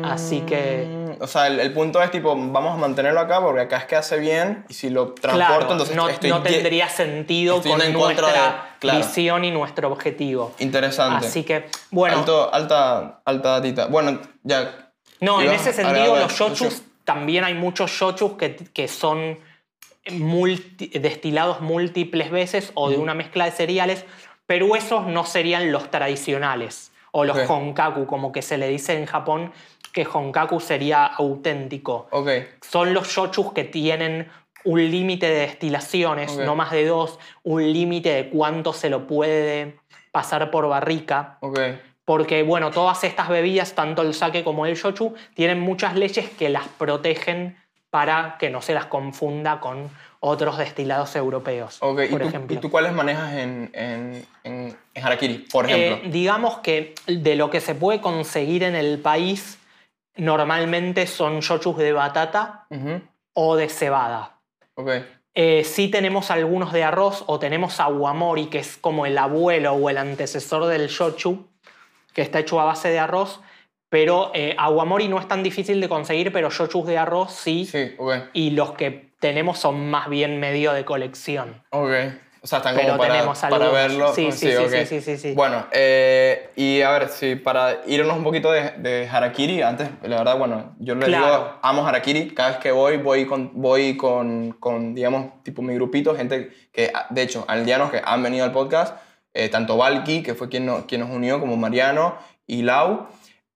Así 0.05 0.41
que... 0.41 0.87
Mm, 1.19 1.23
O 1.23 1.27
sea, 1.27 1.47
el, 1.47 1.61
el 1.61 1.73
punto 1.73 2.03
es 2.03 2.11
tipo, 2.11 2.35
vamos 2.37 2.75
a 2.75 2.77
mantenerlo 2.77 3.21
acá 3.21 3.41
porque 3.41 3.61
acá 3.63 3.77
es 3.79 3.85
que 3.85 3.97
hace 3.97 4.19
bien 4.19 4.65
y 4.69 4.75
si 4.75 4.91
lo 4.91 5.13
transporto, 5.13 5.47
Claro, 5.59 5.73
entonces 5.73 5.95
no, 5.97 6.09
estoy 6.09 6.31
no 6.31 6.43
tendría 6.43 6.89
sentido 6.89 7.57
estoy 7.57 7.71
con 7.73 7.83
en 7.83 7.93
nuestra 7.93 8.27
de- 8.29 8.79
claro. 8.81 8.99
visión 8.99 9.45
y 9.45 9.51
nuestro 9.53 9.89
objetivo. 9.93 10.53
Interesante. 10.59 11.27
Así 11.27 11.45
que, 11.45 11.67
bueno, 11.91 12.19
Alto- 12.19 12.53
alta, 12.53 13.21
alta 13.25 13.49
datita. 13.61 13.87
Bueno, 13.87 14.21
ya. 14.43 14.91
no, 15.21 15.41
en 15.41 15.53
ese 15.53 15.73
sentido 15.73 16.17
los 16.17 16.33
shochus, 16.33 16.83
también 17.05 17.45
hay 17.45 17.55
muchos 17.55 17.91
shochus 17.93 18.33
que, 18.33 18.57
que 18.57 18.89
son 18.89 19.39
multi- 20.11 20.89
destilados 20.99 21.61
múltiples 21.61 22.31
veces 22.31 22.73
o 22.75 22.91
de 22.91 22.97
una 22.97 23.15
mezcla 23.15 23.45
de 23.45 23.53
cereales, 23.53 24.05
pero 24.47 24.75
esos 24.77 25.07
no 25.07 25.25
serían 25.25 25.73
los 25.73 25.91
tradicionales 25.91 26.91
o 27.17 27.25
los 27.25 27.49
honkaku, 27.49 28.07
como 28.07 28.33
que 28.33 28.43
se 28.43 28.59
le 28.59 28.69
dice 28.69 28.99
en 28.99 29.07
Japón 29.07 29.53
que 29.93 30.05
honkaku 30.05 30.59
sería 30.59 31.07
auténtico. 31.07 32.09
Son 32.61 32.93
los 32.93 33.07
shochus 33.09 33.53
que 33.53 33.63
tienen 33.63 34.29
un 34.65 34.81
límite 34.91 35.29
de 35.29 35.41
destilaciones, 35.41 36.37
no 36.37 36.57
más 36.57 36.73
de 36.73 36.87
dos, 36.87 37.21
un 37.45 37.73
límite 37.73 38.13
de 38.13 38.31
cuánto 38.31 38.73
se 38.73 38.91
lo 38.91 39.07
puede 39.07 39.79
pasar 40.11 40.51
por 40.51 40.67
barrica. 40.67 41.39
Porque, 42.05 42.43
bueno, 42.43 42.73
todas 42.73 43.05
estas 43.05 43.29
bebidas, 43.29 43.75
tanto 43.75 44.03
el 44.03 44.13
sake 44.13 44.43
como 44.43 44.67
el 44.67 44.75
shochu, 44.75 45.15
tienen 45.35 45.61
muchas 45.61 45.95
leyes 45.95 46.29
que 46.31 46.49
las 46.49 46.67
protegen 46.67 47.57
para 47.91 48.39
que 48.41 48.51
no 48.51 48.61
se 48.61 48.75
las 48.75 48.87
confunda 48.87 49.61
con 49.61 49.89
otros 50.27 50.57
destilados 50.57 51.15
europeos, 51.17 51.77
Ok. 51.81 52.01
¿Y 52.05 52.09
por 52.09 52.23
tú, 52.23 52.29
ejemplo. 52.29 52.57
¿Y 52.57 52.61
tú 52.61 52.71
cuáles 52.71 52.93
manejas 52.95 53.35
en, 53.35 53.71
en, 53.75 54.27
en, 54.43 54.77
en 54.95 55.05
Harakiri, 55.05 55.47
por 55.53 55.69
Eh, 55.71 55.75
ejemplo? 55.89 56.11
digamos 56.11 56.59
que 56.59 56.95
de 57.07 57.37
lo 57.37 57.51
que 57.51 57.61
se 57.61 57.75
puede 57.75 58.01
conseguir 58.01 58.63
en 58.63 58.75
el 58.75 58.99
país, 59.01 59.59
normalmente 60.17 61.07
son 61.07 61.41
shochus 61.41 61.77
de 61.77 61.93
batata 61.93 62.67
Ujú. 62.71 63.03
o 63.35 63.57
de 63.57 63.69
cebada. 63.69 64.39
Ok. 64.77 64.91
Eh, 65.35 65.65
sí 65.65 65.89
tenemos 65.89 66.31
algunos 66.31 66.73
de 66.73 66.85
arroz 66.85 67.25
o 67.27 67.39
tenemos 67.39 67.81
aguamori, 67.81 68.47
que 68.47 68.61
es 68.61 68.77
como 68.77 69.05
el 69.05 69.19
abuelo 69.19 69.73
o 69.73 69.91
el 69.91 69.99
antecesor 69.99 70.67
del 70.67 70.87
shochu, 70.89 71.47
que 72.15 72.23
está 72.23 72.39
hecho 72.39 72.61
a 72.61 72.65
base 72.65 72.89
de 72.89 73.01
arroz, 73.01 73.41
pero 73.91 74.31
eh, 74.35 74.55
aguamori 74.59 75.09
no 75.09 75.19
es 75.19 75.27
tan 75.29 75.43
difícil 75.43 75.81
de 75.81 75.89
conseguir, 75.89 76.33
pero 76.33 76.51
shochus 76.51 76.87
de 76.87 76.97
arroz 76.99 77.33
sí, 77.33 77.67
Sí, 77.67 77.95
ok. 77.99 78.13
y 78.33 78.51
los 78.51 78.73
que 78.73 79.13
tenemos 79.25 79.59
son 79.59 79.89
más 79.89 80.11
bien 80.11 80.39
medio 80.39 80.75
de 80.75 80.85
colección. 80.85 81.63
Ok. 81.71 81.89
O 82.43 82.47
sea, 82.47 82.59
están 82.59 82.75
Pero 82.75 82.89
como 82.89 82.99
para, 82.99 83.33
para 83.49 83.71
verlo. 83.71 84.13
Sí, 84.13 84.31
sí, 84.33 84.51
sí, 84.51 84.55
ok. 84.55 84.85
sí, 84.87 85.01
sí, 85.01 85.17
sí. 85.17 85.33
Bueno, 85.33 85.65
eh, 85.73 86.51
y 86.57 86.83
a 86.83 86.91
ver, 86.91 87.09
sí, 87.09 87.37
para 87.37 87.81
irnos 87.87 88.19
un 88.19 88.23
poquito 88.23 88.53
de, 88.53 88.73
de 88.73 89.09
Harakiri, 89.11 89.63
antes, 89.63 89.89
la 90.03 90.19
verdad, 90.19 90.37
bueno, 90.37 90.75
yo 90.79 90.95
le 90.95 91.07
Claro. 91.07 91.25
digo, 91.27 91.59
amo 91.63 91.87
Harakiri, 91.87 92.35
cada 92.35 92.51
vez 92.51 92.59
que 92.59 92.71
voy, 92.71 92.99
voy 92.99 93.25
con, 93.25 93.51
voy 93.55 93.97
con, 93.97 94.53
con, 94.61 94.95
digamos, 94.95 95.43
tipo 95.43 95.63
mi 95.63 95.73
grupito, 95.75 96.15
gente 96.15 96.51
que, 96.71 96.93
de 97.09 97.23
hecho, 97.23 97.47
aldeanos 97.49 97.91
que 97.91 98.03
han 98.05 98.23
venido 98.23 98.45
al 98.45 98.53
podcast, 98.53 98.95
eh, 99.33 99.49
tanto 99.49 99.79
Valky, 99.79 100.23
que 100.23 100.35
fue 100.35 100.51
quien, 100.51 100.67
no- 100.67 100.87
quien 100.87 101.01
nos 101.01 101.09
unió, 101.09 101.41
como 101.41 101.57
Mariano 101.57 102.19
y 102.47 102.61
Lau, 102.61 103.07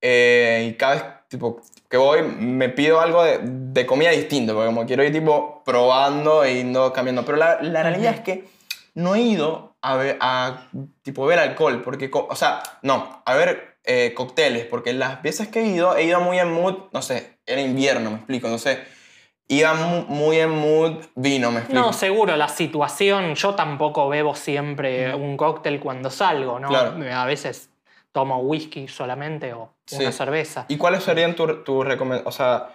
eh, 0.00 0.68
y 0.70 0.74
cada 0.78 0.94
vez, 0.94 1.04
tipo, 1.28 1.60
que 1.88 1.96
voy, 1.96 2.22
me 2.22 2.68
pido 2.70 3.00
algo 3.00 3.22
de, 3.22 3.38
de 3.42 3.86
comida 3.86 4.10
distinto, 4.10 4.54
porque 4.54 4.66
como 4.66 4.86
quiero 4.86 5.04
ir, 5.04 5.12
tipo, 5.12 5.62
probando 5.64 6.42
e 6.44 6.54
yendo 6.56 6.92
cambiando. 6.92 7.24
Pero 7.24 7.38
la, 7.38 7.58
la 7.62 7.82
realidad 7.82 8.14
es 8.14 8.20
que 8.20 8.44
no 8.94 9.14
he 9.14 9.20
ido 9.20 9.76
a 9.82 9.96
ver, 9.96 10.16
a, 10.20 10.66
tipo, 11.02 11.24
ver 11.26 11.38
alcohol, 11.38 11.82
porque, 11.84 12.10
o 12.12 12.34
sea, 12.34 12.62
no, 12.82 13.22
a 13.24 13.34
ver 13.34 13.76
eh, 13.84 14.12
cócteles, 14.14 14.64
porque 14.66 14.92
las 14.92 15.22
veces 15.22 15.48
que 15.48 15.60
he 15.60 15.66
ido, 15.66 15.96
he 15.96 16.04
ido 16.04 16.20
muy 16.20 16.38
en 16.38 16.52
mood, 16.52 16.74
no 16.92 17.00
sé, 17.02 17.38
era 17.46 17.60
invierno, 17.60 18.10
me 18.10 18.16
explico, 18.16 18.48
no 18.48 18.58
sé, 18.58 18.80
iba 19.46 19.72
mu- 19.74 20.04
muy 20.08 20.38
en 20.38 20.50
mood 20.50 21.04
vino, 21.14 21.50
me 21.52 21.60
explico. 21.60 21.80
No, 21.86 21.92
seguro, 21.92 22.36
la 22.36 22.48
situación, 22.48 23.34
yo 23.34 23.54
tampoco 23.54 24.08
bebo 24.08 24.34
siempre 24.34 25.14
un 25.14 25.36
cóctel 25.36 25.78
cuando 25.80 26.10
salgo, 26.10 26.58
¿no? 26.58 26.68
Claro. 26.68 26.96
A 27.14 27.24
veces 27.24 27.70
tomo 28.12 28.38
whisky 28.40 28.88
solamente 28.88 29.52
o 29.52 29.74
una 29.92 30.10
Sí. 30.10 30.12
cerveza. 30.12 30.64
¿Y 30.68 30.76
cuáles 30.76 31.02
serían 31.04 31.34
tus 31.34 31.64
tu 31.64 31.82
recomendaciones? 31.82 32.26
O 32.26 32.36
sea, 32.36 32.74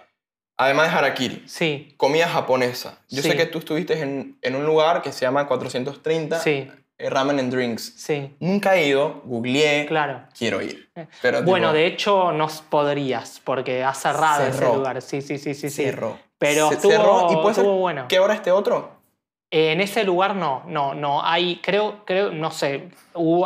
además 0.56 0.90
de 0.92 0.98
harakiri, 0.98 1.42
Sí, 1.46 1.94
comida 1.96 2.28
japonesa. 2.28 2.98
Yo 3.08 3.22
sé 3.22 3.32
Sí. 3.32 3.36
que 3.36 3.46
tú 3.46 3.58
estuviste 3.58 4.00
en, 4.00 4.38
en 4.42 4.54
un 4.56 4.64
lugar 4.66 5.02
que 5.02 5.12
se 5.12 5.20
llama 5.22 5.46
430 5.46 6.38
sí, 6.40 6.70
eh, 6.98 7.10
Ramen 7.10 7.38
and 7.40 7.52
Drinks. 7.52 7.92
sí, 7.96 8.34
Nunca 8.38 8.76
he 8.76 8.86
ido, 8.86 9.22
googleé, 9.24 9.86
claro. 9.86 10.22
quiero 10.38 10.62
ir. 10.62 10.90
Pero, 11.20 11.42
Bueno, 11.42 11.68
tipo, 11.68 11.72
de 11.78 11.86
hecho, 11.86 12.32
no 12.32 12.48
podrías, 12.70 13.40
porque 13.44 13.82
ha 13.82 13.94
cerrado 13.94 14.44
ese 14.46 14.58
Cerró. 14.58 14.76
lugar. 14.76 15.02
Sí, 15.02 15.20
sí, 15.22 15.38
sí, 15.38 15.54
sí. 15.54 15.68
cerró. 15.70 16.18
Pero 16.38 16.70
estuvo, 16.70 16.92
cerró 16.92 17.28
y 17.32 17.36
puede 17.36 17.54
ser 17.54 17.64
bueno. 17.64 18.06
que 18.08 18.16
ahora 18.18 18.34
este 18.34 18.52
otro. 18.52 18.92
En 19.56 19.80
ese 19.80 20.02
lugar 20.02 20.34
no, 20.34 20.64
no, 20.66 20.94
no. 20.94 21.24
Hay, 21.24 21.60
creo, 21.62 22.04
creo, 22.04 22.32
no 22.32 22.50
sé. 22.50 22.88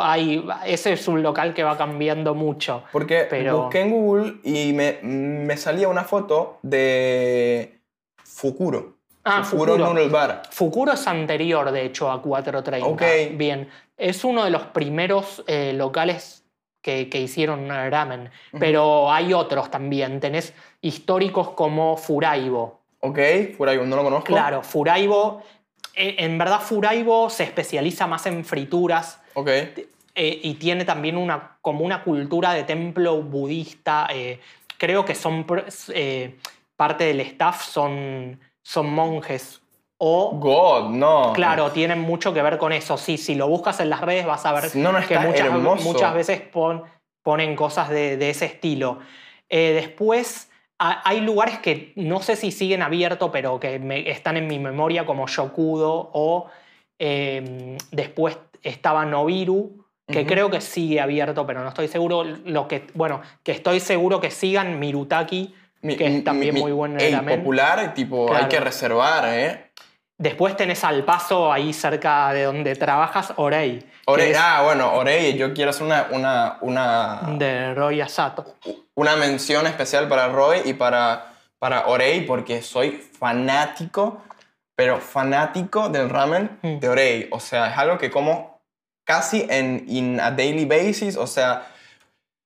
hay, 0.01 0.43
ese 0.65 0.93
es 0.93 1.07
un 1.07 1.21
local 1.21 1.53
que 1.53 1.61
va 1.61 1.77
cambiando 1.77 2.33
mucho. 2.33 2.81
Porque 2.91 3.27
Pero- 3.29 3.61
busqué 3.61 3.81
en 3.81 3.91
Google 3.91 4.37
y 4.43 4.73
me, 4.73 4.97
me 5.03 5.55
salía 5.55 5.87
una 5.87 6.03
foto 6.03 6.57
de 6.63 7.77
Fukuro. 8.23 8.95
Ah, 9.23 9.43
Fukuro 9.43 9.73
Fukuro. 9.73 9.93
Noodle 9.93 10.09
Bar. 10.09 10.41
Fukuro 10.49 10.93
es 10.93 11.05
anterior, 11.05 11.69
de 11.69 11.85
hecho, 11.85 12.09
a 12.09 12.19
430. 12.19 12.87
Ok. 12.87 13.03
Bien. 13.37 13.69
Es 13.95 14.23
uno 14.23 14.43
de 14.43 14.49
los 14.49 14.63
primeros 14.63 15.43
eh, 15.45 15.73
locales 15.75 16.43
que, 16.81 17.07
que 17.07 17.21
hicieron 17.21 17.69
ramen. 17.69 18.31
Pero 18.57 19.11
hay 19.11 19.31
otros 19.31 19.69
también. 19.69 20.19
Tenés 20.19 20.55
históricos 20.81 21.51
como 21.51 21.97
Furaibo. 21.97 22.79
Ok, 23.01 23.19
Furaibo, 23.55 23.85
no 23.85 23.95
lo 23.95 24.03
conozco. 24.03 24.25
Claro, 24.25 24.63
Furaibo. 24.63 25.43
Eh, 25.99 26.15
En 26.19 26.37
verdad, 26.37 26.61
Furaibo 26.61 27.29
se 27.29 27.43
especializa 27.43 28.07
más 28.07 28.25
en 28.25 28.43
frituras. 28.45 29.21
Ok. 29.33 29.47
eh, 29.49 30.39
y 30.43 30.55
tiene 30.55 30.83
también 30.85 31.15
una, 31.17 31.57
como 31.61 31.85
una 31.85 32.03
cultura 32.03 32.53
de 32.53 32.63
templo 32.63 33.21
budista. 33.21 34.07
eh, 34.11 34.39
creo 34.77 35.05
que 35.05 35.13
son 35.15 35.45
eh, 35.93 36.37
parte 36.75 37.03
del 37.05 37.19
staff 37.21 37.63
son, 37.63 38.39
son 38.63 38.89
monjes. 38.91 39.61
O, 39.97 40.31
God, 40.39 40.91
no. 40.91 41.33
claro, 41.35 41.71
tienen 41.71 41.99
mucho 41.99 42.33
que 42.33 42.41
ver 42.41 42.57
con 42.57 42.71
eso. 42.71 42.97
Sí, 42.97 43.17
si 43.17 43.35
lo 43.35 43.47
buscas 43.49 43.79
en 43.81 43.89
las 43.89 43.99
redes 44.01 44.25
vas 44.25 44.45
a 44.45 44.53
ver 44.53 44.71
No, 44.75 44.93
no, 44.93 45.05
que 45.05 45.19
muchas, 45.19 45.45
hermoso. 45.47 45.83
muchas 45.83 46.13
veces 46.13 46.39
pon- 46.41 46.83
ponen 47.21 47.55
cosas 47.57 47.89
de, 47.89 48.15
de 48.17 48.29
ese 48.29 48.45
estilo. 48.45 48.99
Después, 49.49 50.48
hay 50.79 51.19
lugares 51.21 51.59
que 51.59 51.91
no 51.97 52.21
sé 52.21 52.35
si 52.35 52.51
siguen 52.51 52.81
abiertos, 52.81 53.29
pero 53.33 53.59
que 53.59 53.79
me- 53.79 54.09
están 54.09 54.37
en 54.37 54.47
mi 54.47 54.59
memoria, 54.59 55.05
como 55.05 55.27
Yokudo, 55.27 56.09
o 56.13 56.47
eh, 56.97 57.77
después 57.91 58.37
estaba 58.63 59.05
Nobiru, 59.05 59.85
que 60.07 60.25
creo 60.25 60.49
que 60.49 60.59
sigue 60.59 60.99
abierto, 60.99 61.45
pero 61.45 61.61
no 61.61 61.69
estoy 61.69 61.87
seguro. 61.87 62.23
Lo 62.23 62.67
que, 62.67 62.87
bueno, 62.95 63.21
que 63.43 63.51
estoy 63.51 63.79
seguro 63.79 64.19
que 64.19 64.31
sigan 64.31 64.79
Mirutaki, 64.79 65.53
Mi- 65.81 65.95
que 65.95 66.07
es 66.17 66.23
también 66.23 66.55
mi- 66.55 66.61
muy 66.61 66.71
bueno 66.71 66.95
en 66.99 67.05
el 67.05 67.13
ramen. 67.13 67.39
popular, 67.39 67.93
tipo, 67.93 68.33
hay 68.33 68.47
que 68.47 68.59
reservar, 68.59 69.25
¿eh? 69.27 69.71
Después 70.17 70.57
tenés 70.57 70.83
al 70.83 71.05
paso 71.05 71.53
ahí 71.53 71.71
cerca 71.71 72.33
de 72.33 72.43
donde 72.43 72.75
trabajas, 72.75 73.31
Orei, 73.37 73.79
Orei, 74.09 74.33
ah, 74.37 74.61
bueno, 74.63 74.93
Orei, 74.93 75.37
yo 75.37 75.53
quiero 75.53 75.69
hacer 75.71 75.83
una, 75.85 76.07
una, 76.11 76.57
una, 76.61 77.21
de 77.37 77.73
Roy 77.73 78.01
Asato. 78.01 78.55
una 78.95 79.15
mención 79.15 79.67
especial 79.67 80.07
para 80.07 80.27
Roy 80.29 80.61
y 80.65 80.73
para, 80.73 81.33
para 81.59 81.87
Orei 81.87 82.25
porque 82.25 82.61
soy 82.61 82.91
fanático, 82.91 84.21
pero 84.75 84.99
fanático 84.99 85.89
del 85.89 86.09
ramen 86.09 86.57
Mm. 86.61 86.79
de 86.79 86.89
Orei. 86.89 87.27
O 87.31 87.39
sea, 87.39 87.69
es 87.71 87.77
algo 87.77 87.97
que 87.97 88.09
como 88.09 88.59
casi 89.05 89.45
en 89.49 89.85
in 89.87 90.19
a 90.19 90.31
daily 90.31 90.65
basis. 90.65 91.17
O 91.17 91.27
sea, 91.27 91.67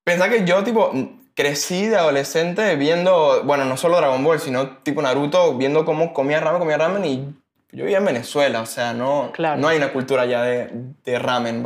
pensá 0.04 0.28
que 0.28 0.44
yo 0.44 0.62
tipo 0.64 0.92
crecí 1.34 1.86
de 1.86 1.96
adolescente 1.96 2.76
viendo, 2.76 3.42
bueno, 3.44 3.64
no 3.64 3.76
solo 3.76 3.96
Dragon 3.96 4.22
Ball, 4.22 4.38
sino 4.40 4.68
tipo 4.78 5.02
Naruto, 5.02 5.54
viendo 5.56 5.84
cómo 5.84 6.12
comía 6.12 6.40
ramen, 6.40 6.60
comía 6.60 6.78
ramen 6.78 7.04
y 7.04 7.34
yo 7.74 7.84
vivía 7.84 7.98
en 7.98 8.04
Venezuela, 8.04 8.60
o 8.60 8.66
sea, 8.66 8.92
no, 8.94 9.30
Claro. 9.32 9.60
no 9.60 9.68
hay 9.68 9.76
una 9.76 9.92
cultura 9.92 10.24
ya 10.26 10.42
de, 10.42 10.70
de 11.04 11.18
ramen, 11.18 11.62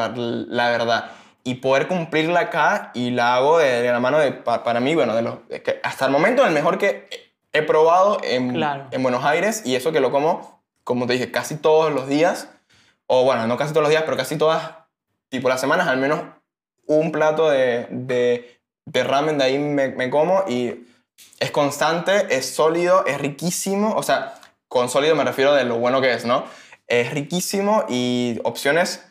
la 0.49 0.71
verdad. 0.71 1.11
Y 1.45 1.57
poder 1.57 1.87
cumplirla 1.89 2.41
acá 2.41 2.91
y 2.95 3.11
la 3.11 3.37
hago 3.37 3.59
de, 3.59 3.83
de 3.83 3.91
la 3.91 4.01
mano 4.01 4.19
de, 4.19 4.33
pa- 4.33 4.65
para 4.65 4.81
mí, 4.81 4.95
bueno, 4.95 5.15
de 5.15 5.23
los, 5.23 5.39
que 5.63 5.81
hasta 5.83 6.07
el 6.07 6.11
momento 6.11 6.45
el 6.45 6.53
mejor 6.53 6.79
que 6.79 7.09
he 7.53 7.63
probado 7.63 8.19
en, 8.23 8.53
Claro. 8.55 8.87
en 8.91 9.03
Buenos 9.03 9.25
Aires 9.25 9.63
y 9.65 9.75
eso 9.77 9.93
que 9.93 10.01
lo 10.01 10.11
como, 10.11 10.61
como 10.85 11.07
te 11.07 11.15
dije, 11.15 11.31
casi 11.31 11.57
todos 11.57 11.93
los 11.93 12.07
días, 12.09 12.49
o 13.07 13.25
bueno, 13.25 13.47
no 13.47 13.57
casi 13.57 13.73
todos 13.73 13.83
los 13.83 13.91
días, 13.91 14.03
pero 14.05 14.17
casi 14.17 14.37
todas, 14.37 14.63
tipo 15.31 15.49
las 15.49 15.61
semanas, 15.61 15.89
al 15.89 15.99
menos 15.99 16.21
un 16.87 17.13
plato 17.13 17.49
de, 17.51 17.87
de, 17.91 18.61
de 18.87 19.05
ramen 19.05 19.39
de 19.39 19.45
ahí 19.45 19.59
me, 19.59 19.89
me 19.89 20.11
como 20.11 20.45
y 20.49 20.87
es 21.41 21.51
constante, 21.51 22.27
es 22.37 22.55
sólido, 22.55 23.05
es 23.07 23.19
riquísimo, 23.19 23.95
o 23.95 24.03
sea, 24.03 24.35
con 24.69 24.89
sólido 24.89 25.17
me 25.17 25.25
refiero 25.25 25.55
de 25.55 25.65
lo 25.65 25.79
bueno 25.79 26.01
que 26.01 26.13
es, 26.13 26.25
¿no? 26.25 26.45
Es 26.87 27.13
riquísimo 27.13 27.85
y 27.89 28.39
opciones 28.45 29.05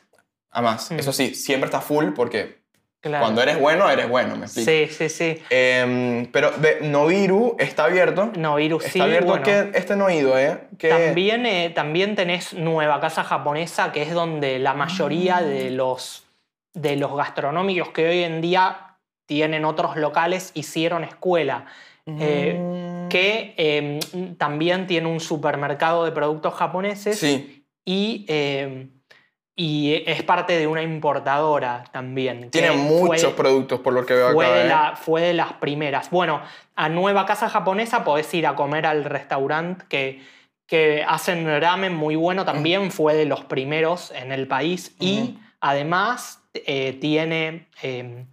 a 0.52 0.62
más. 0.62 0.92
Mm. 0.92 1.00
Eso 1.00 1.14
sí, 1.14 1.36
siempre 1.36 1.66
está 1.66 1.82
full 1.82 2.14
porque 2.16 2.58
Claro. 3.00 3.24
cuando 3.24 3.44
eres 3.44 3.60
bueno, 3.60 3.90
eres 3.90 4.10
bueno, 4.10 4.36
me 4.36 4.46
explico. 4.46 4.70
Sí, 4.72 4.88
sí, 4.88 5.10
sí. 5.10 5.44
Em, 5.52 6.26
pero 6.32 6.52
de 6.52 6.80
Nobiru 6.82 7.56
está 7.60 7.86
abierto. 7.86 8.32
No, 8.36 8.56
Virus 8.56 8.86
Está 8.86 8.94
sí, 8.94 9.00
abierto 9.02 9.28
bueno. 9.28 9.44
que 9.44 9.72
este 9.76 9.96
no 9.96 10.10
ido, 10.10 10.38
¿eh? 10.38 10.68
Que, 10.80 10.90
También, 10.90 11.46
eh, 11.46 11.70
también 11.70 12.16
tenés 12.16 12.54
Nueva 12.54 13.00
Casa 13.00 13.24
Japonesa, 13.24 13.92
que 13.92 14.02
es 14.02 14.14
donde 14.14 14.58
la 14.58 14.74
mayoría 14.74 15.42
de 15.42 15.70
los, 15.70 16.26
de 16.74 16.96
los 16.96 17.16
gastronómicos 17.16 17.90
que 17.90 18.10
hoy 18.10 18.24
en 18.24 18.42
día 18.42 18.96
tienen 19.28 19.64
otros 19.64 19.96
locales 19.96 20.52
hicieron 20.56 21.04
escuela. 21.04 21.66
Eh, 22.20 22.58
Mm, 22.60 23.10
Que 23.10 23.54
eh, 23.58 24.00
también 24.38 24.86
tiene 24.88 25.08
un 25.08 25.20
supermercado 25.22 26.04
de 26.06 26.12
productos 26.12 26.54
japoneses 26.56 27.18
Sí, 27.18 27.66
y, 27.86 28.26
eh, 28.28 28.90
y 29.56 30.04
es 30.06 30.24
parte 30.24 30.58
de 30.60 30.68
una 30.68 30.82
importadora 30.84 31.86
también. 31.94 32.52
tiene 32.52 32.72
muchos 32.72 33.22
fue- 33.34 33.34
productos 33.34 33.80
por 33.80 33.94
lo 33.94 34.06
que 34.06 34.14
veo 34.14 34.34
fue, 34.34 34.46
acá. 34.46 34.56
de 34.56 34.66
¿eh? 34.66 34.68
la- 34.68 34.96
fue 34.98 35.22
de 35.22 35.34
las 35.34 35.54
primeras. 35.54 36.10
Bueno, 36.10 36.42
a 36.76 36.90
Nueva 36.90 37.26
Casa 37.26 37.48
Japonesa 37.50 38.04
podés 38.04 38.32
ir 38.34 38.46
a 38.46 38.56
comer 38.56 38.86
al 38.86 39.06
restaurante 39.06 39.86
que, 39.90 40.22
que 40.68 41.02
hacen 41.08 41.46
ramen 41.62 41.96
muy 41.96 42.18
bueno 42.18 42.44
también, 42.44 42.92
fue 42.92 43.16
de 43.16 43.26
los 43.26 43.46
primeros 43.46 44.12
en 44.12 44.34
el 44.34 44.48
país 44.50 44.96
y 45.00 45.38
además 45.62 46.44
eh, 46.54 46.98
tiene, 47.00 47.68
eh, 47.82 48.26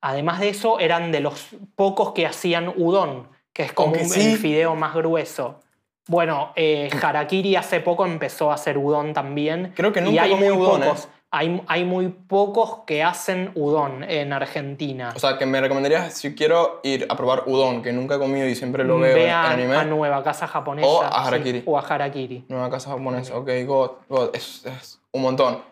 además 0.00 0.40
de 0.40 0.48
eso, 0.50 0.78
eran 0.80 1.12
de 1.12 1.20
los 1.20 1.48
pocos 1.76 2.12
que 2.12 2.26
hacían 2.26 2.72
udon, 2.76 3.28
que 3.52 3.62
es 3.64 3.72
como 3.72 3.88
Aunque 3.88 4.02
un- 4.04 4.10
sí. 4.10 4.32
el 4.32 4.38
fideo 4.38 4.74
más 4.76 4.94
grueso. 4.94 5.60
Bueno, 6.08 6.52
eh, 6.56 6.90
Harakiri 7.00 7.56
hace 7.56 7.80
poco 7.80 8.04
empezó 8.04 8.50
a 8.50 8.54
hacer 8.54 8.76
udon 8.78 9.12
también. 9.12 9.72
Creo 9.76 9.92
que 9.92 10.00
y 10.00 10.04
nunca 10.04 10.22
hay 10.22 10.30
comí 10.30 10.48
muy 10.48 10.56
udon, 10.56 10.82
¿eh? 10.82 10.92
Hay, 11.32 11.62
hay 11.68 11.84
muy 11.84 12.08
pocos 12.08 12.78
que 12.84 13.04
hacen 13.04 13.52
udon 13.54 14.02
en 14.02 14.32
Argentina. 14.32 15.12
O 15.14 15.18
sea, 15.20 15.38
que 15.38 15.46
me 15.46 15.60
recomendarías 15.60 16.12
si 16.12 16.34
quiero 16.34 16.80
ir 16.82 17.06
a 17.08 17.16
probar 17.16 17.44
udon, 17.46 17.82
que 17.82 17.92
nunca 17.92 18.16
he 18.16 18.18
comido 18.18 18.48
y 18.48 18.56
siempre 18.56 18.82
lo 18.82 18.98
veo 18.98 19.14
Ve 19.14 19.24
en, 19.26 19.30
a, 19.30 19.50
anime. 19.50 19.76
a 19.76 19.84
Nueva 19.84 20.24
Casa 20.24 20.48
Japonesa. 20.48 20.88
O 20.88 21.02
a 21.02 21.08
sí, 21.08 21.28
Harakiri. 21.28 21.62
o 21.66 21.78
a 21.78 21.82
Harakiri. 21.82 22.44
Nueva 22.48 22.68
casa 22.68 22.90
japonesa, 22.90 23.36
ok, 23.36 23.48
God, 23.64 23.90
God, 24.08 24.30
es, 24.34 24.66
es 24.66 25.00
un 25.12 25.22
montón. 25.22 25.62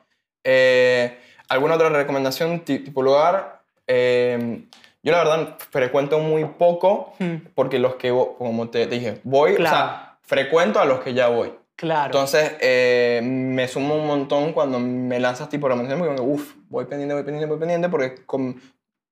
Eh, 0.45 1.19
¿Alguna 1.49 1.75
otra 1.75 1.89
recomendación 1.89 2.61
ti- 2.61 2.79
tipo 2.79 3.03
lugar? 3.03 3.58
Eh, 3.89 4.63
yo 5.03 5.13
la 5.13 5.19
verdad 5.19 5.57
frecuento 5.71 6.19
muy 6.21 6.45
poco 6.45 7.15
Hmm. 7.19 7.37
porque 7.55 7.79
los 7.79 7.95
que, 7.97 8.11
como 8.11 8.69
te 8.69 8.87
dije, 8.87 9.21
voy, 9.25 9.55
o 9.55 9.57
sea, 9.59 10.19
frecuento 10.23 10.79
a 10.81 10.85
los 10.85 11.01
que 11.01 11.15
ya 11.15 11.29
voy. 11.29 11.53
Claro. 11.77 12.07
Entonces, 12.07 12.55
eh, 12.61 13.21
me 13.23 13.67
sumo 13.69 13.95
un 13.95 14.07
montón 14.07 14.53
cuando 14.53 14.79
me 14.81 15.19
lanzas 15.21 15.49
tipo 15.49 15.69
recomendaciones, 15.69 16.07
porque 16.07 16.23
uff, 16.23 16.55
voy 16.69 16.85
pendiente, 16.87 17.15
voy 17.15 17.23
pendiente, 17.23 17.47
voy 17.49 17.59
pendiente, 17.59 17.89
porque 17.89 18.15
con 18.27 18.61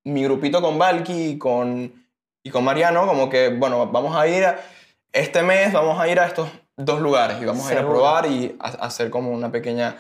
mi 0.05 0.23
grupito 0.25 0.61
con 0.61 0.79
Valky 0.79 1.31
y 1.31 1.39
con, 1.39 1.93
y 2.43 2.51
con 2.51 2.65
Mariano, 2.65 3.07
como 3.07 3.29
que, 3.31 3.49
bueno, 3.51 3.87
vamos 3.87 4.17
a 4.17 4.27
ir, 4.29 4.45
a- 4.45 4.59
este 5.13 5.43
mes 5.43 5.73
vamos 5.73 5.99
a 5.99 6.09
ir 6.09 6.19
a 6.21 6.27
estos 6.27 6.49
dos 6.77 7.01
lugares 7.01 7.39
y 7.41 7.45
vamos 7.45 7.67
a 7.69 7.73
ir 7.73 7.79
a 7.79 7.89
probar 7.89 8.27
y 8.27 8.57
a, 8.61 8.67
a 8.69 8.87
hacer 8.87 9.09
como 9.11 9.31
una 9.31 9.51
pequeña 9.51 9.97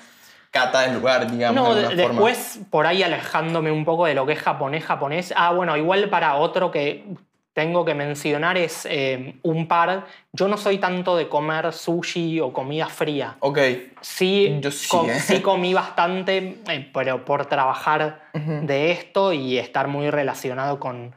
cata 0.57 0.81
del 0.83 0.95
lugar, 0.95 1.31
digamos, 1.31 1.55
No, 1.63 1.75
de 1.75 1.81
de- 1.83 1.87
alguna 1.89 2.03
forma. 2.03 2.31
después, 2.31 2.61
por 2.71 2.87
ahí 2.87 3.03
alejándome 3.03 3.71
un 3.71 3.85
poco 3.85 4.07
de 4.07 4.15
lo 4.15 4.25
que 4.27 4.33
es 4.33 4.41
japonés, 4.41 4.85
japonés. 4.85 5.33
Ah, 5.37 5.53
bueno, 5.53 5.77
igual 5.77 6.09
para 6.09 6.37
otro 6.37 6.71
que 6.71 7.05
tengo 7.53 7.85
que 7.85 7.95
mencionar 7.95 8.57
es 8.59 8.87
eh, 8.91 9.37
un 9.43 9.67
par. 9.67 10.07
Yo 10.33 10.47
no 10.49 10.57
soy 10.57 10.79
tanto 10.79 11.17
de 11.17 11.29
comer 11.29 11.73
sushi 11.73 12.39
o 12.41 12.53
comida 12.53 12.87
fría. 12.89 13.37
Ok, 13.41 13.59
Sí, 14.03 14.59
Yo 14.61 14.71
sí, 14.71 14.89
com- 14.89 15.09
¿eh? 15.09 15.19
sí 15.21 15.41
comí 15.41 15.73
bastante, 15.75 16.59
eh, 16.69 16.91
pero 16.93 17.25
por 17.25 17.47
trabajar 17.47 18.21
Ujú. 18.35 18.67
de 18.67 18.93
esto 18.93 19.33
y 19.33 19.59
estar 19.59 19.89
muy 19.89 20.11
relacionado 20.11 20.79
con, 20.79 21.15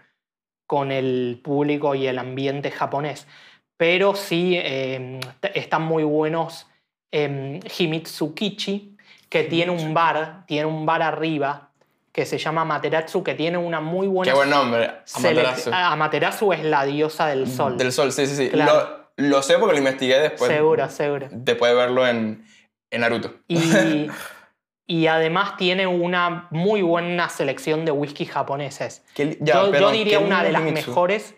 con 0.66 0.92
el 0.92 1.40
público 1.44 1.94
y 1.94 2.08
el 2.08 2.18
ambiente 2.18 2.72
japonés. 2.72 3.28
Pero 3.76 4.16
sí 4.16 4.56
eh, 4.56 5.20
están 5.54 5.84
muy 5.84 6.04
buenos 6.04 6.68
eh, 7.12 7.60
Himitsukichi, 7.78 8.96
que 9.30 9.44
tiene 9.44 9.72
un 9.72 9.94
bar, 9.94 10.44
tiene 10.48 10.66
un 10.66 10.86
bar 10.86 11.02
arriba 11.02 11.70
que 12.12 12.26
se 12.26 12.38
llama 12.38 12.62
Amaterasu, 12.62 13.24
que 13.24 13.36
tiene 13.36 13.58
una 13.58 13.80
muy 13.80 14.08
buena 14.08 14.32
qué 14.32 14.36
buen 14.36 14.50
nombre, 14.50 14.92
Amaterasu. 15.16 15.70
Amaterasu 15.72 16.54
es 16.54 16.64
la 16.64 16.84
diosa 16.86 17.28
del 17.28 17.48
sol. 17.48 17.78
Del 17.78 17.92
sol, 17.92 18.12
sí, 18.12 18.26
sí, 18.26 18.36
sí. 18.36 18.50
Claro. 18.50 19.08
Lo, 19.18 19.30
lo 19.30 19.42
sé 19.44 19.58
porque 19.58 19.74
lo 19.74 19.80
investigué 19.80 20.20
después. 20.20 20.52
seguro, 20.52 20.90
seguro. 20.90 21.28
Después 21.32 21.72
de 21.72 21.78
verlo 21.78 22.08
en, 22.08 22.44
en 22.90 23.02
Naruto. 23.02 23.36
Y, 23.48 24.08
y 24.88 25.08
además 25.08 25.56
tiene 25.58 25.86
una 25.86 26.48
muy 26.50 26.82
buena 26.82 27.30
selección 27.30 27.86
de 27.86 27.92
whisky 27.92 28.26
japoneses. 28.26 29.04
Qué 29.14 29.38
ya, 29.40 29.56
yo, 29.56 29.66
yo 29.68 29.72
perdón, 29.72 29.94
diría 29.94 30.18
qué 30.18 30.26
una 30.26 30.44
de 30.44 30.52
las 30.52 30.62
Himitsu. 30.64 30.90
mejores 30.90 31.36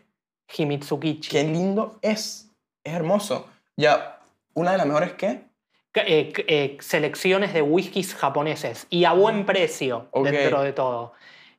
Himitsukichi. 0.57 1.29
Qué 1.29 1.43
lindo 1.43 1.99
es. 2.01 2.49
Es 2.83 2.93
hermoso. 2.93 3.47
Ya, 3.77 4.19
una 4.53 4.71
de 4.71 4.77
las 4.77 4.87
mejores, 4.87 5.13
¿qué? 5.13 5.27
Que- 5.27 5.50
eh, 5.93 6.31
eh, 6.47 6.77
selecciones 6.79 7.53
de 7.53 7.61
whiskies 7.61 8.15
japoneses 8.15 8.87
y 8.89 9.03
a 9.05 9.13
buen 9.13 9.45
precio 9.45 10.07
dentro 10.23 10.61
de 10.63 10.73
todo. 10.73 11.13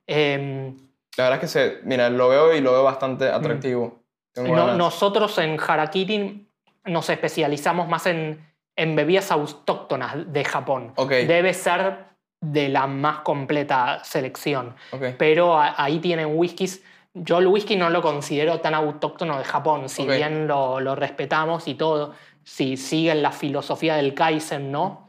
Em, 0.07 0.77
La 1.17 1.25
verdad 1.25 1.35
es 1.35 1.41
que 1.41 1.49
se, 1.49 1.79
mira, 1.85 2.09
lo 2.11 2.29
veo 2.29 2.55
y 2.55 2.61
lo 2.61 2.73
veo 2.73 2.85
bastante 2.85 3.29
atractivo. 3.29 4.01
Mm. 4.37 4.43
no- 4.45 4.55
ganas. 4.57 4.77
nosotros 4.79 5.37
en 5.39 5.59
Harakiri 5.61 6.47
nos 6.87 7.11
especializamos 7.11 7.87
más 7.89 8.07
en, 8.07 8.45
en 8.77 8.97
bebidas 8.97 9.31
autóctonas 9.31 10.33
de 10.33 10.45
Japón. 10.45 10.95
Debe 11.27 11.53
ser 11.53 12.07
de 12.41 12.69
la 12.71 12.87
más 12.87 13.19
completa 13.21 14.03
selección. 14.03 14.75
Pero 15.19 15.59
a- 15.59 15.75
ahí 15.77 15.99
tienen 15.99 16.31
whiskies. 16.33 16.83
Yo 17.15 17.39
el 17.41 17.47
whisky 17.47 17.77
no 17.77 17.91
lo 17.91 18.01
considero 18.01 18.61
tan 18.61 18.73
autóctono 18.75 19.37
de 19.37 19.45
Japón, 19.45 19.91
si 19.91 20.07
bien 20.17 20.47
lo, 20.49 20.81
lo 20.81 20.95
respetamos 20.97 21.69
y 21.69 21.75
todo, 21.75 22.15
si 22.45 22.77
siguen 22.77 23.23
la 23.23 23.33
filosofía 23.33 23.97
del 23.97 24.15
Kaizen, 24.15 24.71
¿no? 24.71 25.07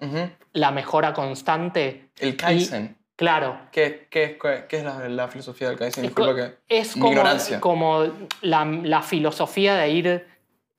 La 0.54 0.72
mejora 0.72 1.14
constante. 1.14 2.10
El 2.20 2.38
Kaizen. 2.38 2.98
Claro. 3.16 3.58
¿Qué, 3.72 4.08
qué, 4.10 4.38
qué, 4.42 4.66
qué 4.68 4.78
es 4.78 4.84
la, 4.84 5.08
la 5.08 5.28
filosofía 5.28 5.70
del 5.70 5.78
Kaizen? 5.78 6.04
Es, 6.06 6.10
Disculpa 6.10 6.32
co- 6.32 6.36
que... 6.38 6.58
es 6.68 6.96
mi 6.98 7.02
como, 7.02 7.24
como 7.60 8.04
la, 8.42 8.66
la 8.66 9.02
filosofía 9.02 9.76
de 9.76 9.90
ir 9.90 10.28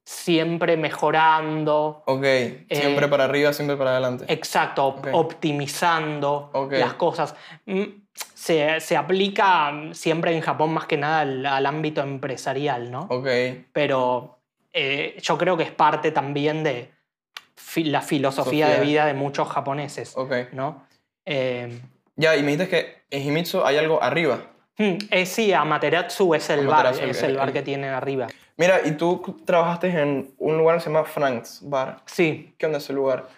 siempre 0.04 0.76
mejorando, 0.76 2.02
Ok, 2.06 2.22
siempre 2.70 3.06
Eh, 3.06 3.08
para 3.08 3.24
arriba, 3.24 3.52
siempre 3.52 3.76
para 3.76 3.92
adelante. 3.92 4.26
exacto, 4.28 5.00
optimizando 5.12 6.50
las 6.70 6.94
cosas. 6.94 7.34
Mm, 7.66 7.84
Se, 8.12 8.78
se 8.80 8.96
aplica 8.96 9.72
siempre 9.92 10.34
en 10.36 10.40
Japón 10.42 10.72
más 10.74 10.86
que 10.86 10.96
nada 10.96 11.20
al, 11.20 11.44
al 11.46 11.66
ámbito 11.66 12.02
empresarial, 12.02 12.90
¿no? 12.90 13.06
Ok, 13.10 13.26
pero 13.72 14.38
eh, 14.74 15.16
yo 15.22 15.38
creo 15.38 15.56
que 15.56 15.62
es 15.62 15.70
parte 15.70 16.10
también 16.10 16.62
de 16.64 16.90
fi- 17.56 17.84
la 17.84 18.02
filosofía 18.02 18.66
Sofía. 18.66 18.80
de 18.80 18.84
vida 18.86 19.06
de 19.06 19.14
muchos 19.14 19.48
japoneses, 19.48 20.14
ok. 20.16 20.32
¿no? 20.52 20.86
Eh, 21.24 21.80
Ya, 22.16 22.36
y 22.36 22.42
me 22.42 22.52
dices 22.52 22.68
que 22.68 23.04
en 23.10 23.22
Himitsu 23.22 23.64
hay 23.64 23.76
algo 23.78 24.02
arriba. 24.02 24.40
hmm, 24.76 24.96
eh, 25.10 25.24
sí, 25.26 25.52
Amaterasu 25.52 26.34
es 26.34 26.50
el 26.50 26.60
Amaterasu, 26.60 27.00
bar, 27.00 27.08
es 27.08 27.22
el- 27.22 27.36
bar 27.36 27.52
que 27.52 27.62
tienen 27.62 27.90
arriba. 27.90 28.26
Mira, 28.56 28.80
y 28.84 28.92
tú 28.92 29.40
trabajaste 29.44 29.88
en 29.88 30.32
un 30.38 30.58
lugar 30.58 30.76
que 30.76 30.82
se 30.84 30.90
llama 30.90 31.04
Frank's 31.04 31.60
Bar. 31.62 32.02
Sí, 32.06 32.54
¿Qué 32.58 32.66
onda 32.66 32.78
ese 32.78 32.92
lugar? 32.92 33.28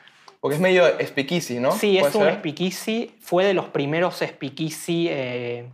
Porque 0.40 0.56
es 0.56 0.60
medio 0.60 0.84
speakeasy, 1.00 1.58
¿no? 1.58 1.72
sí, 1.72 1.96
es 1.98 2.02
¿Puede 2.12 2.18
un 2.18 2.30
ser? 2.30 2.38
speakeasy, 2.40 3.14
fue 3.20 3.44
de 3.44 3.54
los 3.54 3.66
primeros 3.66 4.16
speakeasy 4.18 5.08
eh, 5.10 5.70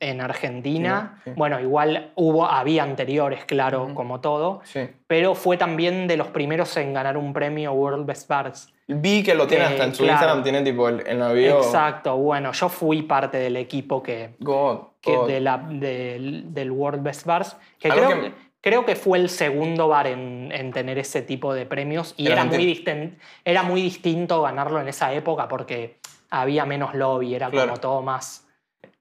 en 0.00 0.20
Argentina. 0.20 1.20
Sí. 1.24 1.30
Bueno, 1.36 1.60
igual 1.60 2.12
hubo, 2.14 2.46
había 2.46 2.82
anteriores, 2.82 3.44
claro, 3.44 3.90
como 3.94 4.20
todo, 4.20 4.60
Sí. 4.64 4.88
pero 5.06 5.34
fue 5.34 5.56
también 5.56 6.06
de 6.06 6.16
los 6.16 6.28
primeros 6.28 6.76
en 6.76 6.92
ganar 6.94 7.16
un 7.16 7.32
premio 7.32 7.72
World 7.72 8.06
Best 8.06 8.28
Bars. 8.28 8.72
Vi 8.86 9.22
que 9.22 9.34
lo 9.34 9.46
tiene 9.46 9.64
Eh, 9.64 9.68
hasta 9.68 9.84
en 9.84 9.94
su 9.94 10.02
claro. 10.04 10.14
Instagram, 10.18 10.42
tiene 10.42 10.62
tipo 10.62 10.88
el, 10.88 11.06
en 11.06 11.18
la 11.18 11.32
bio. 11.32 11.58
Exacto, 11.58 12.16
bueno, 12.16 12.52
yo 12.52 12.68
fui 12.68 13.02
parte 13.02 13.36
del 13.38 13.56
equipo 13.56 14.02
que, 14.02 14.30
God, 14.40 14.78
que 15.00 15.14
God. 15.14 15.28
de 15.28 15.40
la- 15.40 15.58
del, 15.58 16.54
del 16.54 16.70
World 16.70 17.02
Best 17.02 17.26
Bars, 17.26 17.56
que 17.78 17.88
creo 17.90 18.08
que- 18.08 18.20
que, 18.20 18.32
creo 18.62 18.84
que 18.86 18.96
fue 18.96 19.18
el 19.18 19.28
segundo 19.28 19.88
bar 19.88 20.06
en, 20.06 20.50
en 20.52 20.72
tener 20.72 20.98
ese 20.98 21.20
tipo 21.22 21.52
de 21.54 21.66
premios 21.66 22.14
y 22.16 22.26
era 22.30 22.44
muy, 22.44 22.66
distin- 22.66 23.16
era 23.44 23.62
muy 23.62 23.82
distinto 23.82 24.40
ganarlo 24.42 24.80
en 24.80 24.88
esa 24.88 25.12
época 25.12 25.48
porque 25.48 25.98
había 26.30 26.64
menos 26.64 26.94
lobby, 26.94 27.34
era 27.34 27.50
Claro. 27.50 27.68
como 27.68 27.80
todo 27.80 28.02
más... 28.02 28.47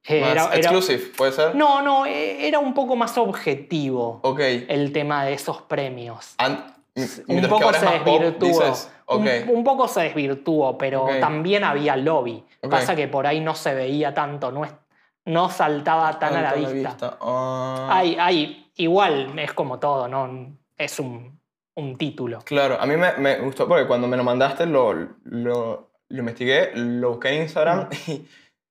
Más 0.09 0.31
era- 0.31 0.45
era- 0.45 0.55
exclusive, 0.55 1.03
¿puede 1.17 1.31
ser? 1.33 1.55
no, 1.55 1.81
no, 1.81 2.05
eh, 2.05 2.47
era 2.47 2.59
un 2.59 2.73
poco 2.73 2.95
más 2.95 3.17
objetivo 3.17 4.19
Ok. 4.23 4.39
el 4.39 4.91
tema 4.93 5.25
de 5.25 5.33
esos 5.33 5.61
premios. 5.63 6.35
Un 7.27 7.47
poco 7.47 7.71
se 7.73 7.85
desvirtuó. 7.85 8.47
dices, 8.47 8.91
ok. 9.05 9.19
Un, 9.47 9.55
un 9.57 9.63
poco 9.63 9.87
se 9.87 10.01
desvirtuó, 10.01 10.77
pero 10.77 11.07
también 11.19 11.63
había 11.63 11.95
lobby. 11.95 12.43
Pasa 12.69 12.95
que 12.95 13.07
por 13.07 13.27
ahí 13.27 13.39
no 13.39 13.53
se 13.55 13.73
veía 13.73 14.13
tanto, 14.13 14.51
no, 14.51 14.65
es- 14.65 14.73
no 15.25 15.49
saltaba 15.49 16.17
tan 16.19 16.35
a 16.35 16.41
la 16.41 16.53
vista. 16.53 17.17
Ah. 17.21 17.87
Hay, 17.91 18.15
hay, 18.19 18.71
igual 18.77 19.37
es 19.37 19.53
como 19.53 19.77
todo, 19.77 20.07
¿no? 20.07 20.55
Es 20.77 20.99
un, 20.99 21.39
un 21.75 21.97
título. 21.97 22.39
Claro, 22.45 22.79
a 22.79 22.85
mí 22.85 22.95
me, 22.97 23.13
me 23.17 23.37
gustó 23.39 23.67
porque 23.67 23.85
cuando 23.87 24.07
me 24.07 24.15
lo 24.17 24.23
mandaste 24.23 24.65
lo, 24.65 24.93
lo, 25.25 25.89
lo 26.09 26.19
investigué, 26.19 26.71
lo 26.75 27.11
busqué 27.11 27.29
en 27.35 27.41
Instagram 27.43 27.89
y 28.07 28.25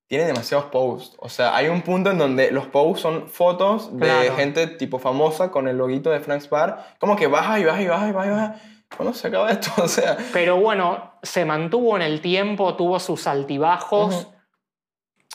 tiene 0.07 0.25
demasiados 0.25 0.67
posts. 0.67 1.17
O 1.19 1.29
sea, 1.29 1.57
hay 1.57 1.69
un 1.69 1.83
punto 1.83 2.11
en 2.11 2.19
donde 2.19 2.51
los 2.53 2.67
posts 2.69 3.01
son 3.03 3.29
fotos 3.29 3.91
de 3.97 4.07
Claro. 4.07 4.37
gente 4.37 4.67
tipo 4.69 4.99
famosa 4.99 5.51
con 5.51 5.67
el 5.69 5.77
loguito 5.79 6.11
de 6.11 6.21
Frank's 6.21 6.49
Bar. 6.49 6.95
Como 6.99 7.17
que 7.17 7.27
baja 7.27 7.59
y 7.59 7.65
baja 7.65 7.83
y 7.83 7.89
baja 7.89 8.09
y 8.09 8.13
baja 8.13 8.27
y 8.27 8.31
baja. 8.31 8.57
¿Cuándo 8.97 9.13
se 9.15 9.27
acaba 9.29 9.51
esto? 9.51 9.71
O 9.83 9.89
sea, 9.89 10.17
Pero 10.33 10.57
bueno, 10.61 11.13
se 11.23 11.45
mantuvo 11.45 11.97
en 11.97 12.03
el 12.03 12.21
tiempo, 12.21 12.75
tuvo 12.77 13.01
sus 13.01 13.27
altibajos. 13.27 14.15
Ujú. 14.15 14.33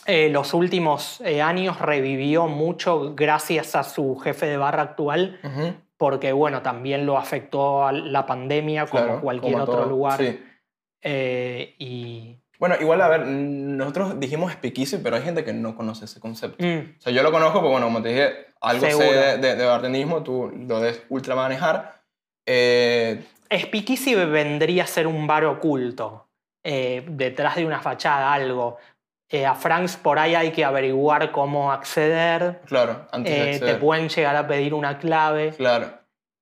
Eh, 0.08 0.30
los 0.30 0.54
últimos 0.56 1.22
eh, 1.22 1.42
años 1.44 1.80
revivió 1.80 2.48
mucho 2.48 3.14
gracias 3.14 3.76
a 3.76 3.84
su 3.84 4.18
jefe 4.18 4.48
de 4.48 4.58
barra 4.58 4.82
actual, 4.82 5.40
ujú, 5.44 5.74
porque 5.96 6.32
bueno, 6.32 6.64
también 6.64 7.06
lo 7.06 7.20
afectó 7.20 7.86
a 7.86 7.92
la 7.92 8.26
pandemia 8.26 8.88
como 8.88 9.04
claro, 9.04 9.22
cualquier 9.22 9.52
como 9.54 9.64
otro 9.64 9.76
todo, 9.82 9.86
lugar. 9.90 10.20
sí. 10.20 10.44
Eh, 11.04 11.76
y 11.78 12.41
Bueno, 12.62 12.76
igual, 12.80 13.02
a 13.02 13.08
ver, 13.10 13.26
nosotros 13.26 14.20
dijimos 14.20 14.54
speakeasy, 14.54 15.00
pero 15.00 15.16
hay 15.16 15.24
gente 15.24 15.44
que 15.44 15.52
no 15.52 15.76
conoce 15.76 16.06
ese 16.06 16.20
concepto. 16.20 16.64
Mm, 16.64 16.96
O 16.98 17.02
sea, 17.02 17.12
yo 17.12 17.24
lo 17.24 17.32
conozco 17.32 17.56
porque, 17.60 17.72
bueno, 17.72 17.88
como 17.88 18.04
te 18.04 18.10
dije, 18.10 18.46
algo 18.62 18.86
Seguro. 18.86 19.08
sé 19.10 19.16
de, 19.16 19.38
de, 19.40 19.56
de 19.56 19.66
bartendismo, 19.66 20.22
tú 20.22 20.52
lo 20.56 20.80
debes 20.80 21.02
ultra 21.10 21.36
manejar. 21.36 22.04
Eh, 22.46 23.24
Speakeasy 23.52 24.14
vendría 24.14 24.84
a 24.84 24.88
ser 24.88 25.08
un 25.08 25.26
bar 25.26 25.44
oculto, 25.46 26.28
eh, 26.64 27.04
detrás 27.10 27.56
de 27.56 27.66
una 27.66 27.82
fachada, 27.82 28.32
algo. 28.32 28.78
Eh, 29.28 29.46
a 29.46 29.56
Franks 29.56 29.96
por 29.98 30.20
ahí 30.20 30.36
hay 30.36 30.52
que 30.52 30.64
averiguar 30.64 31.32
cómo 31.32 31.72
acceder, 31.72 32.62
claro, 32.66 33.08
antes 33.12 33.34
de 33.34 33.42
eh, 33.42 33.46
te 33.46 33.56
acceder. 33.56 33.80
pueden 33.80 34.08
llegar 34.10 34.36
a 34.36 34.46
pedir 34.48 34.74
una 34.76 35.00
clave. 35.00 35.52
Claro. 35.58 35.88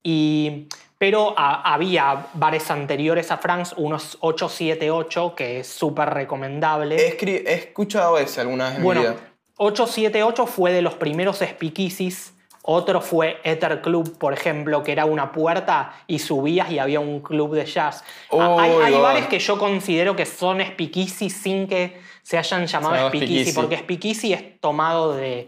Y, 0.04 0.68
pero 1.00 1.34
a- 1.38 1.74
había 1.74 2.28
bares 2.34 2.70
anteriores 2.70 3.32
a 3.32 3.38
Franks, 3.38 3.74
unos 3.78 4.18
878, 4.20 5.34
que 5.34 5.62
es 5.62 5.68
súper 5.68 6.10
recomendable. 6.10 6.98
He, 6.98 7.54
escuchado 7.54 8.18
ese 8.20 8.42
alguna 8.42 8.68
vez 8.68 8.78
en 8.78 8.84
Bueno, 8.84 9.02
mi 9.02 9.08
vida. 9.08 9.18
878 9.58 10.46
fue 10.46 10.74
de 10.74 10.82
los 10.82 10.94
primeros 10.96 11.38
speakeasies. 11.38 12.34
Otro 12.62 13.00
fue 13.00 13.38
Ether 13.46 13.82
Club, 13.82 14.18
por 14.18 14.34
ejemplo, 14.34 14.84
que 14.84 14.92
era 14.92 15.06
una 15.06 15.32
puerta 15.32 15.94
y 16.06 16.20
subías 16.20 16.70
y 16.70 16.80
había 16.80 17.00
un 17.00 17.22
club 17.22 17.56
de 17.56 17.66
jazz. 17.66 18.04
Ah, 18.32 18.58
hay 18.60 18.72
Oh, 18.72 18.84
hay 18.84 18.94
bares 19.00 19.28
que 19.28 19.40
yo 19.40 19.58
considero 19.58 20.16
que 20.18 20.26
son 20.26 20.60
speakeasy 20.62 21.30
sin 21.30 21.68
que 21.68 22.00
se 22.22 22.38
hayan 22.38 22.68
llamado 22.68 23.08
speakeasy. 23.08 23.54
porque 23.54 23.78
speakeasy 23.78 24.34
es 24.34 24.60
tomado 24.60 25.16
de, 25.16 25.48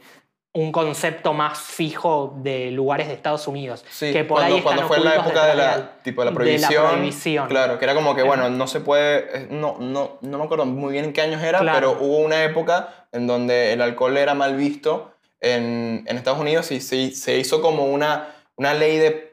un 0.54 0.72
concepto 0.74 1.34
más 1.34 1.58
fijo 1.60 2.34
de 2.38 2.72
lugares 2.72 3.08
de 3.08 3.14
Estados 3.14 3.47
Unidos. 3.47 3.86
Sí, 3.89 4.12
que 4.12 4.26
por 4.26 4.39
cuando, 4.39 4.56
ahí 4.58 4.62
cuando 4.62 4.86
fue 4.88 4.99
la 4.99 5.12
ocultos 5.12 5.26
época 5.32 5.45
de 5.47 5.56
la, 5.56 5.91
tipo, 6.04 6.22
de 6.22 6.26
la 6.26 6.32
de 6.32 6.36
prohibición. 6.36 6.88
prohibición. 6.89 7.47
Claro, 7.47 7.80
que 7.80 7.86
era 7.86 7.93
como 7.95 8.14
que, 8.16 8.24
bueno, 8.24 8.49
no 8.49 8.68
se 8.68 8.82
puede. 8.82 9.43
eh, 9.43 9.47
No, 9.49 9.78
no, 9.80 10.18
no 10.20 10.38
me 10.38 10.43
acuerdo 10.43 10.66
muy 10.66 10.91
bien 10.91 11.06
en 11.06 11.14
qué 11.14 11.22
años 11.22 11.41
era, 11.41 11.60
Claro. 11.60 11.78
pero 11.95 12.06
hubo 12.06 12.18
una 12.18 12.43
época 12.43 13.08
en 13.14 13.28
donde 13.28 13.72
el 13.72 13.82
alcohol 13.82 14.18
era 14.18 14.34
mal 14.34 14.58
visto 14.58 15.14
en, 15.39 16.04
en 16.06 16.18
Estados 16.18 16.39
Unidos 16.39 16.70
y 16.72 16.82
se, 16.82 17.12
se 17.12 17.38
hizo 17.38 17.62
como 17.62 17.86
una, 17.86 18.36
una 18.58 18.74
ley 18.74 18.97
de. 18.97 19.32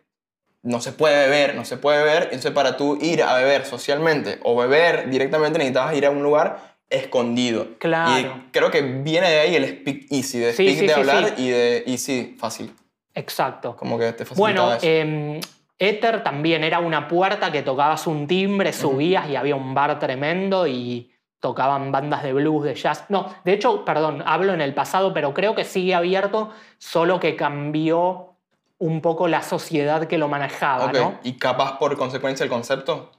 No 0.62 0.80
se 0.80 0.92
puede 0.92 1.26
beber, 1.28 1.54
no 1.56 1.64
se 1.64 1.76
puede 1.78 1.98
beber. 2.02 2.24
Entonces, 2.24 2.50
para 2.52 2.76
tú 2.76 2.96
ir 3.00 3.22
a 3.22 3.34
beber 3.34 3.64
socialmente 3.64 4.38
o 4.42 4.56
beber 4.56 5.08
directamente, 5.10 5.58
necesitabas 5.58 5.96
ir 5.96 6.04
a 6.06 6.10
un 6.10 6.22
lugar 6.22 6.77
escondido. 6.90 7.68
Claro. 7.78 8.42
Y 8.46 8.50
creo 8.50 8.70
que 8.70 8.80
viene 8.82 9.28
de 9.30 9.40
ahí 9.40 9.56
el 9.56 9.66
speak 9.68 10.06
easy, 10.10 10.38
de 10.38 10.52
Sí, 10.52 10.64
speak 10.64 10.78
sí, 10.78 10.86
de 10.86 10.94
sí, 10.94 11.00
hablar 11.00 11.34
y 11.36 11.48
de 11.50 11.84
easy 11.86 12.36
fácil. 12.38 12.74
Exacto. 13.14 13.76
Como 13.76 13.98
que 13.98 14.12
te 14.12 14.24
Bueno, 14.34 14.72
eso. 14.72 14.80
eh, 14.82 15.40
Ether 15.78 16.22
también 16.22 16.64
era 16.64 16.78
una 16.80 17.06
puerta 17.08 17.52
que 17.52 17.62
tocabas 17.62 18.06
un 18.06 18.26
timbre, 18.26 18.72
subías 18.72 19.28
y 19.28 19.36
había 19.36 19.54
un 19.56 19.74
bar 19.74 19.98
tremendo 19.98 20.66
y 20.66 21.12
tocaban 21.40 21.92
bandas 21.92 22.22
de 22.24 22.32
blues, 22.32 22.64
de 22.64 22.74
jazz. 22.74 23.04
No, 23.10 23.32
de 23.44 23.52
hecho, 23.52 23.84
perdón, 23.84 24.22
hablo 24.26 24.54
en 24.54 24.60
el 24.60 24.74
pasado, 24.74 25.14
pero 25.14 25.32
creo 25.34 25.54
que 25.54 25.64
sigue 25.64 25.94
abierto, 25.94 26.50
solo 26.78 27.20
que 27.20 27.36
cambió 27.36 28.34
un 28.78 29.00
poco 29.00 29.28
la 29.28 29.42
sociedad 29.42 30.06
que 30.06 30.18
lo 30.18 30.28
manejaba. 30.28 31.20
¿Y 31.22 31.34
capaz 31.34 31.78
por 31.78 31.96
consecuencia 31.96 32.42
el 32.44 32.50
concepto? 32.50 33.12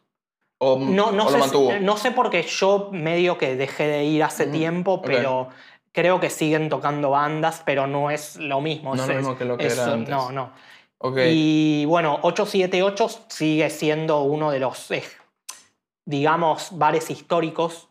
¿O, 0.60 0.78
No, 0.78 1.12
no, 1.12 1.24
o 1.24 1.26
lo 1.26 1.32
sé, 1.32 1.38
mantuvo? 1.38 1.74
no 1.80 1.98
sé 1.98 2.12
porque 2.12 2.44
yo 2.44 2.90
medio 2.92 3.38
que 3.38 3.56
dejé 3.56 3.88
de 3.88 4.04
ir 4.04 4.24
hace 4.24 4.46
tiempo, 4.46 5.02
pero 5.02 5.50
creo 5.92 6.20
que 6.20 6.30
siguen 6.30 6.70
tocando 6.70 7.12
bandas, 7.12 7.64
pero 7.66 7.88
no 7.88 8.12
es 8.12 8.36
lo 8.36 8.62
mismo. 8.62 8.96
No 8.96 9.04
es 9.04 9.10
lo 9.10 9.16
mismo 9.16 9.38
que 9.38 9.46
lo 9.46 9.58
que 9.58 9.68
era 9.68 9.94
antes. 9.94 10.10
No, 10.10 10.32
no. 10.32 10.52
Y 11.26 11.86
bueno, 11.86 12.20
878 12.24 13.10
sigue 13.30 13.70
siendo 13.70 14.22
uno 14.22 14.52
de 14.52 14.60
los, 14.60 14.92
eh, 14.92 15.04
digamos, 16.06 16.78
bares 16.78 17.10
históricos, 17.10 17.88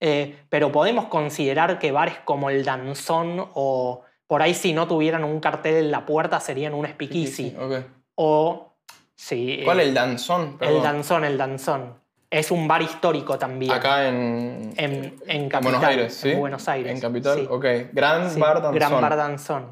eh, 0.00 0.38
pero 0.48 0.72
podemos 0.72 1.06
considerar 1.06 1.78
que 1.78 1.92
bares 1.92 2.16
como 2.24 2.48
el 2.48 2.64
Danzón 2.64 3.46
o 3.54 4.02
por 4.26 4.42
ahí 4.42 4.54
si 4.54 4.72
no 4.72 4.88
tuvieran 4.88 5.22
un 5.24 5.40
cartel 5.40 5.76
en 5.76 5.90
la 5.90 6.06
puerta 6.06 6.40
serían 6.40 6.74
un 6.74 6.86
speakeasy. 6.86 7.54
O, 8.14 8.72
sí, 9.14 9.60
¿Cuál 9.64 9.80
eh, 9.80 9.82
es 9.82 9.88
el 9.88 9.94
danzón? 9.94 10.56
el. 10.60 10.82
Danzón, 10.82 11.24
el 11.24 11.38
Danzón. 11.38 12.05
Es 12.28 12.50
un 12.50 12.66
bar 12.66 12.82
histórico 12.82 13.38
también. 13.38 13.70
Acá 13.72 14.08
en, 14.08 14.72
En, 14.76 15.14
en 15.26 15.48
Capital. 15.48 15.62
Buenos 15.62 15.84
Aires, 15.84 16.14
¿sí? 16.14 16.30
En 16.30 16.38
Buenos 16.40 16.68
Aires. 16.68 16.92
En 16.92 17.00
Capital, 17.00 17.38
sí. 17.38 17.46
ok. 17.48 17.64
Gran 17.92 18.30
Sí, 18.30 18.40
Bar 18.40 18.54
Danzón. 18.62 18.74
Gran 18.74 19.00
Bar 19.00 19.16
Danzón. 19.16 19.68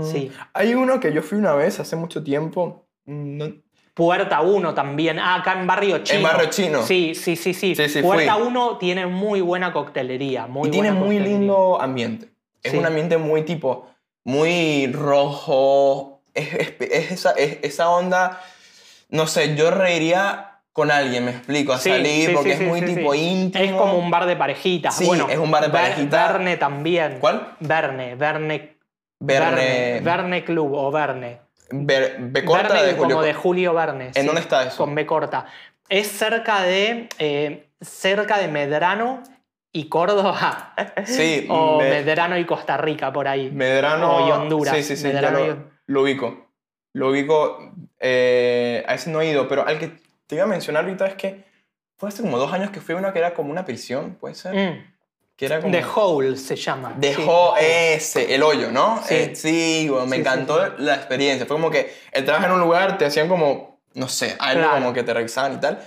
Mm, 0.00 0.02
Sí. 0.04 0.32
Hay 0.54 0.74
uno 0.74 0.98
que 1.00 1.12
yo 1.12 1.22
fui 1.22 1.38
una 1.38 1.52
vez 1.54 1.78
hace 1.80 1.96
mucho 1.96 2.22
tiempo. 2.24 2.86
mm, 3.04 3.36
no- 3.36 3.52
Puerta 3.94 4.40
1 4.42 4.74
también. 4.74 5.18
Ah, 5.18 5.34
acá 5.36 5.60
en 5.60 5.66
Barrio 5.66 5.98
Chino. 5.98 6.22
Barrio 6.22 6.48
Chino. 6.50 6.82
Sí, 6.82 7.16
sí, 7.16 7.34
sí, 7.34 7.52
sí. 7.52 7.74
Puerta 8.00 8.34
fui. 8.36 8.46
1 8.46 8.78
tiene 8.78 9.06
muy 9.06 9.40
buena 9.40 9.72
coctelería. 9.72 10.46
Muy 10.46 10.68
y 10.68 10.70
tiene 10.70 10.90
buena 10.90 11.04
muy 11.04 11.16
coctelería. 11.16 11.38
lindo 11.40 11.80
ambiente. 11.82 12.30
Es 12.62 12.74
un 12.74 12.86
ambiente 12.86 13.18
muy 13.18 13.42
tipo, 13.42 13.86
muy 14.24 14.86
rojo. 14.92 16.22
Es, 16.34 16.54
es- 16.54 16.74
es 16.80 17.10
esa, 17.12 17.30
es 17.32 17.58
esa 17.62 17.90
onda, 17.90 18.40
no 19.08 19.26
sé, 19.26 19.56
yo 19.56 19.70
reiría 19.72 20.47
con 20.72 20.90
alguien, 20.90 21.24
me 21.24 21.30
explico, 21.32 21.72
a 21.72 21.78
Sí, 21.78 21.90
salir, 21.90 22.28
sí, 22.28 22.34
porque 22.34 22.56
sí, 22.56 22.62
es 22.62 22.68
muy 22.68 22.82
tipo 22.82 23.14
íntimo. 23.14 23.64
Es 23.64 23.72
como 23.72 23.98
un 23.98 24.10
bar 24.10 24.26
de 24.26 24.36
parejitas. 24.36 24.94
Sí, 24.94 25.06
bueno, 25.06 25.26
es 25.28 25.38
un 25.38 25.50
bar 25.50 25.64
de 25.64 25.70
parejitas. 25.70 26.10
Verne 26.32 26.56
también. 26.56 27.18
¿Cuál? 27.20 27.54
Verne, 27.60 28.14
Verne. 28.14 28.76
Verne. 29.20 30.00
Verne 30.02 30.44
Club 30.44 30.72
o 30.74 30.90
Verne. 30.92 31.40
Ver- 31.70 32.16
B 32.20 32.44
corta 32.44 32.68
Verne 32.74 32.82
de 32.86 32.92
Julio. 32.94 33.08
como 33.16 33.22
de 33.22 33.34
Julio 33.34 33.74
Verne. 33.74 34.10
¿En 34.14 34.26
dónde 34.26 34.40
está 34.40 34.62
eso? 34.64 34.76
Con 34.78 34.94
B 34.94 35.04
corta. 35.04 35.46
Es 35.88 36.06
cerca 36.08 36.62
de, 36.62 37.08
eh, 37.18 37.68
cerca 37.80 38.38
de 38.38 38.48
Medrano 38.48 39.22
y 39.72 39.88
Córdoba. 39.88 40.74
Sí, 41.06 41.46
o 41.50 41.78
me- 41.80 41.90
Medrano 41.90 42.38
y 42.38 42.44
Costa 42.44 42.76
Rica, 42.76 43.12
por 43.12 43.26
ahí. 43.26 43.50
Medrano. 43.50 44.16
O 44.16 44.28
y 44.28 44.30
Honduras. 44.30 44.76
Sí, 44.76 44.82
sí, 44.84 44.96
sí, 44.96 45.08
Medrano 45.08 45.38
lo, 45.40 45.46
y- 45.46 45.56
lo 45.86 46.02
ubico. 46.02 46.46
Lo 46.94 47.08
ubico. 47.10 47.72
eh, 48.00 48.84
a 48.86 48.94
ese 48.94 49.10
no 49.10 49.20
he 49.20 49.26
ido, 49.30 49.48
pero 49.48 49.66
al 49.66 49.78
que 49.78 49.92
te 50.28 50.36
iba 50.36 50.44
a 50.44 50.46
mencionar 50.46 50.84
ahorita 50.84 51.06
es 51.06 51.14
que 51.14 51.44
fue 51.96 52.10
hace 52.10 52.22
como 52.22 52.38
dos 52.38 52.52
años 52.52 52.70
que 52.70 52.80
fui 52.80 52.94
a 52.94 52.98
una 52.98 53.12
que 53.12 53.18
era 53.18 53.34
como 53.34 53.50
una 53.50 53.64
prisión, 53.64 54.14
¿puede 54.20 54.36
ser? 54.36 54.54
Mm. 54.54 54.94
Que 55.36 55.46
era 55.46 55.60
como. 55.60 55.72
The 55.72 55.84
Hole 55.94 56.36
se 56.36 56.54
llama. 56.56 56.94
Dejó 56.96 57.54
Sí. 57.58 57.64
ese, 57.66 58.34
el 58.34 58.42
hoyo, 58.42 58.70
¿no? 58.70 59.02
Sí. 59.04 59.14
Eh, 59.14 59.32
sí, 59.34 59.86
bueno, 59.88 60.06
me 60.06 60.16
Sí, 60.16 60.20
encantó 60.20 60.74
la 60.78 60.94
experiencia. 60.94 61.46
Fue 61.46 61.56
como 61.56 61.70
que 61.70 61.92
entrabas 62.12 62.44
en 62.44 62.52
un 62.52 62.60
lugar, 62.60 62.98
te 62.98 63.06
hacían 63.06 63.28
como, 63.28 63.80
no 63.94 64.08
sé, 64.08 64.36
algo 64.38 64.62
Claro. 64.62 64.78
como 64.78 64.92
que 64.92 65.02
te 65.02 65.12
revisaban 65.14 65.54
y 65.54 65.56
tal. 65.58 65.80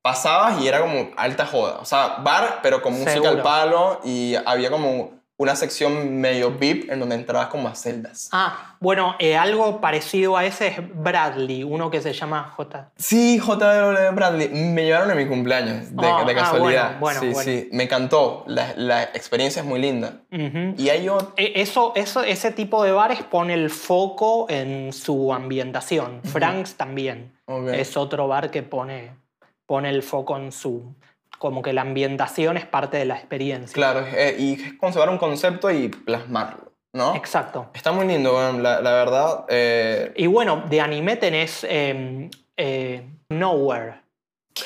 Pasabas 0.00 0.60
y 0.62 0.68
era 0.68 0.80
como 0.80 1.10
alta 1.16 1.44
joda. 1.46 1.78
O 1.80 1.84
sea, 1.84 2.16
bar, 2.20 2.60
pero 2.62 2.80
con 2.80 2.92
música 2.92 3.12
Seguro. 3.12 3.30
al 3.32 3.42
palo 3.42 4.00
y 4.04 4.34
había 4.46 4.70
como 4.70 5.17
una 5.40 5.54
sección 5.54 6.20
medio 6.20 6.50
VIP 6.50 6.90
en 6.90 6.98
donde 7.00 7.14
entrabas 7.14 7.46
como 7.48 7.68
a 7.68 7.74
celdas. 7.76 8.28
Ah, 8.32 8.76
bueno, 8.80 9.14
eh, 9.20 9.36
algo 9.36 9.80
parecido 9.80 10.36
a 10.36 10.44
ese 10.44 10.66
es 10.66 10.76
Bradley, 10.94 11.62
uno 11.62 11.90
que 11.90 12.00
se 12.02 12.12
llama 12.12 12.52
J. 12.56 12.90
Sí, 12.96 13.38
JW 13.38 14.14
Bradley. 14.14 14.48
Me 14.48 14.84
llevaron 14.84 15.10
en 15.12 15.16
mi 15.16 15.26
cumpleaños, 15.26 15.94
de, 15.96 16.06
Ah, 16.06 16.24
de 16.26 16.32
ah, 16.32 16.34
casualidad. 16.34 16.98
bueno, 16.98 17.20
bueno, 17.20 17.20
sí, 17.20 17.26
bueno. 17.28 17.50
sí. 17.62 17.68
Me 17.72 17.84
encantó. 17.84 18.42
La, 18.48 18.74
la 18.76 19.04
experiencia 19.04 19.60
es 19.62 19.66
muy 19.66 19.80
linda. 19.80 20.22
Y 20.30 20.88
hay 20.88 21.08
otro. 21.08 21.32
E- 21.36 21.52
Eso, 21.62 21.92
eso, 21.94 22.22
ese 22.24 22.50
tipo 22.50 22.82
de 22.82 22.90
bares 22.92 23.22
pone 23.22 23.54
el 23.54 23.70
foco 23.70 24.46
en 24.50 24.92
su 24.92 25.32
ambientación. 25.32 26.20
Frank's 26.24 26.74
también 26.74 27.32
es 27.72 27.96
otro 27.96 28.26
bar 28.26 28.50
que 28.50 28.62
pone, 28.64 29.12
pone 29.66 29.88
el 29.88 30.02
foco 30.02 30.36
en 30.36 30.50
su... 30.52 30.94
Como 31.38 31.62
que 31.62 31.72
la 31.72 31.82
ambientación 31.82 32.56
es 32.56 32.66
parte 32.66 32.96
de 32.96 33.04
la 33.04 33.16
experiencia. 33.16 33.72
Claro, 33.74 34.04
eh, 34.12 34.34
y 34.38 34.52
es 34.54 34.72
conservar 34.74 35.08
un 35.08 35.18
concepto 35.18 35.70
y 35.70 35.88
plasmarlo, 35.88 36.72
¿no? 36.92 37.14
Exacto. 37.14 37.70
Está 37.74 37.92
muy 37.92 38.06
lindo, 38.06 38.32
la, 38.60 38.80
la 38.80 38.92
verdad. 38.92 39.44
eh, 39.48 40.12
Y 40.16 40.26
bueno, 40.26 40.64
de 40.68 40.80
anime 40.80 41.16
tenés 41.16 41.64
eh, 41.68 42.28
eh, 42.56 43.08
Nowhere. 43.28 44.00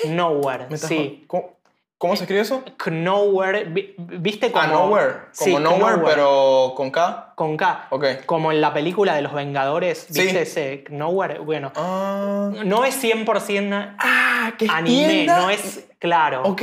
Nowhere, 0.08 0.74
sí. 0.78 0.96
jod- 0.96 1.26
¿Cómo, 1.26 1.56
cómo 2.02 2.16
se 2.16 2.24
escribe 2.24 2.40
eso? 2.42 2.64
Nowhere, 2.90 3.62
vi- 3.66 3.94
¿viste 3.96 4.50
como... 4.50 4.64
ah, 4.64 4.66
Nowhere. 4.66 5.12
Como 5.12 5.28
Sí, 5.30 5.52
Nowhere, 5.54 5.78
Nowhere. 5.98 6.02
pero 6.04 6.72
con 6.76 6.90
K. 6.90 7.32
Con 7.36 7.56
K. 7.56 7.86
Ok. 7.90 8.04
Como 8.26 8.50
en 8.50 8.60
la 8.60 8.74
película 8.74 9.14
de 9.14 9.22
los 9.22 9.32
Vengadores, 9.32 10.08
Sí. 10.10 10.20
¿viste 10.20 10.42
ese 10.42 10.84
Nowhere? 10.90 11.38
Bueno, 11.38 11.70
Ah, 11.76 12.50
no 12.64 12.84
es 12.84 12.96
100% 13.00 13.94
ah 14.00 14.52
es 14.58 14.68
anime, 14.68 15.08
tienda. 15.12 15.36
no 15.42 15.50
es 15.50 15.86
claro. 16.00 16.42
Ok. 16.42 16.62